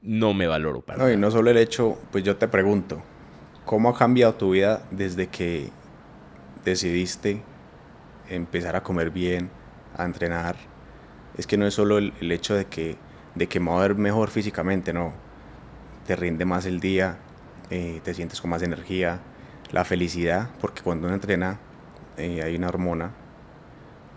no 0.00 0.34
me 0.34 0.46
valoro 0.46 0.80
para 0.80 0.98
No, 0.98 1.10
y 1.10 1.16
no 1.16 1.30
solo 1.30 1.50
el 1.50 1.56
hecho, 1.56 1.98
pues 2.10 2.24
yo 2.24 2.36
te 2.36 2.48
pregunto, 2.48 3.02
¿cómo 3.64 3.88
ha 3.88 3.98
cambiado 3.98 4.34
tu 4.34 4.50
vida 4.50 4.86
desde 4.90 5.28
que 5.28 5.70
decidiste 6.64 7.42
empezar 8.28 8.76
a 8.76 8.82
comer 8.82 9.10
bien, 9.10 9.50
a 9.96 10.04
entrenar? 10.04 10.56
Es 11.36 11.46
que 11.46 11.56
no 11.56 11.66
es 11.66 11.74
solo 11.74 11.98
el, 11.98 12.12
el 12.20 12.30
hecho 12.30 12.54
de 12.54 12.66
que, 12.66 12.96
de 13.34 13.48
que 13.48 13.58
me 13.58 13.70
voy 13.70 13.78
a 13.78 13.88
ver 13.88 13.94
mejor 13.96 14.30
físicamente, 14.30 14.92
no. 14.92 15.12
Te 16.06 16.16
rinde 16.16 16.44
más 16.44 16.66
el 16.66 16.80
día, 16.80 17.18
eh, 17.70 18.00
te 18.04 18.12
sientes 18.12 18.40
con 18.40 18.50
más 18.50 18.62
energía, 18.62 19.20
la 19.70 19.84
felicidad, 19.84 20.50
porque 20.60 20.82
cuando 20.82 21.06
uno 21.06 21.14
entrena 21.14 21.58
eh, 22.18 22.42
hay 22.42 22.56
una 22.56 22.68
hormona 22.68 23.21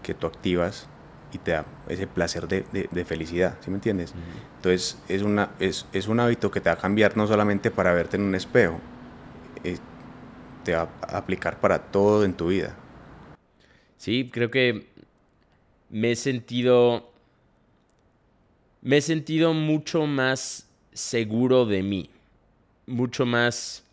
que 0.06 0.13
tú 0.13 0.28
activas 0.28 0.88
y 1.34 1.39
te 1.39 1.52
da 1.52 1.65
ese 1.89 2.06
placer 2.06 2.48
de, 2.48 2.63
de, 2.72 2.88
de 2.91 3.06
felicidad, 3.06 3.58
¿sí 3.62 3.72
me 3.72 3.78
entiendes? 3.78 4.13
Entonces 4.58 5.02
es, 5.10 5.24
una, 5.24 5.50
es, 5.60 5.88
es 5.94 6.08
un 6.08 6.20
hábito 6.20 6.52
que 6.52 6.62
te 6.62 6.70
va 6.70 6.76
a 6.76 6.78
cambiar 6.78 7.18
no 7.18 7.26
solamente 7.26 7.72
para 7.72 7.91
verte 7.91 8.18
en 8.18 8.24
un 8.24 8.36
espejo, 8.36 8.80
eh, 9.63 9.78
te 10.63 10.76
va 10.76 10.88
a 11.02 11.18
aplicar 11.18 11.60
para 11.60 11.80
todo 11.80 12.24
en 12.24 12.36
tu 12.36 12.50
vida. 12.50 12.76
Sí, 13.98 14.30
creo 14.32 14.52
que 14.52 14.86
me 15.89 16.12
he 16.12 16.15
sentido. 16.15 17.12
Me 18.84 18.98
he 18.98 19.02
sentido 19.02 19.56
mucho 19.56 20.06
más 20.06 20.68
seguro 20.94 21.65
de 21.65 21.82
mí. 21.82 22.10
Mucho 22.86 23.26
más 23.26 23.84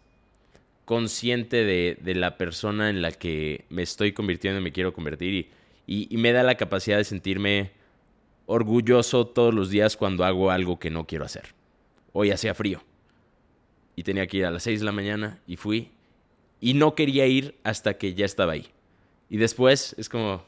consciente 0.85 1.64
de, 1.64 1.96
de 2.03 2.14
la 2.14 2.37
persona 2.37 2.90
en 2.90 3.01
la 3.01 3.12
que 3.12 3.64
me 3.70 3.83
estoy 3.83 4.12
convirtiendo 4.12 4.61
y 4.61 4.64
me 4.64 4.72
quiero 4.72 4.92
convertir. 4.92 5.33
Y, 5.33 5.48
y, 5.92 6.16
me 6.16 6.33
da 6.33 6.42
la 6.42 6.55
capacidad 6.55 6.96
de 6.96 7.05
sentirme 7.05 7.72
orgulloso 8.46 9.26
todos 9.26 9.52
los 9.52 9.68
días 9.68 9.96
cuando 9.96 10.24
hago 10.24 10.50
algo 10.50 10.78
que 10.78 10.88
no 10.88 11.07
quiero 11.07 11.26
hacer. 11.26 11.55
Hoy 12.12 12.31
hacía 12.31 12.55
frío. 12.55 12.83
Y 13.94 14.02
tenía 14.02 14.26
que 14.26 14.38
ir 14.38 14.46
a 14.46 14.50
las 14.50 14.62
6 14.62 14.81
de 14.81 14.87
la 14.87 14.92
mañana 14.92 15.38
y 15.46 15.57
fui. 15.57 15.90
Y 16.61 16.74
no 16.74 16.94
quería 16.94 17.26
ir 17.26 17.57
hasta 17.62 17.98
que 17.98 18.14
ya 18.14 18.24
estaba 18.24 18.52
ahí. 18.52 18.68
Y 19.28 19.37
después 19.37 19.94
es 19.98 20.09
como, 20.09 20.42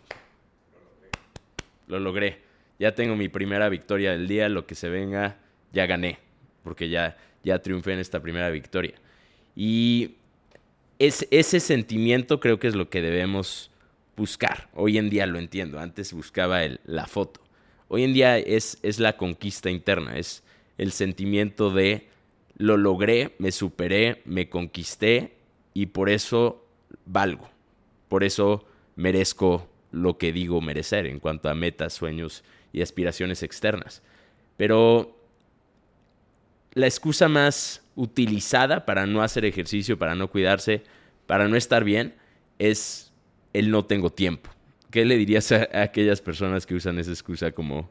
lo 1.88 2.00
logré. 2.00 2.40
Ya 2.78 2.94
tengo 2.94 3.14
mi 3.14 3.28
primera 3.28 3.68
victoria 3.68 4.12
del 4.12 4.26
día, 4.26 4.48
lo 4.48 4.66
que 4.66 4.74
se 4.74 4.88
venga, 4.88 5.36
ya 5.72 5.84
gané, 5.84 6.20
porque 6.62 6.88
ya, 6.88 7.18
ya 7.42 7.60
triunfé 7.60 7.92
en 7.92 7.98
esta 7.98 8.20
primera 8.20 8.48
victoria. 8.48 8.94
Y 9.54 10.16
es, 10.98 11.28
ese 11.30 11.60
sentimiento 11.60 12.40
creo 12.40 12.58
que 12.58 12.68
es 12.68 12.74
lo 12.74 12.88
que 12.88 13.02
debemos 13.02 13.70
buscar. 14.16 14.68
Hoy 14.74 14.98
en 14.98 15.10
día 15.10 15.26
lo 15.26 15.38
entiendo, 15.38 15.78
antes 15.80 16.12
buscaba 16.12 16.64
el- 16.64 16.80
la 16.84 17.06
foto. 17.06 17.40
Hoy 17.88 18.04
en 18.04 18.12
día 18.12 18.38
es, 18.38 18.78
es 18.82 18.98
la 18.98 19.16
conquista 19.16 19.70
interna, 19.70 20.18
es 20.18 20.42
el 20.78 20.92
sentimiento 20.92 21.70
de 21.70 22.08
lo 22.56 22.76
logré, 22.76 23.34
me 23.38 23.52
superé, 23.52 24.22
me 24.24 24.48
conquisté 24.48 25.34
y 25.74 25.86
por 25.86 26.08
eso 26.08 26.64
valgo. 27.04 27.50
Por 28.08 28.24
eso 28.24 28.64
merezco 28.96 29.68
lo 29.90 30.18
que 30.18 30.32
digo 30.32 30.60
merecer 30.60 31.06
en 31.06 31.20
cuanto 31.20 31.48
a 31.48 31.54
metas, 31.54 31.92
sueños 31.92 32.44
y 32.72 32.82
aspiraciones 32.82 33.42
externas. 33.42 34.02
Pero 34.56 35.16
la 36.74 36.86
excusa 36.86 37.28
más 37.28 37.82
utilizada 37.96 38.84
para 38.84 39.06
no 39.06 39.22
hacer 39.22 39.44
ejercicio, 39.44 39.98
para 39.98 40.14
no 40.14 40.30
cuidarse, 40.30 40.82
para 41.26 41.48
no 41.48 41.56
estar 41.56 41.84
bien, 41.84 42.14
es 42.58 43.03
el 43.54 43.70
no 43.70 43.86
tengo 43.86 44.10
tiempo. 44.10 44.50
¿Qué 44.90 45.06
le 45.06 45.16
dirías 45.16 45.50
a, 45.52 45.66
a 45.72 45.82
aquellas 45.82 46.20
personas 46.20 46.66
que 46.66 46.74
usan 46.74 46.98
esa 46.98 47.10
excusa 47.10 47.52
como... 47.52 47.88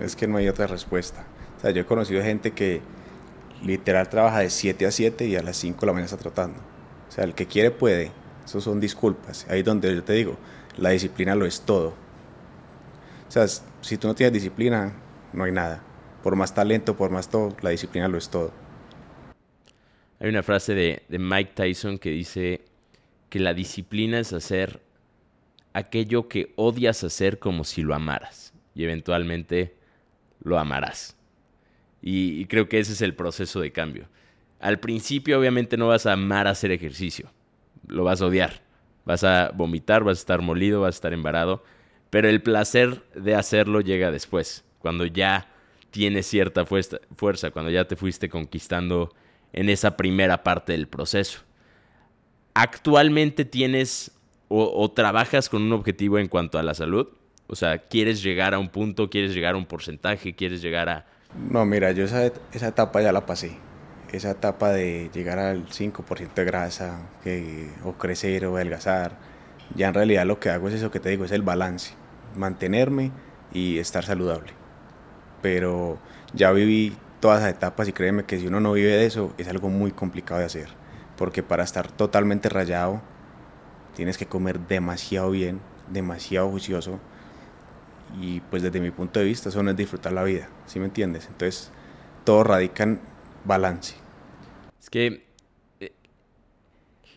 Es 0.00 0.16
que 0.16 0.26
no 0.26 0.38
hay 0.38 0.48
otra 0.48 0.66
respuesta. 0.66 1.26
O 1.58 1.60
sea, 1.60 1.70
yo 1.70 1.82
he 1.82 1.84
conocido 1.84 2.22
gente 2.22 2.52
que 2.52 2.80
literal 3.62 4.08
trabaja 4.08 4.40
de 4.40 4.50
7 4.50 4.86
a 4.86 4.90
7 4.90 5.26
y 5.26 5.36
a 5.36 5.42
las 5.42 5.56
5 5.58 5.80
de 5.80 5.86
la 5.86 5.92
mañana 5.92 6.06
está 6.06 6.16
trotando. 6.16 6.58
O 7.08 7.12
sea, 7.12 7.24
el 7.24 7.34
que 7.34 7.46
quiere 7.46 7.70
puede. 7.70 8.10
Eso 8.44 8.60
son 8.60 8.80
disculpas. 8.80 9.46
Ahí 9.48 9.60
es 9.60 9.64
donde 9.64 9.94
yo 9.94 10.02
te 10.02 10.14
digo, 10.14 10.36
la 10.76 10.90
disciplina 10.90 11.34
lo 11.34 11.46
es 11.46 11.60
todo. 11.60 11.90
O 13.28 13.30
sea, 13.30 13.46
si 13.46 13.96
tú 13.96 14.08
no 14.08 14.14
tienes 14.14 14.32
disciplina, 14.32 14.92
no 15.32 15.44
hay 15.44 15.52
nada. 15.52 15.82
Por 16.22 16.36
más 16.36 16.54
talento, 16.54 16.96
por 16.96 17.10
más 17.10 17.28
todo, 17.28 17.56
la 17.62 17.70
disciplina 17.70 18.08
lo 18.08 18.18
es 18.18 18.28
todo. 18.28 18.52
Hay 20.20 20.28
una 20.28 20.42
frase 20.42 20.74
de, 20.74 21.02
de 21.08 21.18
Mike 21.18 21.52
Tyson 21.54 21.98
que 21.98 22.10
dice 22.10 22.62
que 23.32 23.40
la 23.40 23.54
disciplina 23.54 24.18
es 24.18 24.34
hacer 24.34 24.82
aquello 25.72 26.28
que 26.28 26.52
odias 26.54 27.02
hacer 27.02 27.38
como 27.38 27.64
si 27.64 27.82
lo 27.82 27.94
amaras. 27.94 28.52
Y 28.74 28.84
eventualmente 28.84 29.74
lo 30.44 30.58
amarás. 30.58 31.16
Y, 32.02 32.44
creo 32.44 32.68
que 32.68 32.78
ese 32.78 32.92
es 32.92 33.00
el 33.00 33.14
proceso 33.14 33.58
de 33.62 33.72
cambio. 33.72 34.06
Al 34.60 34.80
principio 34.80 35.38
obviamente 35.38 35.78
no 35.78 35.88
vas 35.88 36.04
a 36.04 36.12
amar 36.12 36.46
hacer 36.46 36.72
ejercicio. 36.72 37.32
Lo 37.88 38.04
vas 38.04 38.20
a 38.20 38.26
odiar. 38.26 38.60
Vas 39.06 39.24
a 39.24 39.50
vomitar, 39.54 40.04
vas 40.04 40.18
a 40.18 40.20
estar 40.20 40.42
molido, 40.42 40.82
vas 40.82 40.96
a 40.96 40.98
estar 40.98 41.14
embarado. 41.14 41.64
Pero 42.10 42.28
el 42.28 42.42
placer 42.42 43.02
de 43.14 43.34
hacerlo 43.34 43.80
llega 43.80 44.10
después. 44.10 44.62
Cuando 44.78 45.06
ya 45.06 45.48
tienes 45.90 46.26
cierta 46.26 46.66
fuerza, 46.66 47.50
cuando 47.50 47.70
ya 47.70 47.86
te 47.86 47.96
fuiste 47.96 48.28
conquistando 48.28 49.14
en 49.54 49.70
esa 49.70 49.96
primera 49.96 50.42
parte 50.42 50.72
del 50.72 50.86
proceso. 50.86 51.40
¿Actualmente 52.54 53.44
tienes 53.44 54.12
o, 54.48 54.90
trabajas 54.90 55.48
con 55.48 55.62
un 55.62 55.72
objetivo 55.72 56.18
en 56.18 56.28
cuanto 56.28 56.58
a 56.58 56.62
la 56.62 56.74
salud? 56.74 57.08
O 57.46 57.56
sea, 57.56 57.78
¿quieres 57.78 58.22
llegar 58.22 58.52
a 58.52 58.58
un 58.58 58.68
punto? 58.68 59.08
¿Quieres 59.08 59.34
llegar 59.34 59.54
a 59.54 59.56
un 59.56 59.66
porcentaje? 59.66 60.34
¿Quieres 60.34 60.60
llegar 60.60 60.88
a...? 60.88 61.06
No, 61.50 61.64
mira, 61.64 61.92
yo 61.92 62.04
esa, 62.04 62.30
esa 62.52 62.68
etapa 62.68 63.00
ya 63.00 63.12
la 63.12 63.24
pasé. 63.24 63.56
Esa 64.12 64.32
etapa 64.32 64.70
de 64.70 65.10
llegar 65.14 65.38
al 65.38 65.66
5% 65.66 66.34
de 66.34 66.44
grasa, 66.44 67.08
o 67.84 67.94
crecer 67.94 68.44
o 68.44 68.56
adelgazar. 68.56 69.18
Ya 69.74 69.88
en 69.88 69.94
realidad 69.94 70.26
lo 70.26 70.38
que 70.38 70.50
hago 70.50 70.68
es 70.68 70.74
eso 70.74 70.90
que 70.90 71.00
te 71.00 71.08
digo, 71.08 71.24
es 71.24 71.32
el 71.32 71.42
balance. 71.42 71.94
Mantenerme 72.36 73.10
y 73.54 73.78
estar 73.78 74.04
saludable. 74.04 74.52
Pero 75.40 75.98
ya 76.34 76.52
viví 76.52 76.94
todas 77.20 77.40
las 77.42 77.50
etapas 77.50 77.88
y 77.88 77.92
créeme 77.92 78.24
que 78.24 78.38
si 78.38 78.46
uno 78.46 78.60
no 78.60 78.72
vive 78.72 78.92
de 78.92 79.06
eso 79.06 79.32
es 79.38 79.48
algo 79.48 79.70
muy 79.70 79.92
complicado 79.92 80.40
de 80.40 80.46
hacer. 80.46 80.81
Porque 81.22 81.44
para 81.44 81.62
estar 81.62 81.88
totalmente 81.88 82.48
rayado 82.48 83.00
tienes 83.94 84.18
que 84.18 84.26
comer 84.26 84.58
demasiado 84.58 85.30
bien, 85.30 85.60
demasiado 85.88 86.50
juicioso. 86.50 86.98
Y 88.20 88.40
pues 88.40 88.64
desde 88.64 88.80
mi 88.80 88.90
punto 88.90 89.20
de 89.20 89.26
vista 89.26 89.48
eso 89.48 89.62
no 89.62 89.70
es 89.70 89.76
disfrutar 89.76 90.14
la 90.14 90.24
vida, 90.24 90.48
¿sí 90.66 90.80
me 90.80 90.86
entiendes? 90.86 91.28
Entonces 91.28 91.70
todo 92.24 92.42
radica 92.42 92.82
en 92.82 93.00
balance. 93.44 93.94
Es 94.80 94.90
que 94.90 95.24
eh, 95.78 95.92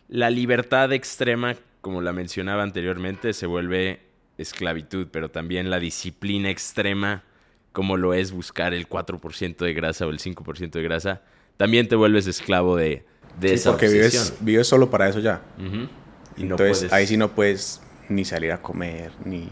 la 0.06 0.30
libertad 0.30 0.92
extrema, 0.92 1.56
como 1.80 2.00
la 2.00 2.12
mencionaba 2.12 2.62
anteriormente, 2.62 3.32
se 3.32 3.46
vuelve 3.46 4.02
esclavitud, 4.38 5.08
pero 5.10 5.32
también 5.32 5.68
la 5.68 5.80
disciplina 5.80 6.48
extrema, 6.48 7.24
como 7.72 7.96
lo 7.96 8.14
es 8.14 8.30
buscar 8.30 8.72
el 8.72 8.88
4% 8.88 9.56
de 9.56 9.74
grasa 9.74 10.06
o 10.06 10.10
el 10.10 10.20
5% 10.20 10.70
de 10.70 10.82
grasa, 10.84 11.22
también 11.56 11.88
te 11.88 11.96
vuelves 11.96 12.28
esclavo 12.28 12.76
de, 12.76 13.04
de 13.38 13.48
sí, 13.48 13.54
esa 13.54 13.70
porque 13.70 13.88
vives, 13.88 14.34
vives 14.40 14.66
solo 14.66 14.90
para 14.90 15.08
eso 15.08 15.20
ya. 15.20 15.42
Uh 15.58 15.62
-huh. 15.62 15.88
y 16.36 16.44
no 16.44 16.54
Entonces 16.54 16.92
ahí 16.92 17.06
sí 17.06 17.16
no 17.16 17.34
puedes 17.34 17.82
ni 18.08 18.24
salir 18.24 18.52
a 18.52 18.62
comer, 18.62 19.12
ni... 19.24 19.48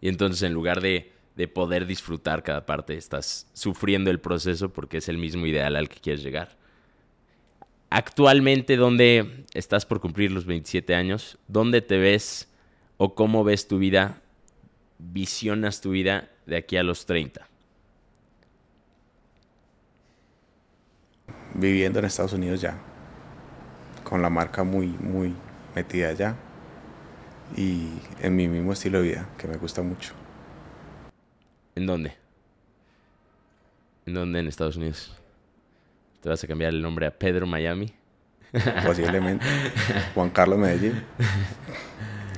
Y 0.00 0.08
entonces 0.08 0.42
en 0.42 0.52
lugar 0.52 0.80
de, 0.80 1.12
de, 1.34 1.48
poder 1.48 1.86
disfrutar 1.86 2.42
cada 2.42 2.66
parte, 2.66 2.96
estás 2.96 3.48
sufriendo 3.54 4.10
el 4.10 4.20
proceso 4.20 4.72
porque 4.72 4.98
es 4.98 5.08
el 5.08 5.18
mismo 5.18 5.46
ideal 5.46 5.74
al 5.74 5.88
que 5.88 6.00
quieres 6.00 6.22
llegar. 6.22 6.56
Actualmente, 7.88 8.76
¿dónde 8.76 9.44
estás 9.54 9.86
por 9.86 10.00
cumplir 10.00 10.30
los 10.30 10.44
27 10.44 10.94
años? 10.94 11.38
¿Dónde 11.48 11.80
te 11.80 11.98
ves 11.98 12.48
o 12.98 13.14
cómo 13.14 13.42
ves 13.42 13.68
tu 13.68 13.78
vida? 13.78 14.20
¿Visionas 14.98 15.80
tu 15.80 15.90
vida 15.90 16.28
de 16.46 16.56
aquí 16.56 16.76
a 16.76 16.82
los 16.82 17.06
30? 17.06 17.48
Viviendo 21.58 21.98
en 21.98 22.04
Estados 22.04 22.32
Unidos 22.32 22.60
ya, 22.60 22.76
con 24.04 24.22
la 24.22 24.30
marca 24.30 24.62
muy, 24.62 24.88
muy 24.88 25.34
metida 25.74 26.12
ya 26.12 26.36
y 27.56 27.88
en 28.20 28.36
mi 28.36 28.48
mismo 28.48 28.72
estilo 28.72 29.00
de 29.00 29.08
vida, 29.08 29.28
que 29.38 29.46
me 29.46 29.56
gusta 29.56 29.82
mucho. 29.82 30.12
¿En 31.74 31.86
dónde? 31.86 32.14
¿En 34.06 34.14
dónde 34.14 34.40
en 34.40 34.48
Estados 34.48 34.76
Unidos? 34.76 35.16
¿Te 36.22 36.28
vas 36.28 36.42
a 36.42 36.46
cambiar 36.46 36.72
el 36.72 36.82
nombre 36.82 37.06
a 37.06 37.10
Pedro 37.10 37.46
Miami? 37.46 37.92
Posiblemente. 38.84 39.44
Juan 40.14 40.30
Carlos 40.30 40.58
Medellín. 40.58 41.02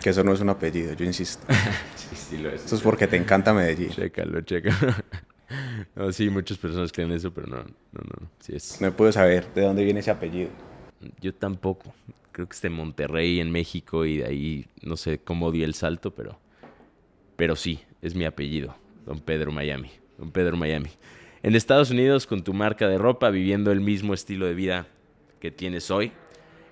Que 0.02 0.10
eso 0.10 0.24
no 0.24 0.32
es 0.32 0.40
un 0.40 0.50
apellido, 0.50 0.92
yo 0.94 1.04
insisto. 1.04 1.46
sí, 1.94 2.16
sí 2.16 2.38
lo 2.38 2.50
es. 2.50 2.64
Eso 2.64 2.76
es 2.76 2.82
porque 2.82 3.06
te 3.06 3.16
encanta 3.16 3.52
Medellín. 3.52 3.90
Chécalo, 3.90 4.40
chécalo. 4.42 4.94
No, 5.96 6.12
sí, 6.12 6.30
muchas 6.30 6.58
personas 6.58 6.92
creen 6.92 7.12
eso, 7.12 7.32
pero 7.32 7.46
no, 7.46 7.58
no, 7.58 8.00
no. 8.02 8.30
Sí 8.40 8.54
es. 8.54 8.80
No 8.80 8.92
puedo 8.92 9.12
saber 9.12 9.52
de 9.54 9.62
dónde 9.62 9.84
viene 9.84 10.00
ese 10.00 10.10
apellido. 10.10 10.50
Yo 11.20 11.34
tampoco. 11.34 11.94
Creo 12.32 12.48
que 12.48 12.54
es 12.54 12.62
de 12.62 12.70
Monterrey, 12.70 13.40
en 13.40 13.50
México, 13.50 14.04
y 14.04 14.18
de 14.18 14.26
ahí 14.26 14.66
no 14.82 14.96
sé 14.96 15.18
cómo 15.18 15.50
dio 15.50 15.64
el 15.64 15.74
salto, 15.74 16.12
pero, 16.14 16.38
pero 17.36 17.56
sí, 17.56 17.80
es 18.00 18.14
mi 18.14 18.24
apellido. 18.24 18.76
Don 19.06 19.20
Pedro 19.20 19.50
Miami. 19.50 19.90
Don 20.18 20.30
Pedro 20.30 20.56
Miami. 20.56 20.90
En 21.42 21.54
Estados 21.56 21.90
Unidos, 21.90 22.26
con 22.26 22.42
tu 22.42 22.52
marca 22.52 22.88
de 22.88 22.98
ropa, 22.98 23.30
viviendo 23.30 23.72
el 23.72 23.80
mismo 23.80 24.14
estilo 24.14 24.46
de 24.46 24.54
vida 24.54 24.86
que 25.40 25.50
tienes 25.50 25.90
hoy. 25.90 26.12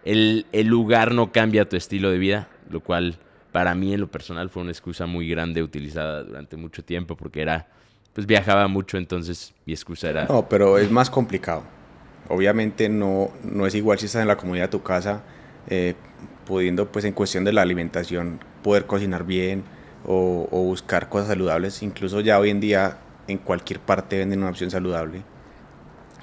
El, 0.05 0.47
el 0.53 0.67
lugar 0.69 1.13
no 1.13 1.33
cambia 1.33 1.69
tu 1.69 1.77
estilo 1.77 2.11
de 2.11 2.19
vida, 2.19 2.49
lo 2.71 2.81
cual 2.81 3.19
para 3.57 3.75
mí 3.75 3.95
en 3.95 4.01
lo 4.01 4.11
personal 4.11 4.51
fue 4.51 4.63
una 4.63 4.71
excusa 4.71 5.07
muy 5.07 5.29
grande 5.29 5.63
utilizada 5.63 6.23
durante 6.23 6.57
mucho 6.57 6.85
tiempo 6.85 7.17
porque 7.17 7.41
era, 7.41 7.69
pues 8.17 8.27
viajaba 8.27 8.67
mucho, 8.67 8.97
entonces 8.97 9.53
mi 9.67 9.75
excusa 9.75 10.09
era... 10.09 10.25
No, 10.25 10.49
pero 10.49 10.79
es 10.79 10.91
más 10.91 11.11
complicado. 11.11 11.65
Obviamente 12.31 12.89
no, 12.89 13.31
no 13.45 13.67
es 13.67 13.75
igual 13.75 13.99
si 13.99 14.07
estás 14.07 14.23
en 14.23 14.29
la 14.29 14.39
comunidad 14.39 14.65
de 14.65 14.71
tu 14.71 14.83
casa, 14.83 15.23
eh, 15.69 15.95
pudiendo 16.47 16.91
pues 16.91 17.05
en 17.05 17.13
cuestión 17.13 17.45
de 17.45 17.53
la 17.53 17.61
alimentación 17.61 18.41
poder 18.63 18.87
cocinar 18.87 19.27
bien 19.27 19.65
o, 20.07 20.49
o 20.51 20.63
buscar 20.63 21.11
cosas 21.11 21.29
saludables. 21.29 21.83
Incluso 21.83 22.21
ya 22.21 22.39
hoy 22.39 22.49
en 22.49 22.59
día 22.59 22.97
en 23.29 23.37
cualquier 23.37 23.81
parte 23.81 24.17
venden 24.17 24.39
una 24.39 24.49
opción 24.49 24.71
saludable. 24.71 25.23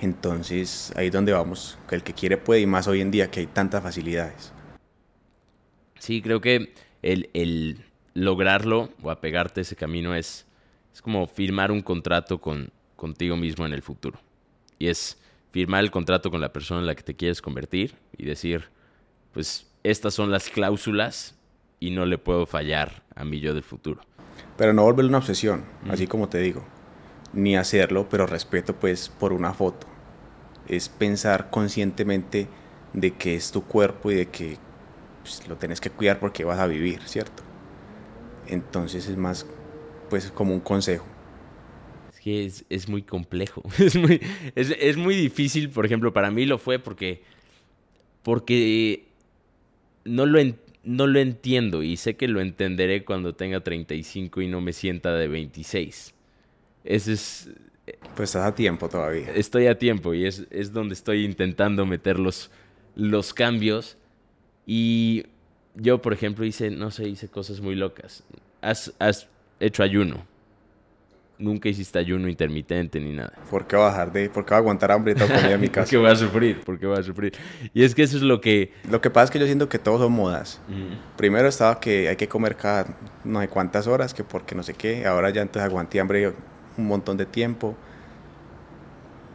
Entonces 0.02 0.92
ahí 0.96 1.06
es 1.08 1.14
donde 1.14 1.32
vamos, 1.32 1.78
que 1.88 1.94
el 1.94 2.02
que 2.02 2.14
quiere 2.14 2.38
puede 2.38 2.62
y 2.62 2.66
más 2.66 2.88
hoy 2.88 3.02
en 3.02 3.12
día 3.12 3.30
que 3.30 3.42
hay 3.42 3.46
tantas 3.46 3.84
facilidades. 3.84 4.52
Sí, 6.00 6.24
creo 6.24 6.42
que 6.42 6.74
el, 7.04 7.30
el 7.36 7.86
lograrlo 8.16 8.90
o 9.04 9.12
apegarte 9.12 9.60
a 9.60 9.62
ese 9.62 9.76
camino 9.76 10.16
es, 10.16 10.48
es 10.94 11.02
como 11.02 11.26
firmar 11.28 11.72
un 11.72 11.82
contrato 11.82 12.40
con, 12.40 12.72
contigo 12.96 13.36
mismo 13.36 13.66
en 13.66 13.74
el 13.74 13.82
futuro. 13.82 14.20
Y 14.78 14.88
es 14.88 15.18
firmar 15.52 15.84
el 15.84 15.92
contrato 15.92 16.30
con 16.30 16.40
la 16.40 16.54
persona 16.54 16.82
en 16.82 16.88
la 16.88 16.96
que 16.96 17.04
te 17.04 17.16
quieres 17.16 17.42
convertir 17.42 17.96
y 18.18 18.26
decir, 18.26 18.70
pues 19.32 19.68
estas 19.84 20.14
son 20.14 20.32
las 20.32 20.50
cláusulas 20.50 21.36
y 21.80 21.92
no 21.92 22.06
le 22.06 22.18
puedo 22.18 22.46
fallar 22.46 23.04
a 23.16 23.26
mi 23.26 23.40
yo 23.40 23.54
del 23.54 23.64
futuro. 23.64 24.02
Pero 24.58 24.74
no 24.74 24.84
volverlo 24.84 25.10
una 25.10 25.18
obsesión, 25.18 25.66
así 25.90 26.08
como 26.08 26.30
te 26.30 26.38
digo, 26.38 26.64
ni 27.34 27.58
hacerlo, 27.58 28.08
pero 28.10 28.28
respeto 28.28 28.76
pues 28.76 29.10
por 29.10 29.34
una 29.34 29.54
foto. 29.54 29.88
Es 30.68 30.90
pensar 30.90 31.50
conscientemente 31.50 32.48
de 32.94 33.12
que 33.12 33.36
es 33.36 33.52
tu 33.52 33.64
cuerpo 33.64 34.12
y 34.12 34.16
de 34.16 34.28
que 34.30 34.58
pues, 35.22 35.48
lo 35.48 35.58
tenés 35.58 35.82
que 35.82 35.90
cuidar 35.90 36.20
porque 36.20 36.46
vas 36.46 36.60
a 36.60 36.68
vivir, 36.68 37.02
¿cierto? 37.02 37.44
Entonces 38.48 39.08
es 39.08 39.18
más 39.18 39.46
pues 40.14 40.30
como 40.32 40.54
un 40.54 40.60
consejo. 40.60 41.06
Es 42.12 42.20
que 42.20 42.46
es, 42.46 42.66
es 42.70 42.88
muy 42.88 43.02
complejo. 43.04 43.64
Es 43.80 43.96
muy, 43.96 44.22
es, 44.56 44.76
es 44.80 44.98
muy 44.98 45.16
difícil, 45.16 45.70
por 45.70 45.86
ejemplo, 45.86 46.14
para 46.14 46.32
mí 46.32 46.46
lo 46.46 46.58
fue 46.58 46.80
porque, 46.80 47.24
porque 48.24 49.08
no 50.06 50.26
lo, 50.26 50.40
en- 50.40 50.60
no 50.84 51.08
lo 51.08 51.20
entiendo 51.20 51.84
y 51.84 51.98
sé 51.98 52.16
que 52.16 52.28
lo 52.28 52.42
entenderé 52.42 53.06
cuando 53.06 53.36
tenga 53.36 53.62
35 53.62 54.42
y 54.42 54.48
no 54.48 54.62
me 54.62 54.74
sienta 54.74 55.14
de 55.16 55.28
26. 55.28 56.14
Ese 56.84 57.14
es, 57.14 57.52
Pues 58.16 58.30
estás 58.30 58.46
a 58.48 58.56
tiempo 58.56 58.90
todavía. 58.90 59.32
estoy 59.34 59.68
a 59.68 59.78
tiempo 59.78 60.14
y 60.14 60.26
es, 60.26 60.46
es 60.52 60.74
donde 60.74 60.94
estoy 60.94 61.26
intentando 61.26 61.86
meter 61.86 62.20
los, 62.20 62.52
los 62.96 63.34
cambios. 63.34 63.98
Y 64.66 65.26
yo, 65.76 66.02
por 66.02 66.14
ejemplo, 66.14 66.46
hice, 66.46 66.72
no 66.72 66.92
sé, 66.92 67.08
hice 67.10 67.30
cosas 67.30 67.62
muy 67.62 67.76
locas. 67.76 68.24
Has, 68.62 68.94
has 69.00 69.28
hecho 69.66 69.84
ayuno. 69.84 70.26
Nunca 71.40 71.68
hiciste 71.68 71.98
ayuno 71.98 72.30
intermitente 72.30 73.00
ni 73.00 73.12
nada. 73.12 73.34
¿Por 73.50 73.66
qué 73.66 73.76
bajar 73.76 74.14
de, 74.14 74.30
por 74.30 74.46
qué 74.46 74.54
aguantar 74.54 74.92
hambre 74.92 75.14
y 75.14 75.16
comida 75.16 75.54
en 75.54 75.60
mi 75.60 75.68
¿Por 75.68 75.76
casa? 75.76 75.90
qué 75.90 75.98
voy 75.98 76.10
a 76.10 76.16
sufrir? 76.16 76.62
¿Por 76.62 76.80
qué 76.80 76.86
voy 76.86 76.98
a 76.98 77.04
sufrir? 77.04 77.34
Y 77.74 77.84
es 77.84 77.96
que 77.96 78.04
eso 78.04 78.18
es 78.18 78.24
lo 78.24 78.40
que... 78.40 78.72
Lo 78.90 79.02
que 79.02 79.10
pasa 79.10 79.26
es 79.26 79.32
que 79.32 79.40
yo 79.40 79.46
siento 79.46 79.68
que 79.68 79.80
todos 79.80 80.00
son 80.00 80.14
modas. 80.14 80.62
Primero 81.18 81.48
estaba 81.48 81.80
que 81.80 82.08
hay 82.08 82.16
que 82.16 82.28
comer 82.28 82.56
cada 82.56 82.86
no 83.24 83.42
sé 83.42 83.48
cuántas 83.48 83.88
horas, 83.88 84.14
que 84.14 84.24
porque 84.24 84.54
no 84.56 84.64
sé 84.64 84.76
qué. 84.76 85.06
Ahora 85.06 85.32
ya 85.32 85.42
entonces 85.42 85.68
aguanté 85.68 86.00
hambre 86.00 86.34
un 86.78 86.88
montón 86.88 87.18
de 87.18 87.26
tiempo. 87.26 87.76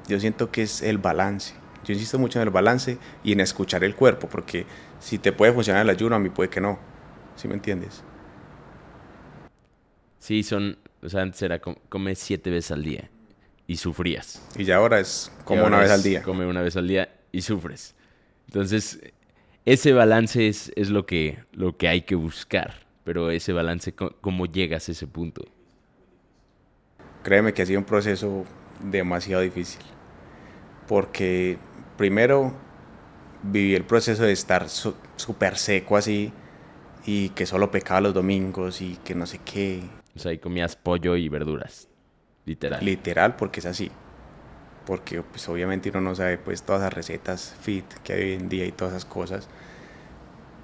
Yo 0.06 0.18
siento 0.20 0.50
que 0.50 0.62
es 0.62 0.82
el 0.82 0.98
balance. 0.98 1.54
Yo 1.84 1.92
insisto 1.94 2.18
mucho 2.18 2.38
en 2.38 2.44
el 2.44 2.50
balance 2.50 2.98
y 3.24 3.32
en 3.32 3.40
escuchar 3.40 3.82
el 3.84 3.94
cuerpo, 3.94 4.28
porque 4.28 4.66
si 5.00 5.18
te 5.18 5.32
puede 5.32 5.52
funcionar 5.52 5.82
el 5.82 5.90
ayuno, 5.90 6.16
a 6.16 6.18
mí 6.18 6.28
puede 6.28 6.48
que 6.48 6.60
no. 6.60 6.78
¿Sí 7.36 7.48
me 7.48 7.54
entiendes? 7.54 8.02
Sí, 10.28 10.42
son... 10.42 10.76
O 11.00 11.08
sea, 11.08 11.22
antes 11.22 11.40
era 11.40 11.58
com- 11.58 11.76
come 11.88 12.14
siete 12.14 12.50
veces 12.50 12.72
al 12.72 12.84
día 12.84 13.08
y 13.66 13.78
sufrías. 13.78 14.42
Y 14.58 14.64
ya 14.64 14.76
ahora 14.76 15.00
es 15.00 15.32
como 15.44 15.62
ahora 15.62 15.76
una 15.76 15.82
vez 15.84 15.90
al 15.90 16.02
día. 16.02 16.22
Come 16.22 16.44
una 16.44 16.60
vez 16.60 16.76
al 16.76 16.86
día 16.86 17.08
y 17.32 17.40
sufres. 17.40 17.94
Entonces, 18.46 19.00
ese 19.64 19.94
balance 19.94 20.46
es, 20.46 20.70
es 20.76 20.90
lo, 20.90 21.06
que, 21.06 21.38
lo 21.52 21.78
que 21.78 21.88
hay 21.88 22.02
que 22.02 22.14
buscar. 22.14 22.86
Pero 23.04 23.30
ese 23.30 23.54
balance, 23.54 23.94
¿cómo 23.94 24.44
llegas 24.44 24.90
a 24.90 24.92
ese 24.92 25.06
punto? 25.06 25.46
Créeme 27.22 27.54
que 27.54 27.62
ha 27.62 27.66
sido 27.66 27.78
un 27.78 27.86
proceso 27.86 28.44
demasiado 28.82 29.40
difícil. 29.42 29.80
Porque 30.86 31.56
primero 31.96 32.52
viví 33.42 33.74
el 33.74 33.84
proceso 33.84 34.24
de 34.24 34.32
estar 34.32 34.68
su- 34.68 34.94
súper 35.16 35.56
seco 35.56 35.96
así 35.96 36.32
y 37.06 37.30
que 37.30 37.46
solo 37.46 37.70
pecaba 37.70 38.02
los 38.02 38.12
domingos 38.12 38.82
y 38.82 38.98
que 39.04 39.14
no 39.14 39.24
sé 39.24 39.38
qué. 39.42 39.82
O 40.18 40.20
sea, 40.20 40.32
ahí 40.32 40.38
comías 40.38 40.74
pollo 40.74 41.14
y 41.14 41.28
verduras. 41.28 41.88
Literal. 42.44 42.84
Literal, 42.84 43.36
porque 43.36 43.60
es 43.60 43.66
así. 43.66 43.88
Porque 44.84 45.22
pues 45.22 45.48
obviamente 45.48 45.90
uno 45.90 46.00
no 46.00 46.16
sabe 46.16 46.38
pues 46.38 46.64
todas 46.64 46.82
las 46.82 46.92
recetas 46.92 47.54
fit 47.60 47.84
que 48.02 48.14
hay 48.14 48.22
hoy 48.22 48.32
en 48.32 48.48
día 48.48 48.66
y 48.66 48.72
todas 48.72 48.94
esas 48.94 49.04
cosas. 49.04 49.48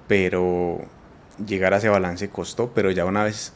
Pero 0.09 0.81
llegar 1.47 1.73
a 1.73 1.77
ese 1.77 1.87
balance 1.87 2.29
costó, 2.29 2.73
pero 2.73 2.91
ya 2.91 3.05
una 3.05 3.23
vez 3.23 3.53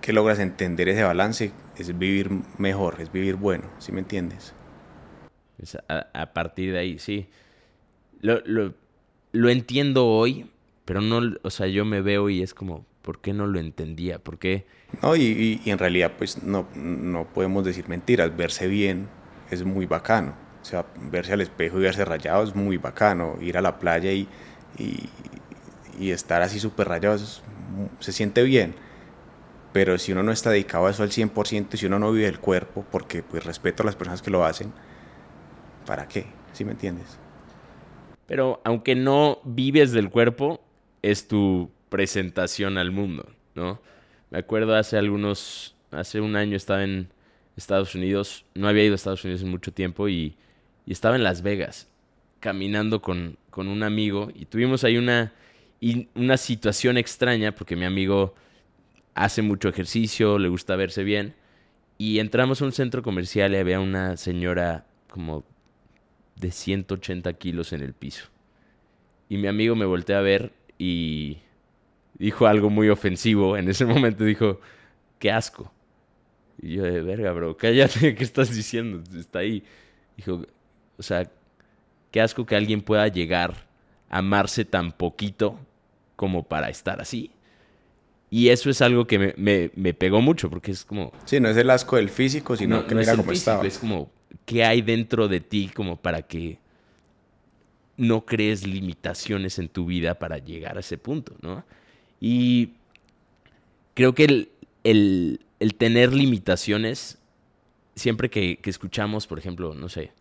que 0.00 0.14
logras 0.14 0.38
entender 0.38 0.88
ese 0.88 1.02
balance 1.02 1.52
es 1.76 1.98
vivir 1.98 2.30
mejor, 2.56 2.98
es 3.02 3.12
vivir 3.12 3.34
bueno, 3.36 3.64
¿sí 3.78 3.92
me 3.92 4.00
entiendes? 4.00 4.54
Es 5.58 5.76
a, 5.86 6.06
a 6.14 6.32
partir 6.32 6.72
de 6.72 6.78
ahí, 6.78 6.98
sí. 6.98 7.28
Lo, 8.22 8.40
lo, 8.46 8.72
lo 9.32 9.50
entiendo 9.50 10.06
hoy, 10.06 10.50
pero 10.86 11.02
no, 11.02 11.36
o 11.42 11.50
sea, 11.50 11.66
yo 11.66 11.84
me 11.84 12.00
veo 12.00 12.30
y 12.30 12.40
es 12.40 12.54
como, 12.54 12.86
¿por 13.02 13.20
qué 13.20 13.32
no 13.32 13.46
lo 13.46 13.58
entendía? 13.60 14.18
¿Por 14.18 14.38
qué? 14.38 14.66
No, 15.02 15.16
y, 15.16 15.22
y- 15.22 15.60
y 15.64 15.70
en 15.70 15.78
realidad 15.78 16.12
pues 16.18 16.42
no, 16.42 16.66
no 16.74 17.24
podemos 17.26 17.64
decir 17.64 17.88
mentiras, 17.88 18.36
verse 18.36 18.66
bien 18.68 19.08
es 19.50 19.64
muy 19.64 19.86
bacano. 19.86 20.34
O 20.62 20.64
sea, 20.64 20.86
verse 21.10 21.32
al 21.32 21.40
espejo 21.40 21.78
y 21.78 21.82
verse 21.82 22.04
rayado 22.04 22.42
es 22.44 22.54
muy 22.54 22.76
bacano. 22.76 23.36
Ir 23.40 23.56
a 23.58 23.62
la 23.62 23.78
playa 23.78 24.12
y, 24.12 24.28
y, 24.78 25.08
y 25.98 26.10
estar 26.10 26.42
así 26.42 26.58
súper 26.60 26.88
rayado 26.88 27.16
es 27.16 27.42
se 28.00 28.12
siente 28.12 28.42
bien. 28.42 28.74
Pero 29.72 29.98
si 29.98 30.12
uno 30.12 30.22
no 30.22 30.32
está 30.32 30.50
dedicado 30.50 30.86
a 30.86 30.90
eso 30.90 31.02
al 31.02 31.12
100% 31.12 31.76
y 31.76 31.78
si 31.78 31.86
uno 31.86 31.98
no 31.98 32.12
vive 32.12 32.26
el 32.28 32.40
cuerpo, 32.40 32.84
porque 32.90 33.22
pues 33.22 33.44
respeto 33.44 33.82
a 33.82 33.86
las 33.86 33.96
personas 33.96 34.22
que 34.22 34.30
lo 34.30 34.44
hacen, 34.44 34.72
¿para 35.86 36.08
qué? 36.08 36.26
¿Sí 36.52 36.64
me 36.64 36.72
entiendes? 36.72 37.18
Pero 38.26 38.60
aunque 38.64 38.94
no 38.94 39.38
vives 39.44 39.92
del 39.92 40.10
cuerpo, 40.10 40.60
es 41.02 41.26
tu 41.28 41.70
presentación 41.90 42.78
al 42.78 42.90
mundo, 42.90 43.28
¿no? 43.54 43.80
Me 44.30 44.38
acuerdo 44.38 44.74
hace 44.74 44.96
algunos, 44.96 45.74
hace 45.90 46.20
un 46.20 46.36
año 46.36 46.56
estaba 46.56 46.84
en 46.84 47.08
Estados 47.56 47.94
Unidos, 47.94 48.46
no 48.54 48.68
había 48.68 48.84
ido 48.84 48.94
a 48.94 48.96
Estados 48.96 49.24
Unidos 49.24 49.42
en 49.42 49.50
mucho 49.50 49.72
tiempo 49.72 50.08
y, 50.08 50.36
y 50.86 50.92
estaba 50.92 51.16
en 51.16 51.24
Las 51.24 51.42
Vegas, 51.42 51.88
caminando 52.38 53.02
con, 53.02 53.36
con 53.50 53.68
un 53.68 53.82
amigo 53.82 54.30
y 54.34 54.46
tuvimos 54.46 54.84
ahí 54.84 54.96
una, 54.96 55.32
una 56.14 56.36
situación 56.36 56.96
extraña 56.96 57.52
porque 57.54 57.76
mi 57.76 57.84
amigo 57.84 58.34
hace 59.14 59.42
mucho 59.42 59.68
ejercicio, 59.68 60.38
le 60.38 60.48
gusta 60.48 60.76
verse 60.76 61.04
bien 61.04 61.34
y 61.98 62.18
entramos 62.18 62.62
a 62.62 62.64
un 62.64 62.72
centro 62.72 63.02
comercial 63.02 63.52
y 63.52 63.56
había 63.56 63.80
una 63.80 64.16
señora 64.16 64.86
como 65.10 65.44
de 66.36 66.50
180 66.50 67.32
kilos 67.34 67.72
en 67.74 67.82
el 67.82 67.92
piso. 67.92 68.24
Y 69.28 69.36
mi 69.36 69.48
amigo 69.48 69.76
me 69.76 69.84
voltea 69.84 70.18
a 70.18 70.22
ver 70.22 70.52
y 70.78 71.38
dijo 72.20 72.46
algo 72.46 72.70
muy 72.70 72.88
ofensivo. 72.90 73.56
En 73.56 73.68
ese 73.68 73.84
momento 73.86 74.24
dijo, 74.24 74.60
qué 75.18 75.32
asco. 75.32 75.72
Y 76.62 76.74
yo 76.74 76.84
de 76.84 77.00
verga, 77.00 77.32
bro, 77.32 77.56
cállate, 77.56 78.14
¿qué 78.16 78.22
estás 78.22 78.54
diciendo? 78.54 79.02
Está 79.18 79.40
ahí. 79.40 79.64
Dijo, 80.16 80.44
o 80.98 81.02
sea, 81.02 81.28
qué 82.10 82.20
asco 82.20 82.44
que 82.44 82.54
alguien 82.54 82.82
pueda 82.82 83.08
llegar 83.08 83.54
a 84.10 84.18
amarse 84.18 84.64
tan 84.64 84.92
poquito 84.92 85.58
como 86.14 86.44
para 86.44 86.68
estar 86.68 87.00
así. 87.00 87.32
Y 88.28 88.50
eso 88.50 88.70
es 88.70 88.80
algo 88.82 89.06
que 89.06 89.34
me, 89.36 89.70
me, 89.74 89.94
pegó 89.94 90.20
mucho, 90.20 90.50
porque 90.50 90.70
es 90.70 90.84
como... 90.84 91.10
Sí, 91.24 91.40
no 91.40 91.48
es 91.48 91.56
el 91.56 91.68
asco 91.68 91.96
del 91.96 92.10
físico, 92.10 92.56
sino 92.56 92.86
que 92.86 92.94
no 92.94 93.00
mira 93.00 93.16
cómo 93.16 93.32
estaba. 93.32 93.66
Es 93.66 93.78
como, 93.78 94.12
¿qué 94.44 94.62
hay 94.62 94.82
dentro 94.82 95.26
de 95.26 95.40
ti 95.40 95.68
como 95.74 95.96
para 95.96 96.22
que 96.22 96.58
no 97.96 98.24
crees 98.24 98.64
limitaciones 98.64 99.58
en 99.58 99.68
tu 99.68 99.86
vida 99.86 100.16
para 100.16 100.38
llegar 100.38 100.76
a 100.76 100.80
ese 100.80 100.96
punto, 100.96 101.34
¿no? 101.40 101.64
Y 102.20 102.74
creo 103.94 104.14
que 104.14 104.24
el, 104.24 105.40
el, 105.58 105.74
tener 105.74 106.12
limitaciones, 106.12 107.18
siempre 107.96 108.30
que, 108.30 108.58
escuchamos, 108.64 109.26
por 109.26 109.38
ejemplo, 109.38 109.74
no 109.74 109.88
sé, 109.88 110.12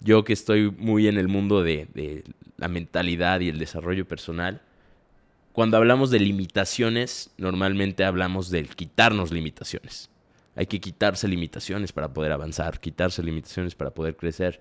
yo 0.00 0.24
que 0.24 0.34
estoy 0.34 0.70
muy 0.70 1.08
en 1.08 1.16
el 1.16 1.28
mundo 1.28 1.62
de 1.62 2.24
la 2.58 2.68
mentalidad 2.68 3.40
y 3.40 3.48
el 3.48 3.58
desarrollo 3.58 4.06
personal, 4.06 4.60
cuando 5.56 5.78
hablamos 5.78 6.10
de 6.10 6.20
limitaciones, 6.20 7.30
normalmente 7.38 8.04
hablamos 8.04 8.50
del 8.50 8.68
quitarnos 8.76 9.32
limitaciones. 9.32 10.10
Hay 10.54 10.66
que 10.66 10.80
quitarse 10.80 11.28
limitaciones 11.28 11.92
para 11.92 12.12
poder 12.12 12.32
avanzar, 12.32 12.78
quitarse 12.78 13.22
limitaciones 13.22 13.74
para 13.74 13.90
poder 13.90 14.16
crecer. 14.16 14.60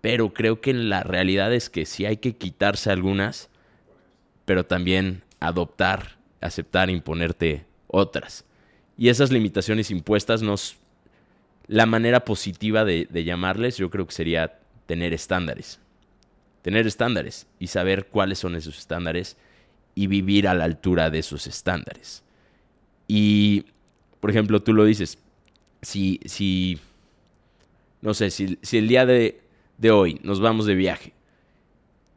Pero 0.00 0.32
creo 0.32 0.60
que 0.60 0.72
la 0.72 1.02
realidad 1.02 1.52
es 1.52 1.68
que 1.68 1.84
sí 1.84 2.06
hay 2.06 2.18
que 2.18 2.36
quitarse 2.36 2.92
algunas, 2.92 3.50
pero 4.44 4.64
también 4.64 5.24
adoptar, 5.40 6.18
aceptar, 6.40 6.90
imponerte 6.90 7.66
otras. 7.86 8.44
Y 8.96 9.08
esas 9.08 9.30
limitaciones 9.30 9.90
impuestas 9.90 10.42
nos... 10.42 10.76
La 11.66 11.84
manera 11.84 12.24
positiva 12.24 12.84
de, 12.84 13.06
llamarles 13.24 13.76
yo 13.76 13.90
creo 13.90 14.06
que 14.06 14.14
sería 14.14 14.58
tener 14.86 15.12
estándares. 15.12 15.80
Tener 16.62 16.86
estándares 16.86 17.46
y 17.58 17.66
saber 17.66 18.06
cuáles 18.06 18.38
son 18.38 18.54
esos 18.54 18.78
estándares 18.78 19.36
y 19.94 20.06
vivir 20.06 20.48
a 20.48 20.54
la 20.54 20.64
altura 20.64 21.10
de 21.10 21.18
esos 21.18 21.46
estándares. 21.46 22.24
Y, 23.06 23.66
por 24.20 24.30
ejemplo, 24.30 24.60
tú 24.60 24.72
lo 24.72 24.84
dices, 24.84 25.18
si, 25.82 26.20
si 26.24 26.80
no 28.00 28.14
sé, 28.14 28.30
si, 28.30 28.58
si 28.62 28.78
el 28.78 28.88
día 28.88 29.04
de, 29.04 29.40
de 29.76 29.90
hoy 29.90 30.20
nos 30.22 30.40
vamos 30.40 30.66
de 30.66 30.74
viaje, 30.74 31.12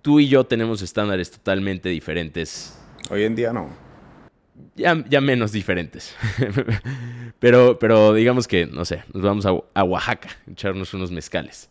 tú 0.01 0.19
y 0.19 0.27
yo 0.27 0.45
tenemos 0.45 0.81
estándares 0.81 1.31
totalmente 1.31 1.89
diferentes. 1.89 2.80
Hoy 3.09 3.23
en 3.23 3.35
día 3.35 3.51
no 3.51 3.69
ya, 4.75 5.21
menos 5.21 5.51
diferentes. 5.51 6.15
pero, 7.39 7.77
pero 7.79 8.13
digamos 8.13 8.47
que, 8.47 8.65
no 8.65 8.85
sé, 8.85 9.03
nos 9.13 9.23
vamos 9.23 9.45
a, 9.45 9.83
Oaxaca, 9.83 10.29
echarnos 10.49 10.93
unos 10.93 11.11
mezcales. 11.11 11.69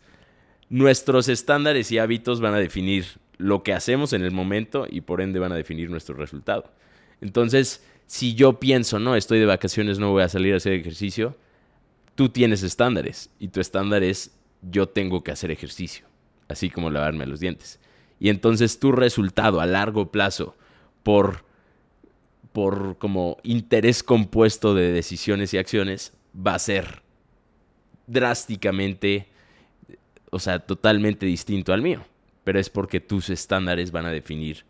Nuestros 0.69 1.27
estándares 1.27 1.91
y 1.91 1.97
hábitos 1.97 2.39
van 2.39 2.53
a 2.53 2.59
definir 2.59 3.05
lo 3.37 3.63
que 3.63 3.73
hacemos 3.73 4.13
en 4.13 4.23
el 4.23 4.31
momento 4.31 4.87
y 4.89 5.01
por 5.01 5.21
ende 5.21 5.39
van 5.39 5.51
a 5.51 5.55
definir 5.55 5.89
nuestro 5.89 6.15
resultado. 6.15 6.71
Entonces, 7.19 7.83
si 8.07 8.35
yo 8.35 8.59
pienso, 8.59 8.99
no, 8.99 9.15
estoy 9.15 9.39
de 9.39 9.45
vacaciones, 9.45 9.99
no 9.99 10.11
voy 10.11 10.23
a 10.23 10.29
salir 10.29 10.53
a 10.53 10.57
hacer 10.57 10.73
ejercicio, 10.73 11.35
tú 12.15 12.29
tienes 12.29 12.63
estándares 12.63 13.29
y 13.39 13.49
tu 13.49 13.59
estándar 13.59 14.03
es 14.03 14.31
yo 14.61 14.87
tengo 14.87 15.23
que 15.23 15.31
hacer 15.31 15.49
ejercicio, 15.49 16.05
así 16.47 16.69
como 16.69 16.89
lavarme 16.89 17.25
los 17.25 17.39
dientes. 17.39 17.79
Y 18.19 18.29
entonces 18.29 18.79
tu 18.79 18.91
resultado 18.91 19.59
a 19.59 19.65
largo 19.65 20.11
plazo 20.11 20.55
por 21.03 21.51
por 22.51 22.97
como 22.97 23.37
interés 23.43 24.03
compuesto 24.03 24.73
de 24.73 24.91
decisiones 24.91 25.53
y 25.53 25.57
acciones 25.57 26.13
va 26.35 26.55
a 26.55 26.59
ser 26.59 27.01
drásticamente, 28.07 29.27
o 30.31 30.39
sea, 30.39 30.59
totalmente 30.59 31.25
distinto 31.25 31.73
al 31.73 31.81
mío. 31.81 32.03
Pero 32.43 32.59
es 32.59 32.69
porque 32.69 32.99
tus 32.99 33.29
estándares 33.29 33.91
van 33.91 34.05
a 34.05 34.11
definir 34.11 34.65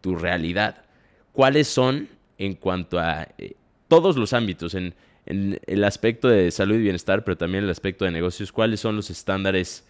tu 0.00 0.16
realidad. 0.16 0.84
¿Cuáles 1.32 1.68
son 1.68 2.08
en 2.36 2.54
cuanto 2.54 2.98
a 2.98 3.28
eh, 3.38 3.54
todos 3.88 4.16
los 4.16 4.32
ámbitos, 4.32 4.74
en, 4.74 4.94
en 5.24 5.60
el 5.66 5.84
aspecto 5.84 6.28
de 6.28 6.50
salud 6.50 6.74
y 6.74 6.82
bienestar, 6.82 7.24
pero 7.24 7.36
también 7.36 7.64
el 7.64 7.70
aspecto 7.70 8.04
de 8.04 8.10
negocios? 8.10 8.52
¿Cuáles 8.52 8.80
son 8.80 8.96
los 8.96 9.08
estándares 9.08 9.86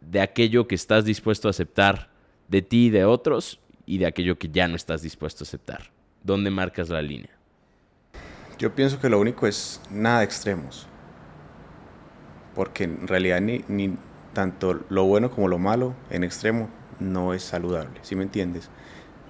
de 0.00 0.20
aquello 0.20 0.68
que 0.68 0.74
estás 0.74 1.04
dispuesto 1.04 1.48
a 1.48 1.50
aceptar 1.50 2.10
de 2.48 2.62
ti 2.62 2.86
y 2.86 2.90
de 2.90 3.04
otros 3.04 3.58
y 3.86 3.98
de 3.98 4.06
aquello 4.06 4.38
que 4.38 4.48
ya 4.48 4.68
no 4.68 4.76
estás 4.76 5.02
dispuesto 5.02 5.44
a 5.44 5.46
aceptar? 5.46 5.94
¿dónde 6.24 6.50
marcas 6.50 6.88
la 6.88 7.02
línea? 7.02 7.30
Yo 8.58 8.74
pienso 8.74 8.98
que 8.98 9.08
lo 9.08 9.20
único 9.20 9.46
es 9.46 9.80
nada 9.90 10.24
extremos. 10.24 10.88
Porque 12.54 12.84
en 12.84 13.06
realidad 13.06 13.40
ni, 13.40 13.64
ni 13.68 13.96
tanto 14.32 14.84
lo 14.88 15.04
bueno 15.04 15.30
como 15.30 15.48
lo 15.48 15.58
malo 15.58 15.94
en 16.10 16.24
extremo 16.24 16.68
no 16.98 17.34
es 17.34 17.42
saludable, 17.42 17.98
¿sí 18.02 18.16
me 18.16 18.22
entiendes? 18.22 18.70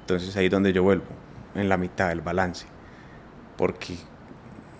Entonces 0.00 0.36
ahí 0.36 0.46
es 0.46 0.50
donde 0.50 0.72
yo 0.72 0.82
vuelvo, 0.82 1.06
en 1.54 1.68
la 1.68 1.76
mitad, 1.76 2.12
el 2.12 2.20
balance. 2.20 2.66
Porque 3.56 3.96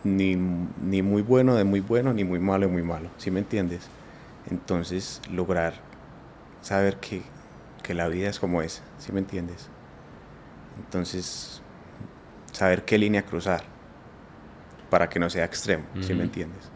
ni, 0.05 0.37
ni 0.37 1.03
muy 1.03 1.23
bueno 1.23 1.55
de 1.55 1.65
muy 1.65 1.81
bueno, 1.81 2.13
ni 2.13 2.25
muy 2.25 2.39
malo 2.39 2.67
de 2.67 2.73
muy 2.73 2.83
malo, 2.83 3.09
¿sí 3.17 3.31
me 3.31 3.41
entiendes? 3.41 3.89
Entonces 4.51 5.23
lograr 5.33 5.73
saber 6.61 6.99
que, 6.99 7.23
que 7.85 7.95
la 7.95 8.09
vida 8.09 8.29
es 8.29 8.41
como 8.41 8.63
es, 8.63 8.83
¿sí 8.99 9.13
me 9.13 9.21
entiendes? 9.21 9.69
Entonces 10.79 11.63
saber 12.51 12.85
qué 12.85 12.99
línea 12.99 13.25
cruzar 13.25 13.63
para 14.91 15.09
que 15.09 15.21
no 15.21 15.31
sea 15.31 15.45
extremo, 15.45 15.85
si 16.01 16.15
me 16.15 16.25
entiendes. 16.25 16.71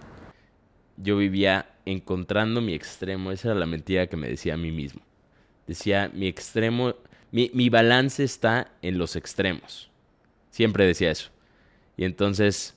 Yo 0.97 1.17
vivía 1.17 1.75
encontrando 1.85 2.61
mi 2.61 2.75
extremo, 2.75 3.33
esa 3.33 3.49
era 3.49 3.59
la 3.59 3.67
mentira 3.67 4.07
que 4.09 4.17
me 4.17 4.29
decía 4.29 4.55
a 4.55 4.57
mí 4.57 4.71
mismo. 4.71 5.01
Decía, 5.67 6.11
mi 6.13 6.27
extremo, 6.27 6.95
mi, 7.31 7.51
mi 7.55 7.71
balance 7.71 8.25
está 8.25 8.73
en 8.83 8.99
los 8.99 9.17
extremos. 9.17 9.91
Siempre 10.51 10.87
decía 10.87 11.11
eso. 11.11 11.31
Y 11.97 12.05
entonces, 12.05 12.77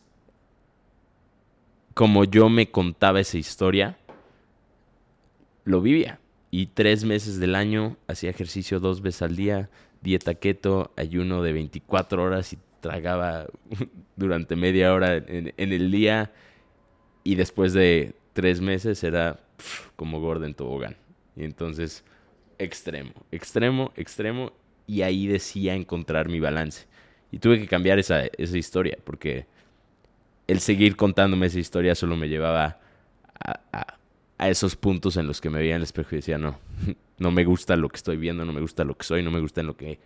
como 1.94 2.24
yo 2.24 2.50
me 2.50 2.70
contaba 2.70 3.20
esa 3.20 3.38
historia, 3.38 3.98
lo 5.64 5.82
vivía. 5.82 6.20
Y 6.52 6.68
tres 6.68 7.06
meses 7.06 7.40
del 7.40 7.56
año 7.56 7.98
hacía 8.08 8.30
ejercicio 8.30 8.80
dos 8.80 9.02
veces 9.02 9.22
al 9.22 9.38
día, 9.38 9.70
dieta 10.02 10.36
keto, 10.36 10.92
ayuno 10.98 11.42
de 11.42 11.54
24 11.54 12.22
horas 12.22 12.52
y 12.52 12.58
tragaba 12.82 13.48
durante 14.18 14.58
media 14.58 14.94
hora 14.94 15.16
en, 15.16 15.54
el 15.58 15.92
día 15.92 16.32
y 17.24 17.36
después 17.36 17.72
de 17.72 18.14
tres 18.34 18.60
meses 18.60 19.04
era 19.04 19.40
como 19.96 20.20
Gordon 20.20 20.54
Tobogán. 20.54 20.98
Y 21.38 21.46
entonces, 21.46 22.04
extremo, 22.58 23.14
extremo, 23.32 23.94
extremo, 23.96 24.52
y 24.88 25.04
ahí 25.04 25.28
decía 25.28 25.74
encontrar 25.76 26.28
mi 26.28 26.42
balance. 26.42 26.86
Y 27.32 27.40
tuve 27.40 27.60
que 27.60 27.68
cambiar 27.68 27.98
esa, 27.98 28.26
esa 28.38 28.58
historia, 28.58 28.98
porque 29.06 29.46
el 30.48 30.60
seguir 30.60 30.98
contándome 30.98 31.46
esa 31.46 31.60
historia 31.60 31.96
solo 31.96 32.18
me 32.18 32.28
llevaba 32.28 32.80
a, 33.40 33.98
esos 34.50 34.76
puntos 34.76 35.18
en 35.18 35.28
los 35.28 35.42
que 35.42 35.50
me 35.50 35.60
veía 35.60 35.72
en 35.72 35.78
el 35.78 35.84
espejo 35.84 36.10
y 36.14 36.18
decía, 36.18 36.38
no, 36.38 36.60
no 37.18 37.32
me 37.32 37.46
gusta 37.46 37.76
lo 37.76 37.90
que 37.90 37.98
estoy 37.98 38.18
viendo, 38.18 38.46
no 38.46 38.54
me 38.54 38.62
gusta 38.62 38.84
lo 38.84 38.98
que 38.98 39.06
soy, 39.06 39.24
no 39.24 39.32
me 39.32 39.40
gusta 39.40 39.62
en 39.62 39.68
lo 39.68 39.78
que 39.78 40.00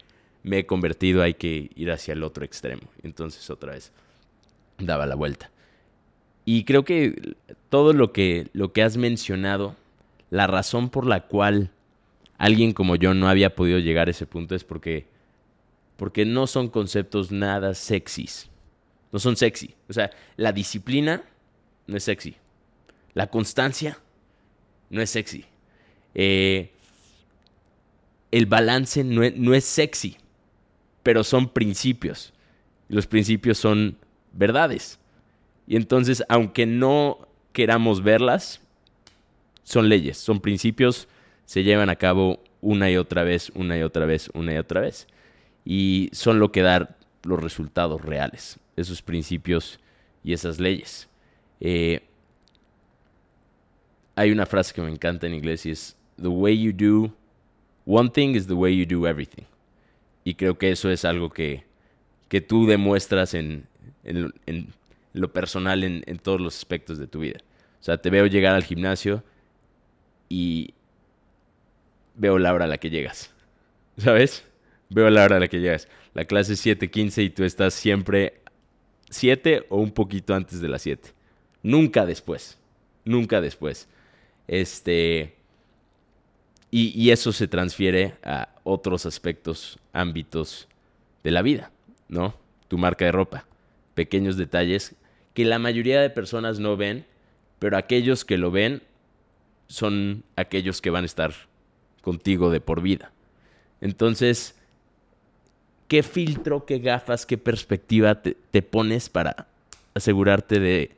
me 0.43 0.59
he 0.59 0.65
convertido, 0.65 1.23
hay 1.23 1.33
que 1.33 1.71
ir 1.75 1.91
hacia 1.91 2.13
el 2.13 2.23
otro 2.23 2.45
extremo. 2.45 2.83
Entonces 3.01 3.49
otra 3.49 3.73
vez 3.73 3.91
daba 4.77 5.05
la 5.05 5.15
vuelta. 5.15 5.49
Y 6.45 6.63
creo 6.65 6.85
que 6.85 7.35
todo 7.69 7.93
lo 7.93 8.13
que, 8.13 8.49
lo 8.53 8.71
que 8.71 8.83
has 8.83 8.97
mencionado, 8.97 9.75
la 10.29 10.45
razón 10.45 10.89
por 10.89 11.07
la 11.07 11.21
cual 11.21 11.71
alguien 12.37 12.73
como 12.73 12.95
yo 12.95 13.13
no 13.13 13.27
había 13.27 13.55
podido 13.55 13.79
llegar 13.79 14.07
a 14.07 14.11
ese 14.11 14.27
punto 14.27 14.53
es 14.53 14.63
porque, 14.63 15.07
porque 15.97 16.25
no 16.25 16.45
son 16.45 16.69
conceptos 16.69 17.31
nada 17.31 17.73
sexys. 17.73 18.49
No 19.11 19.19
son 19.19 19.35
sexy. 19.35 19.73
O 19.89 19.93
sea, 19.93 20.11
la 20.35 20.51
disciplina 20.51 21.23
no 21.87 21.97
es 21.97 22.03
sexy. 22.03 22.35
La 23.13 23.27
constancia 23.27 23.97
no 24.89 25.01
es 25.01 25.09
sexy. 25.09 25.45
Eh, 26.13 26.71
el 28.31 28.45
balance 28.45 29.03
no 29.03 29.21
no 29.35 29.53
es 29.53 29.65
sexy 29.65 30.17
pero 31.05 31.23
son 31.23 31.49
principios. 31.49 32.33
Los 32.89 33.05
principios 33.05 33.59
son 33.59 33.95
verdades. 34.33 34.97
Y 35.67 35.75
entonces, 35.75 36.23
aunque 36.29 36.65
no 36.65 37.27
queramos 37.53 38.01
verlas, 38.01 38.59
son 39.63 39.87
leyes, 39.87 40.17
son 40.17 40.39
principios, 40.39 41.07
se 41.45 41.61
llevan 41.61 41.91
a 41.91 41.95
cabo 41.95 42.41
una 42.59 42.89
y 42.89 42.97
otra 42.97 43.23
vez, 43.23 43.51
una 43.53 43.77
y 43.77 43.83
otra 43.83 44.07
vez, 44.07 44.31
una 44.33 44.55
y 44.55 44.57
otra 44.57 44.81
vez. 44.81 45.05
Y 45.63 46.09
son 46.11 46.39
lo 46.39 46.51
que 46.51 46.63
dan 46.63 46.89
los 47.21 47.39
resultados 47.39 48.01
reales, 48.01 48.59
esos 48.75 49.03
principios 49.03 49.79
y 50.23 50.33
esas 50.33 50.59
leyes. 50.59 51.07
Eh, 51.59 52.01
hay 54.15 54.31
una 54.31 54.45
frase 54.45 54.73
que 54.73 54.81
me 54.81 54.89
encanta 54.89 55.27
en 55.27 55.33
inglés 55.33 55.65
y 55.65 55.71
es, 55.71 55.95
The 56.21 56.29
way 56.29 56.57
you 56.59 56.71
do 56.71 57.13
one 57.85 58.09
thing 58.09 58.35
is 58.35 58.47
the 58.47 58.53
way 58.53 58.75
you 58.75 58.85
do 58.85 59.07
everything. 59.07 59.43
Y 60.23 60.35
creo 60.35 60.57
que 60.57 60.71
eso 60.71 60.89
es 60.89 61.05
algo 61.05 61.29
que, 61.29 61.63
que 62.29 62.41
tú 62.41 62.65
demuestras 62.65 63.33
en, 63.33 63.67
en, 64.03 64.73
lo 65.13 65.31
personal 65.31 65.83
en, 65.83 66.03
en 66.07 66.17
todos 66.17 66.41
los 66.41 66.57
aspectos 66.57 66.97
de 66.97 67.07
tu 67.07 67.19
vida. 67.19 67.39
O 67.79 67.83
sea, 67.83 67.97
te 67.97 68.09
veo 68.09 68.25
llegar 68.25 68.55
al 68.55 68.63
gimnasio 68.63 69.23
y 70.29 70.73
veo 72.15 72.39
la 72.39 72.53
hora 72.53 72.65
a 72.65 72.67
la 72.67 72.77
que 72.77 72.89
llegas. 72.89 73.31
¿Sabes? 73.97 74.43
Veo 74.89 75.09
la 75.09 75.23
hora 75.23 75.37
a 75.37 75.39
la 75.39 75.47
que 75.47 75.59
llegas. 75.59 75.87
La 76.13 76.25
clase 76.25 76.53
es 76.53 76.65
7.15 76.65 77.23
y 77.23 77.29
tú 77.29 77.43
estás 77.43 77.73
siempre 77.73 78.41
7 79.09 79.67
o 79.69 79.77
un 79.77 79.91
poquito 79.91 80.33
antes 80.33 80.61
de 80.61 80.69
las 80.69 80.81
7. 80.81 81.09
Nunca 81.61 82.05
después. 82.05 82.57
Nunca 83.03 83.41
después. 83.41 83.87
Este. 84.47 85.35
Y, 86.71 86.91
y, 87.01 87.11
eso 87.11 87.31
se 87.31 87.47
transfiere 87.47 88.15
a 88.23 88.49
otros 88.63 89.05
aspectos, 89.05 89.79
ámbitos 89.93 90.67
de 91.23 91.31
la 91.31 91.41
vida, 91.41 91.71
¿no? 92.09 92.35
Tu 92.67 92.77
marca 92.77 93.05
de 93.05 93.11
ropa. 93.11 93.45
Pequeños 93.93 94.35
detalles 94.35 94.95
que 95.35 95.45
la 95.45 95.59
mayoría 95.59 96.01
de 96.01 96.09
personas 96.09 96.59
no 96.59 96.75
ven, 96.77 97.05
pero 97.59 97.77
aquellos 97.77 98.25
que 98.25 98.37
lo 98.37 98.51
ven 98.51 98.81
son 99.67 100.23
aquellos 100.35 100.81
que 100.81 100.89
van 100.89 101.03
a 101.03 101.05
estar 101.05 101.33
contigo 102.01 102.49
de 102.49 102.61
por 102.61 102.81
vida. 102.81 103.11
Entonces, 103.81 104.55
¿qué 105.87 106.03
filtro, 106.03 106.65
qué 106.65 106.79
gafas, 106.79 107.25
qué 107.25 107.37
perspectiva 107.37 108.21
te, 108.21 108.61
pones 108.61 109.09
para 109.09 109.47
asegurarte 109.93 110.59
de, 110.59 110.91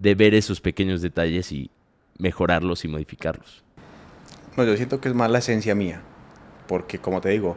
de, 0.00 0.14
ver 0.14 0.34
esos 0.34 0.60
pequeños 0.60 1.00
detalles 1.00 1.52
y 1.52 1.70
mejorarlos 2.18 2.84
y 2.84 2.88
modificarlos? 2.88 3.64
No, 4.56 4.64
yo 4.64 4.76
siento 4.76 5.00
que 5.00 5.08
es 5.08 5.14
más 5.14 5.30
la 5.30 5.38
esencia 5.38 5.74
mía, 5.74 6.00
porque 6.68 6.98
como 6.98 7.20
te 7.20 7.30
digo, 7.30 7.56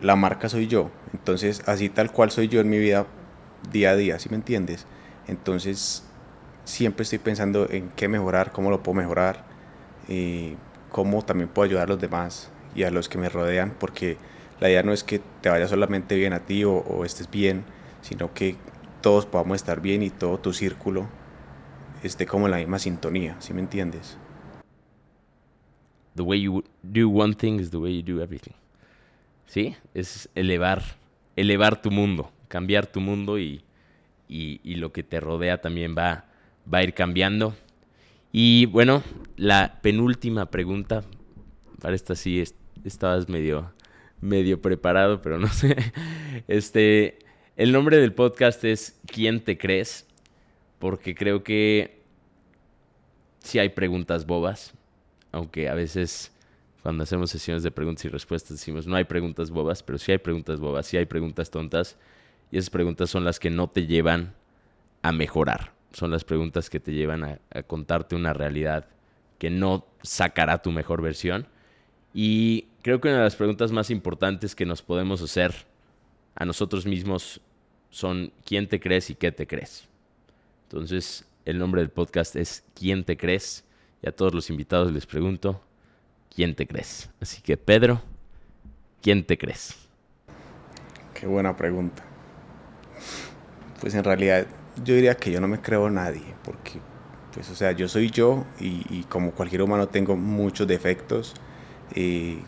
la 0.00 0.16
marca 0.16 0.48
soy 0.48 0.66
yo, 0.66 0.90
entonces 1.12 1.62
así 1.66 1.88
tal 1.88 2.12
cual 2.12 2.30
soy 2.30 2.48
yo 2.48 2.60
en 2.60 2.70
mi 2.70 2.78
vida 2.78 3.06
día 3.72 3.90
a 3.90 3.96
día, 3.96 4.18
¿sí 4.18 4.28
me 4.28 4.36
entiendes? 4.36 4.86
Entonces 5.28 6.04
siempre 6.64 7.02
estoy 7.02 7.18
pensando 7.18 7.68
en 7.70 7.90
qué 7.90 8.08
mejorar, 8.08 8.52
cómo 8.52 8.70
lo 8.70 8.82
puedo 8.82 8.96
mejorar, 8.96 9.44
y 10.08 10.56
cómo 10.90 11.24
también 11.24 11.48
puedo 11.48 11.66
ayudar 11.66 11.84
a 11.84 11.88
los 11.88 12.00
demás 12.00 12.50
y 12.74 12.84
a 12.84 12.90
los 12.90 13.08
que 13.08 13.18
me 13.18 13.28
rodean, 13.28 13.74
porque 13.78 14.16
la 14.60 14.68
idea 14.68 14.82
no 14.82 14.92
es 14.92 15.04
que 15.04 15.20
te 15.40 15.48
vaya 15.48 15.66
solamente 15.68 16.16
bien 16.16 16.32
a 16.32 16.40
ti 16.40 16.64
o, 16.64 16.72
o 16.72 17.04
estés 17.04 17.30
bien, 17.30 17.64
sino 18.00 18.32
que 18.32 18.56
todos 19.00 19.26
podamos 19.26 19.56
estar 19.56 19.80
bien 19.80 20.02
y 20.02 20.10
todo 20.10 20.38
tu 20.38 20.52
círculo 20.52 21.08
esté 22.06 22.26
como 22.26 22.48
la 22.48 22.58
misma 22.58 22.78
sintonía, 22.78 23.36
¿sí 23.40 23.54
me 23.54 23.60
entiendes? 23.60 24.18
The 26.14 26.22
way 26.22 26.42
you 26.42 26.64
do 26.82 27.08
one 27.08 27.34
thing 27.34 27.58
is 27.58 27.70
the 27.70 27.78
way 27.78 28.02
you 28.02 28.16
do 28.16 28.22
everything. 28.22 28.54
¿Sí? 29.46 29.76
Es 29.94 30.28
elevar, 30.34 30.82
elevar 31.36 31.80
tu 31.80 31.90
mundo, 31.90 32.30
cambiar 32.48 32.86
tu 32.86 33.00
mundo 33.00 33.38
y, 33.38 33.64
y, 34.28 34.60
y 34.62 34.76
lo 34.76 34.92
que 34.92 35.02
te 35.02 35.20
rodea 35.20 35.60
también 35.60 35.94
va, 35.96 36.26
va 36.72 36.78
a 36.78 36.82
ir 36.82 36.94
cambiando. 36.94 37.54
Y 38.32 38.66
bueno, 38.66 39.02
la 39.36 39.78
penúltima 39.82 40.50
pregunta, 40.50 41.02
para 41.80 41.94
esta 41.94 42.14
sí 42.14 42.42
estabas 42.84 43.28
medio, 43.28 43.72
medio 44.20 44.60
preparado, 44.60 45.20
pero 45.20 45.38
no 45.38 45.48
sé. 45.48 45.76
Este, 46.48 47.18
el 47.56 47.72
nombre 47.72 47.98
del 47.98 48.14
podcast 48.14 48.64
es 48.64 48.98
¿Quién 49.06 49.40
te 49.40 49.58
crees? 49.58 50.06
Porque 50.82 51.14
creo 51.14 51.44
que 51.44 52.02
sí 53.38 53.60
hay 53.60 53.68
preguntas 53.68 54.26
bobas, 54.26 54.74
aunque 55.30 55.68
a 55.68 55.74
veces 55.74 56.32
cuando 56.82 57.04
hacemos 57.04 57.30
sesiones 57.30 57.62
de 57.62 57.70
preguntas 57.70 58.04
y 58.04 58.08
respuestas 58.08 58.58
decimos 58.58 58.88
no 58.88 58.96
hay 58.96 59.04
preguntas 59.04 59.52
bobas, 59.52 59.84
pero 59.84 59.98
sí 59.98 60.10
hay 60.10 60.18
preguntas 60.18 60.58
bobas, 60.58 60.86
sí 60.86 60.96
hay 60.96 61.06
preguntas 61.06 61.52
tontas, 61.52 61.96
y 62.50 62.58
esas 62.58 62.70
preguntas 62.70 63.10
son 63.10 63.22
las 63.22 63.38
que 63.38 63.48
no 63.48 63.70
te 63.70 63.86
llevan 63.86 64.34
a 65.02 65.12
mejorar 65.12 65.72
son 65.92 66.10
las 66.10 66.24
preguntas 66.24 66.70
que 66.70 66.80
te 66.80 66.92
llevan 66.92 67.22
a, 67.22 67.38
a, 67.50 67.62
contarte 67.62 68.16
una 68.16 68.32
realidad 68.32 68.88
que 69.38 69.50
no 69.50 69.86
sacará 70.02 70.62
tu 70.62 70.70
mejor 70.70 71.02
versión. 71.02 71.46
Y 72.14 72.68
creo 72.82 72.98
que 72.98 73.08
una 73.08 73.18
de 73.18 73.24
las 73.24 73.36
preguntas 73.36 73.72
más 73.72 73.90
importantes 73.90 74.54
que 74.54 74.66
nos 74.66 74.82
podemos 74.82 75.22
hacer 75.22 75.54
a 76.34 76.46
nosotros 76.46 76.86
mismos 76.86 77.42
son 77.90 78.32
¿quién 78.44 78.68
te 78.68 78.80
crees 78.80 79.10
y 79.10 79.14
qué 79.14 79.32
te 79.32 79.46
crees? 79.46 79.91
Entonces, 80.72 81.26
el 81.44 81.58
nombre 81.58 81.82
del 81.82 81.90
podcast 81.90 82.34
es 82.34 82.64
¿quién 82.74 83.04
te 83.04 83.18
crees? 83.18 83.62
Y 84.00 84.08
a 84.08 84.16
todos 84.16 84.32
los 84.32 84.48
invitados 84.48 84.90
les 84.90 85.04
pregunto 85.04 85.62
¿quién 86.34 86.54
te 86.54 86.66
crees? 86.66 87.10
Así 87.20 87.42
que, 87.42 87.58
Pedro, 87.58 88.00
¿quién 89.02 89.22
te 89.22 89.36
crees? 89.36 89.76
Qué 91.12 91.26
buena 91.26 91.54
pregunta. 91.54 92.02
Pues 93.82 93.94
en 93.94 94.02
realidad 94.02 94.46
yo 94.82 94.94
diría 94.94 95.14
que 95.14 95.30
yo 95.30 95.42
no 95.42 95.46
me 95.46 95.60
creo 95.60 95.88
a 95.88 95.90
nadie, 95.90 96.34
porque, 96.42 96.80
pues, 97.34 97.50
o 97.50 97.54
sea, 97.54 97.72
yo 97.72 97.86
soy 97.86 98.10
yo 98.10 98.46
y, 98.58 99.04
como 99.10 99.32
cualquier 99.32 99.60
humano 99.60 99.88
tengo 99.88 100.16
muchos 100.16 100.66
defectos. 100.66 101.34
Eh, 101.94 102.38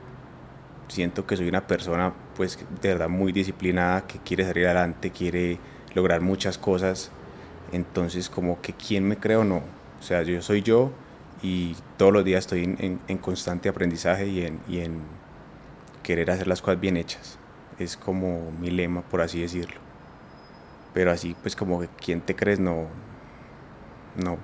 siento 0.88 1.26
que 1.26 1.36
soy 1.36 1.48
una 1.50 1.66
persona, 1.66 2.14
pues, 2.34 2.58
de 2.80 2.88
verdad 2.88 3.10
muy 3.10 3.32
disciplinada, 3.32 4.06
que 4.06 4.18
quiere 4.20 4.46
salir 4.46 4.64
adelante, 4.64 5.10
quiere 5.10 5.58
lograr 5.94 6.22
muchas 6.22 6.56
cosas. 6.56 7.12
Entonces, 7.72 8.28
como 8.28 8.60
que 8.60 8.72
quién 8.72 9.06
me 9.06 9.16
creo, 9.16 9.44
no. 9.44 9.62
O 10.00 10.02
sea, 10.02 10.22
yo 10.22 10.40
soy 10.42 10.62
yo 10.62 10.90
y 11.42 11.76
todos 11.96 12.12
los 12.12 12.24
días 12.24 12.40
estoy 12.44 12.64
en, 12.64 12.76
en, 12.78 13.00
en 13.08 13.18
constante 13.18 13.68
aprendizaje 13.68 14.26
y 14.26 14.44
en, 14.44 14.60
y 14.68 14.80
en 14.80 15.00
querer 16.02 16.30
hacer 16.30 16.46
las 16.46 16.62
cosas 16.62 16.80
bien 16.80 16.96
hechas. 16.96 17.38
Es 17.78 17.96
como 17.96 18.52
mi 18.52 18.70
lema, 18.70 19.02
por 19.02 19.20
así 19.20 19.40
decirlo. 19.40 19.80
Pero 20.92 21.10
así 21.10 21.34
pues 21.42 21.56
como 21.56 21.80
que 21.80 21.88
quién 21.88 22.20
te 22.20 22.36
crees 22.36 22.60
no 22.60 22.86
no. 24.16 24.38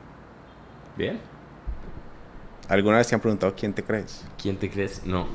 Bien. 0.96 1.20
Alguna 2.68 2.98
vez 2.98 3.06
te 3.08 3.14
han 3.14 3.20
preguntado 3.20 3.54
quién 3.54 3.72
te 3.72 3.84
crees 3.84 4.24
quién 4.40 4.56
te 4.56 4.68
crees 4.68 5.06
no. 5.06 5.28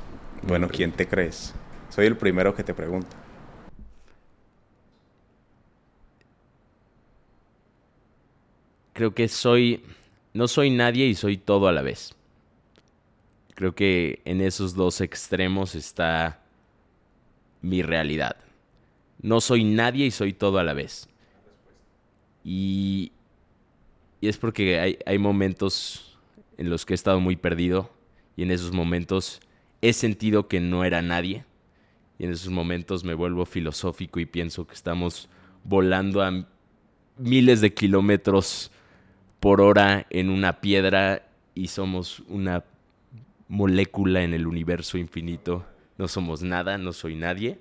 Bueno 0.44 0.68
quién 0.68 0.92
te 0.92 1.08
crees 1.08 1.54
soy 1.90 2.06
el 2.06 2.18
primero 2.18 2.54
que 2.54 2.64
te 2.64 2.74
pregunta 2.74 3.16
creo 8.96 9.14
que 9.14 9.28
soy 9.28 9.84
no 10.34 10.48
soy 10.48 10.72
nadie 10.72 11.06
y 11.06 11.14
soy 11.14 11.38
todo 11.38 11.68
a 11.68 11.72
la 11.72 11.84
vez 11.84 12.16
creo 13.54 13.76
que 13.76 14.24
en 14.26 14.42
esos 14.42 14.74
dos 14.74 15.00
extremos 15.02 15.76
está 15.76 16.42
mi 17.62 17.84
realidad 17.84 18.38
no 19.22 19.42
soy 19.42 19.64
nadie 19.64 20.06
y 20.06 20.12
soy 20.12 20.34
todo 20.34 20.60
a 20.60 20.64
la 20.64 20.74
vez. 20.74 21.10
Y, 22.44 23.12
y 24.22 24.28
es 24.28 24.38
porque 24.38 24.80
hay, 24.80 25.00
hay, 25.06 25.18
momentos 25.18 26.20
en 26.58 26.70
los 26.70 26.86
que 26.86 26.94
he 26.94 26.96
estado 26.96 27.20
muy 27.20 27.36
perdido 27.36 27.90
y 28.38 28.44
en 28.44 28.52
esos 28.52 28.72
momentos 28.72 29.40
he 29.82 29.94
sentido 29.94 30.48
que 30.48 30.60
no 30.60 30.84
era 30.84 31.02
nadie. 31.02 31.44
Y 32.20 32.26
en 32.26 32.32
esos 32.32 32.50
momentos 32.50 33.04
me 33.04 33.14
vuelvo 33.14 33.46
filosófico 33.46 34.20
y 34.20 34.26
pienso 34.26 34.68
que 34.68 34.76
estamos 34.76 35.28
volando 35.64 36.22
a 36.22 36.48
miles 37.18 37.62
de 37.62 37.74
kilómetros 37.74 38.72
por 39.40 39.62
hora 39.62 40.06
en 40.10 40.30
una 40.30 40.62
piedra 40.62 41.28
y 41.54 41.68
somos 41.68 42.22
una 42.28 42.64
molécula 43.48 44.24
en 44.24 44.34
el 44.34 44.48
universo 44.48 44.98
infinito. 44.98 45.66
No 45.98 46.08
somos 46.08 46.42
nada, 46.44 46.78
no 46.78 46.92
soy 46.94 47.16
nadie 47.16 47.60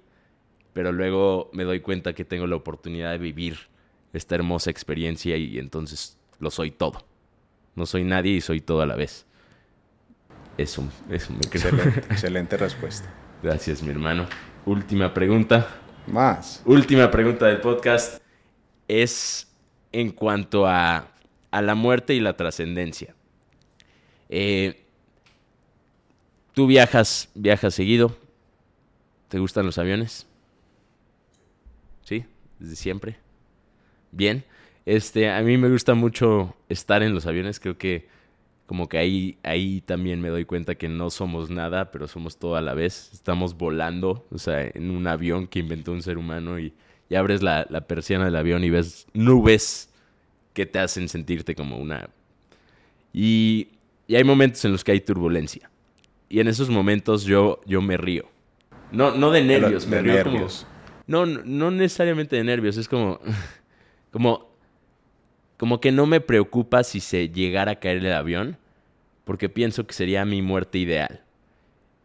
pero 0.74 0.92
luego 0.92 1.48
me 1.54 1.64
doy 1.64 1.80
cuenta 1.80 2.12
que 2.12 2.26
tengo 2.26 2.46
la 2.46 2.56
oportunidad 2.56 3.12
de 3.12 3.18
vivir 3.18 3.56
esta 4.12 4.34
hermosa 4.34 4.70
experiencia 4.70 5.36
y 5.36 5.58
entonces 5.58 6.18
lo 6.40 6.50
soy 6.50 6.72
todo. 6.72 7.06
No 7.76 7.86
soy 7.86 8.04
nadie 8.04 8.32
y 8.32 8.40
soy 8.40 8.60
todo 8.60 8.82
a 8.82 8.86
la 8.86 8.96
vez. 8.96 9.24
Eso, 10.58 10.84
eso 11.08 11.32
me 11.32 11.40
creo. 11.48 11.68
Excelente, 11.68 11.98
excelente 12.10 12.56
respuesta. 12.56 13.08
Gracias, 13.42 13.82
mi 13.82 13.90
hermano. 13.90 14.26
Última 14.66 15.14
pregunta. 15.14 15.68
Más. 16.06 16.62
Última 16.66 17.10
pregunta 17.10 17.46
del 17.46 17.60
podcast 17.60 18.20
es 18.86 19.48
en 19.92 20.10
cuanto 20.10 20.66
a, 20.66 21.08
a 21.54 21.62
la 21.62 21.74
muerte 21.74 22.14
y 22.14 22.20
la 22.20 22.36
trascendencia. 22.36 23.14
Eh, 24.28 24.80
Tú 26.54 26.68
viajas, 26.68 27.30
viajas 27.34 27.74
seguido. 27.74 28.16
¿Te 29.28 29.40
gustan 29.40 29.66
los 29.66 29.76
aviones? 29.76 30.26
¿sí? 32.04 32.24
Desde 32.60 32.76
siempre. 32.76 33.16
Bien. 34.12 34.44
Este, 34.86 35.30
a 35.30 35.42
mí 35.42 35.58
me 35.58 35.68
gusta 35.68 35.94
mucho 35.94 36.54
estar 36.68 37.02
en 37.02 37.14
los 37.14 37.26
aviones, 37.26 37.58
creo 37.58 37.76
que 37.78 38.06
como 38.66 38.88
que 38.88 38.98
ahí, 38.98 39.38
ahí 39.42 39.80
también 39.80 40.20
me 40.20 40.28
doy 40.28 40.44
cuenta 40.44 40.74
que 40.74 40.88
no 40.88 41.10
somos 41.10 41.50
nada, 41.50 41.90
pero 41.90 42.06
somos 42.06 42.38
todo 42.38 42.56
a 42.56 42.62
la 42.62 42.74
vez. 42.74 43.10
Estamos 43.12 43.56
volando, 43.56 44.26
o 44.30 44.38
sea, 44.38 44.62
en 44.62 44.90
un 44.90 45.06
avión 45.06 45.46
que 45.48 45.58
inventó 45.58 45.92
un 45.92 46.02
ser 46.02 46.18
humano 46.18 46.58
y, 46.58 46.72
y 47.08 47.14
abres 47.14 47.42
la, 47.42 47.66
la 47.68 47.86
persiana 47.86 48.26
del 48.26 48.36
avión 48.36 48.62
y 48.62 48.70
ves 48.70 49.06
nubes 49.12 49.90
que 50.54 50.64
te 50.64 50.78
hacen 50.78 51.08
sentirte 51.08 51.54
como 51.54 51.76
una... 51.76 52.08
Y, 53.12 53.68
y, 54.08 54.16
hay 54.16 54.24
momentos 54.24 54.64
en 54.64 54.72
los 54.72 54.82
que 54.82 54.92
hay 54.92 55.00
turbulencia. 55.00 55.70
Y 56.28 56.40
en 56.40 56.48
esos 56.48 56.70
momentos 56.70 57.24
yo, 57.24 57.60
yo 57.66 57.80
me 57.80 57.96
río. 57.96 58.24
No, 58.90 59.12
no 59.14 59.30
de 59.30 59.42
nervios, 59.42 59.84
de 59.84 59.90
me 59.90 60.02
río 60.02 60.14
nervios. 60.14 60.60
como 60.64 60.74
no, 61.06 61.26
no 61.26 61.70
necesariamente 61.70 62.36
de 62.36 62.44
nervios, 62.44 62.76
es 62.76 62.88
como, 62.88 63.20
como, 64.10 64.50
como 65.56 65.80
que 65.80 65.92
no 65.92 66.06
me 66.06 66.20
preocupa 66.20 66.82
si 66.84 67.00
se 67.00 67.28
llegara 67.28 67.72
a 67.72 67.80
caer 67.80 67.98
el 67.98 68.12
avión, 68.12 68.56
porque 69.24 69.48
pienso 69.48 69.86
que 69.86 69.94
sería 69.94 70.24
mi 70.24 70.42
muerte 70.42 70.78
ideal. 70.78 71.22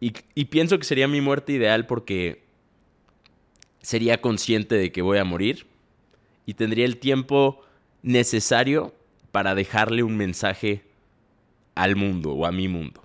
Y, 0.02 0.14
y 0.36 0.45
pienso 0.45 0.80
que 0.80 0.86
sería 0.86 1.08
mi 1.08 1.22
muerte 1.22 1.54
ideal 1.54 1.86
porque 1.86 2.43
sería 3.82 4.22
consciente 4.22 4.76
de 4.76 4.91
que 4.91 5.02
voy 5.02 5.18
a 5.18 5.26
morir 5.26 5.66
y 6.45 6.54
tendría 6.54 6.86
el 6.86 6.97
tiempo 6.97 7.62
necesario 8.02 8.93
para 9.32 9.56
dejarle 9.56 10.04
un 10.04 10.18
mensaje 10.18 10.84
al 11.76 11.95
mundo 11.95 12.34
o 12.34 12.45
a 12.45 12.52
mi 12.52 12.68
mundo. 12.68 13.04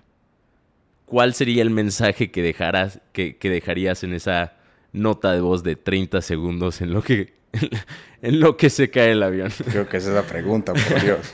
¿Cuál 1.05 1.33
sería 1.33 1.61
el 1.61 1.69
mensaje 1.69 2.31
que, 2.31 2.41
dejaras, 2.41 2.99
que, 3.13 3.37
que 3.37 3.49
dejarías 3.49 4.03
en 4.03 4.13
esa 4.13 4.53
nota 4.91 5.33
de 5.33 5.41
voz 5.41 5.63
de 5.63 5.75
30 5.75 6.21
segundos 6.21 6.81
en 6.81 6.93
lo 6.93 7.03
que, 7.03 7.33
en 8.21 8.39
lo 8.39 8.57
que 8.57 8.69
se 8.69 8.89
cae 8.89 9.11
el 9.11 9.23
avión? 9.23 9.51
Creo 9.71 9.87
que 9.87 9.97
esa 9.97 10.09
es 10.09 10.15
la 10.15 10.23
pregunta, 10.23 10.73
por 10.73 11.01
Dios. 11.01 11.33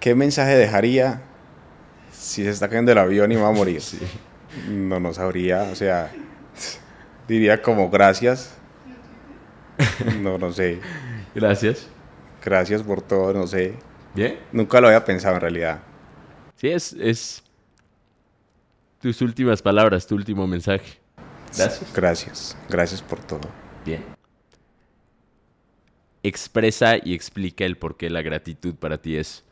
¿Qué 0.00 0.14
mensaje 0.14 0.56
dejaría 0.56 1.22
si 2.12 2.42
se 2.42 2.50
está 2.50 2.68
cayendo 2.68 2.92
el 2.92 2.98
avión 2.98 3.32
y 3.32 3.36
va 3.36 3.48
a 3.48 3.52
morir? 3.52 3.80
No, 4.68 5.00
no 5.00 5.12
sabría, 5.12 5.64
o 5.64 5.74
sea, 5.74 6.10
diría 7.28 7.60
como 7.62 7.90
gracias. 7.90 8.56
No, 10.20 10.38
no 10.38 10.52
sé. 10.52 10.80
Gracias. 11.34 11.88
Gracias 12.44 12.82
por 12.82 13.02
todo, 13.02 13.32
no 13.32 13.46
sé. 13.46 13.74
¿Bien? 14.14 14.38
Nunca 14.52 14.80
lo 14.80 14.86
había 14.86 15.04
pensado 15.04 15.34
en 15.34 15.40
realidad. 15.40 15.80
Sí, 16.56 16.68
es, 16.68 16.92
es 16.94 17.42
tus 19.00 19.20
últimas 19.22 19.60
palabras, 19.60 20.06
tu 20.06 20.14
último 20.14 20.46
mensaje. 20.46 20.98
Gracias. 21.56 21.92
Gracias. 21.94 22.56
Gracias 22.68 23.02
por 23.02 23.20
todo. 23.20 23.48
Bien. 23.84 24.04
Expresa 26.22 26.96
y 27.02 27.14
explica 27.14 27.64
el 27.64 27.76
por 27.76 27.96
qué 27.96 28.08
la 28.08 28.22
gratitud 28.22 28.74
para 28.74 28.98
ti 28.98 29.16
es 29.16 29.44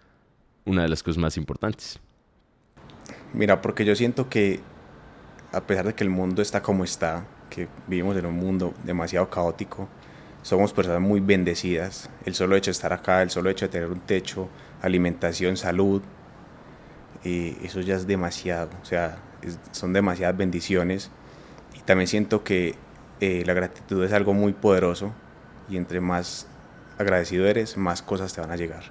una 0.64 0.82
de 0.82 0.88
las 0.88 1.02
cosas 1.02 1.18
más 1.18 1.36
importantes. 1.36 1.98
Mira, 3.32 3.60
porque 3.60 3.84
yo 3.84 3.94
siento 3.94 4.28
que 4.28 4.60
a 5.52 5.60
pesar 5.66 5.86
de 5.86 5.94
que 5.94 6.04
el 6.04 6.10
mundo 6.10 6.40
está 6.40 6.62
como 6.62 6.84
está, 6.84 7.26
que 7.50 7.68
vivimos 7.86 8.16
en 8.16 8.26
un 8.26 8.36
mundo 8.36 8.72
demasiado 8.84 9.28
caótico, 9.28 9.88
somos 10.42 10.72
personas 10.72 11.00
muy 11.00 11.20
bendecidas. 11.20 12.10
El 12.24 12.34
solo 12.34 12.56
hecho 12.56 12.70
de 12.70 12.72
estar 12.72 12.92
acá, 12.92 13.22
el 13.22 13.30
solo 13.30 13.50
hecho 13.50 13.66
de 13.66 13.72
tener 13.72 13.88
un 13.90 14.00
techo, 14.00 14.48
alimentación, 14.82 15.56
salud, 15.56 16.02
eh, 17.24 17.56
eso 17.62 17.80
ya 17.80 17.96
es 17.96 18.06
demasiado. 18.06 18.70
O 18.82 18.84
sea, 18.84 19.18
es- 19.42 19.58
son 19.72 19.92
demasiadas 19.92 20.36
bendiciones. 20.36 21.10
Y 21.76 21.80
también 21.82 22.08
siento 22.08 22.44
que 22.44 22.74
eh, 23.20 23.44
la 23.46 23.54
gratitud 23.54 24.04
es 24.04 24.12
algo 24.12 24.34
muy 24.34 24.52
poderoso 24.52 25.12
y 25.70 25.76
entre 25.76 26.00
más 26.00 26.46
agradecido 26.98 27.46
eres, 27.46 27.76
más 27.76 28.02
cosas 28.02 28.34
te 28.34 28.40
van 28.40 28.50
a 28.50 28.56
llegar. 28.56 28.84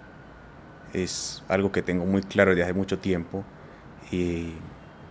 Es 0.94 1.44
algo 1.48 1.72
que 1.72 1.82
tengo 1.82 2.06
muy 2.06 2.22
claro 2.22 2.52
desde 2.52 2.64
hace 2.64 2.74
mucho 2.74 3.00
tiempo 3.00 3.44
y, 4.12 4.54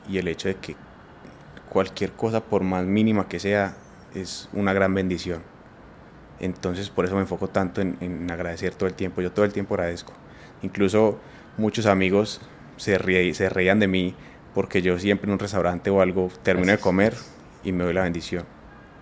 y 0.08 0.18
el 0.18 0.28
hecho 0.28 0.48
de 0.48 0.56
que 0.56 0.76
cualquier 1.70 2.12
cosa, 2.12 2.42
por 2.44 2.62
más 2.64 2.84
mínima 2.86 3.28
que 3.28 3.40
sea, 3.40 3.76
es 4.14 4.48
una 4.52 4.72
gran 4.72 4.94
bendición. 4.94 5.42
Entonces 6.40 6.88
por 6.90 7.04
eso 7.04 7.14
me 7.14 7.20
enfoco 7.22 7.48
tanto 7.48 7.80
en, 7.80 7.96
en 8.00 8.30
agradecer 8.30 8.74
todo 8.74 8.88
el 8.88 8.94
tiempo. 8.94 9.20
Yo 9.20 9.30
todo 9.32 9.44
el 9.44 9.52
tiempo 9.52 9.74
agradezco. 9.74 10.12
Incluso 10.62 11.18
muchos 11.58 11.86
amigos 11.86 12.40
se, 12.76 12.98
ríe- 12.98 13.32
se 13.34 13.48
reían 13.48 13.78
de 13.80 13.88
mí 13.88 14.14
porque 14.54 14.82
yo 14.82 14.98
siempre 14.98 15.26
en 15.28 15.32
un 15.34 15.38
restaurante 15.38 15.90
o 15.90 16.00
algo 16.00 16.30
termino 16.42 16.72
de 16.72 16.78
comer 16.78 17.14
y 17.62 17.72
me 17.72 17.84
doy 17.84 17.92
la 17.94 18.02
bendición. 18.02 18.44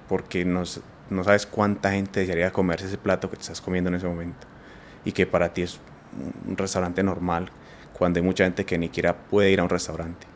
Porque 0.09 0.45
no, 0.45 0.65
sabes 0.67 1.47
cuánta 1.47 1.93
gente 1.93 2.21
desearía 2.21 2.51
comerse 2.53 2.87
ese 2.87 2.99
plato 2.99 3.31
que 3.31 3.37
te 3.37 3.43
estás 3.43 3.61
comiendo 3.61 3.89
en 3.89 3.95
ese 3.97 4.07
momento. 4.07 4.47
Y 5.05 5.13
que 5.13 5.27
para 5.27 5.53
ti 5.53 5.63
es 5.63 5.79
un- 6.45 6.51
un 6.51 6.57
restaurante 6.57 7.03
normal 7.03 7.51
cuando 7.93 8.19
hay 8.19 8.25
mucha 8.25 8.45
gente 8.45 8.65
que 8.65 8.79
ni 8.79 8.87
siquiera 8.87 9.17
puede 9.17 9.51
ir 9.51 9.61
a 9.61 9.63
un 9.63 9.69
restaurante. 9.69 10.27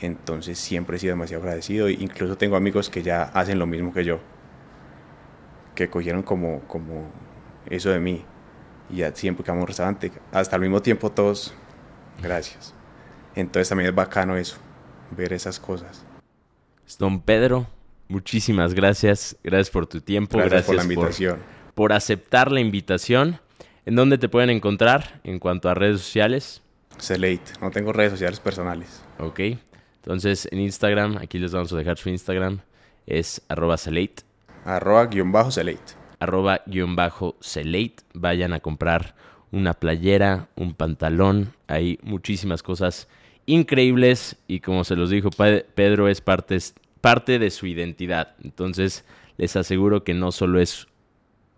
Entonces 0.00 0.58
siempre 0.58 0.96
he 0.96 1.00
sido 1.00 1.12
demasiado 1.12 1.42
agradecido. 1.44 1.88
e 1.88 1.92
Incluso 1.92 2.36
tengo 2.36 2.56
amigos 2.56 2.90
que 2.90 3.02
ya 3.02 3.22
hacen 3.24 3.58
lo 3.58 3.66
mismo 3.66 3.92
que 3.92 4.04
yo. 4.04 4.18
Que 5.74 5.88
cogieron 5.90 6.22
como, 6.22 6.60
como 6.68 7.10
eso 7.68 7.90
de 7.90 7.98
mí. 7.98 8.24
Y 8.90 8.96
ya 8.98 9.14
siempre 9.14 9.44
que 9.44 9.50
vamos 9.50 9.62
a 9.62 9.64
un 9.64 9.68
restaurante, 9.68 10.12
hasta 10.32 10.56
al 10.56 10.62
mismo 10.62 10.82
tiempo 10.82 11.10
todos, 11.10 11.54
gracias. 12.22 12.74
Entonces 13.34 13.68
también 13.68 13.88
es 13.90 13.94
bacano 13.94 14.36
eso, 14.36 14.56
ver 15.10 15.32
esas 15.32 15.58
cosas. 15.58 16.04
Don 16.98 17.20
Pedro, 17.20 17.66
muchísimas 18.08 18.74
gracias. 18.74 19.36
Gracias 19.42 19.70
por 19.70 19.86
tu 19.86 20.00
tiempo. 20.00 20.36
Gracias, 20.36 20.52
Gracias, 20.52 20.66
por 20.66 20.76
la 20.76 20.82
invitación. 20.84 21.38
por 21.74 21.92
aceptar 21.92 22.52
la 22.52 22.60
invitación. 22.60 23.40
¿En 23.86 23.96
dónde 23.96 24.16
te 24.18 24.28
pueden 24.28 24.50
encontrar 24.50 25.20
en 25.24 25.38
cuanto 25.38 25.68
a 25.68 25.74
redes 25.74 26.00
sociales? 26.00 26.62
Selate, 26.98 27.52
no 27.60 27.70
tengo 27.70 27.92
redes 27.92 28.12
sociales 28.12 28.38
personales. 28.40 29.02
Ok. 29.18 29.40
Entonces, 29.96 30.46
en 30.52 30.60
Instagram, 30.60 31.16
aquí 31.18 31.38
les 31.38 31.52
vamos 31.52 31.72
a 31.72 31.76
dejar 31.76 31.96
su 31.98 32.08
Instagram, 32.10 32.60
es 33.06 33.42
arroba 33.48 33.76
celate, 33.78 34.22
Arroba 34.64 35.06
guion 35.06 35.30
bajo 35.32 35.50
Selate. 35.50 35.94
arroba 36.20 36.60
guion 36.66 36.96
bajo 36.96 37.36
celate. 37.40 37.96
Vayan 38.14 38.52
a 38.52 38.60
comprar 38.60 39.14
una 39.52 39.74
playera, 39.74 40.48
un 40.56 40.74
pantalón, 40.74 41.52
hay 41.68 41.98
muchísimas 42.02 42.62
cosas 42.62 43.08
increíbles 43.46 44.36
y 44.48 44.60
como 44.60 44.84
se 44.84 44.96
los 44.96 45.10
dijo, 45.10 45.30
Pe- 45.30 45.64
Pedro 45.74 46.08
es 46.08 46.20
parte, 46.20 46.58
parte 47.00 47.38
de 47.38 47.50
su 47.50 47.66
identidad. 47.66 48.34
Entonces, 48.42 49.04
les 49.36 49.54
aseguro 49.56 50.02
que 50.02 50.14
no 50.14 50.32
solo 50.32 50.58
es 50.60 50.86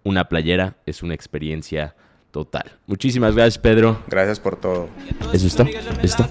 una 0.03 0.29
playera, 0.29 0.77
es 0.85 1.03
una 1.03 1.15
experiencia 1.15 1.95
total. 2.33 2.73
Muchísimas 2.87 3.35
gracias, 3.35 3.59
Pedro. 3.59 4.03
Gracias 4.09 4.41
por 4.41 4.57
todo. 4.57 4.89
¿Eso 5.33 5.47
es 5.47 5.57
todo? 5.57 5.69
¿Eso 6.03 6.29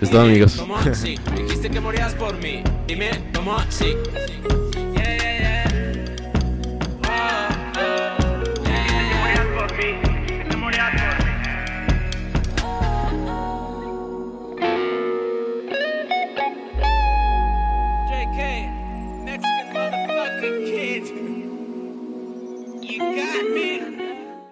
es 0.00 0.10
todo? 0.10 0.22
Amigos. 0.22 0.56
¿Cómo 0.56 0.76
así? 0.76 1.16
Dijiste 1.36 1.68
que 1.70 1.80
morías 1.80 2.14
por 2.14 2.36
mí. 2.38 2.62
Dime, 2.86 3.10
¿cómo 3.34 3.56
así? 3.56 3.96
Got 23.10 23.50
me. 23.50 23.71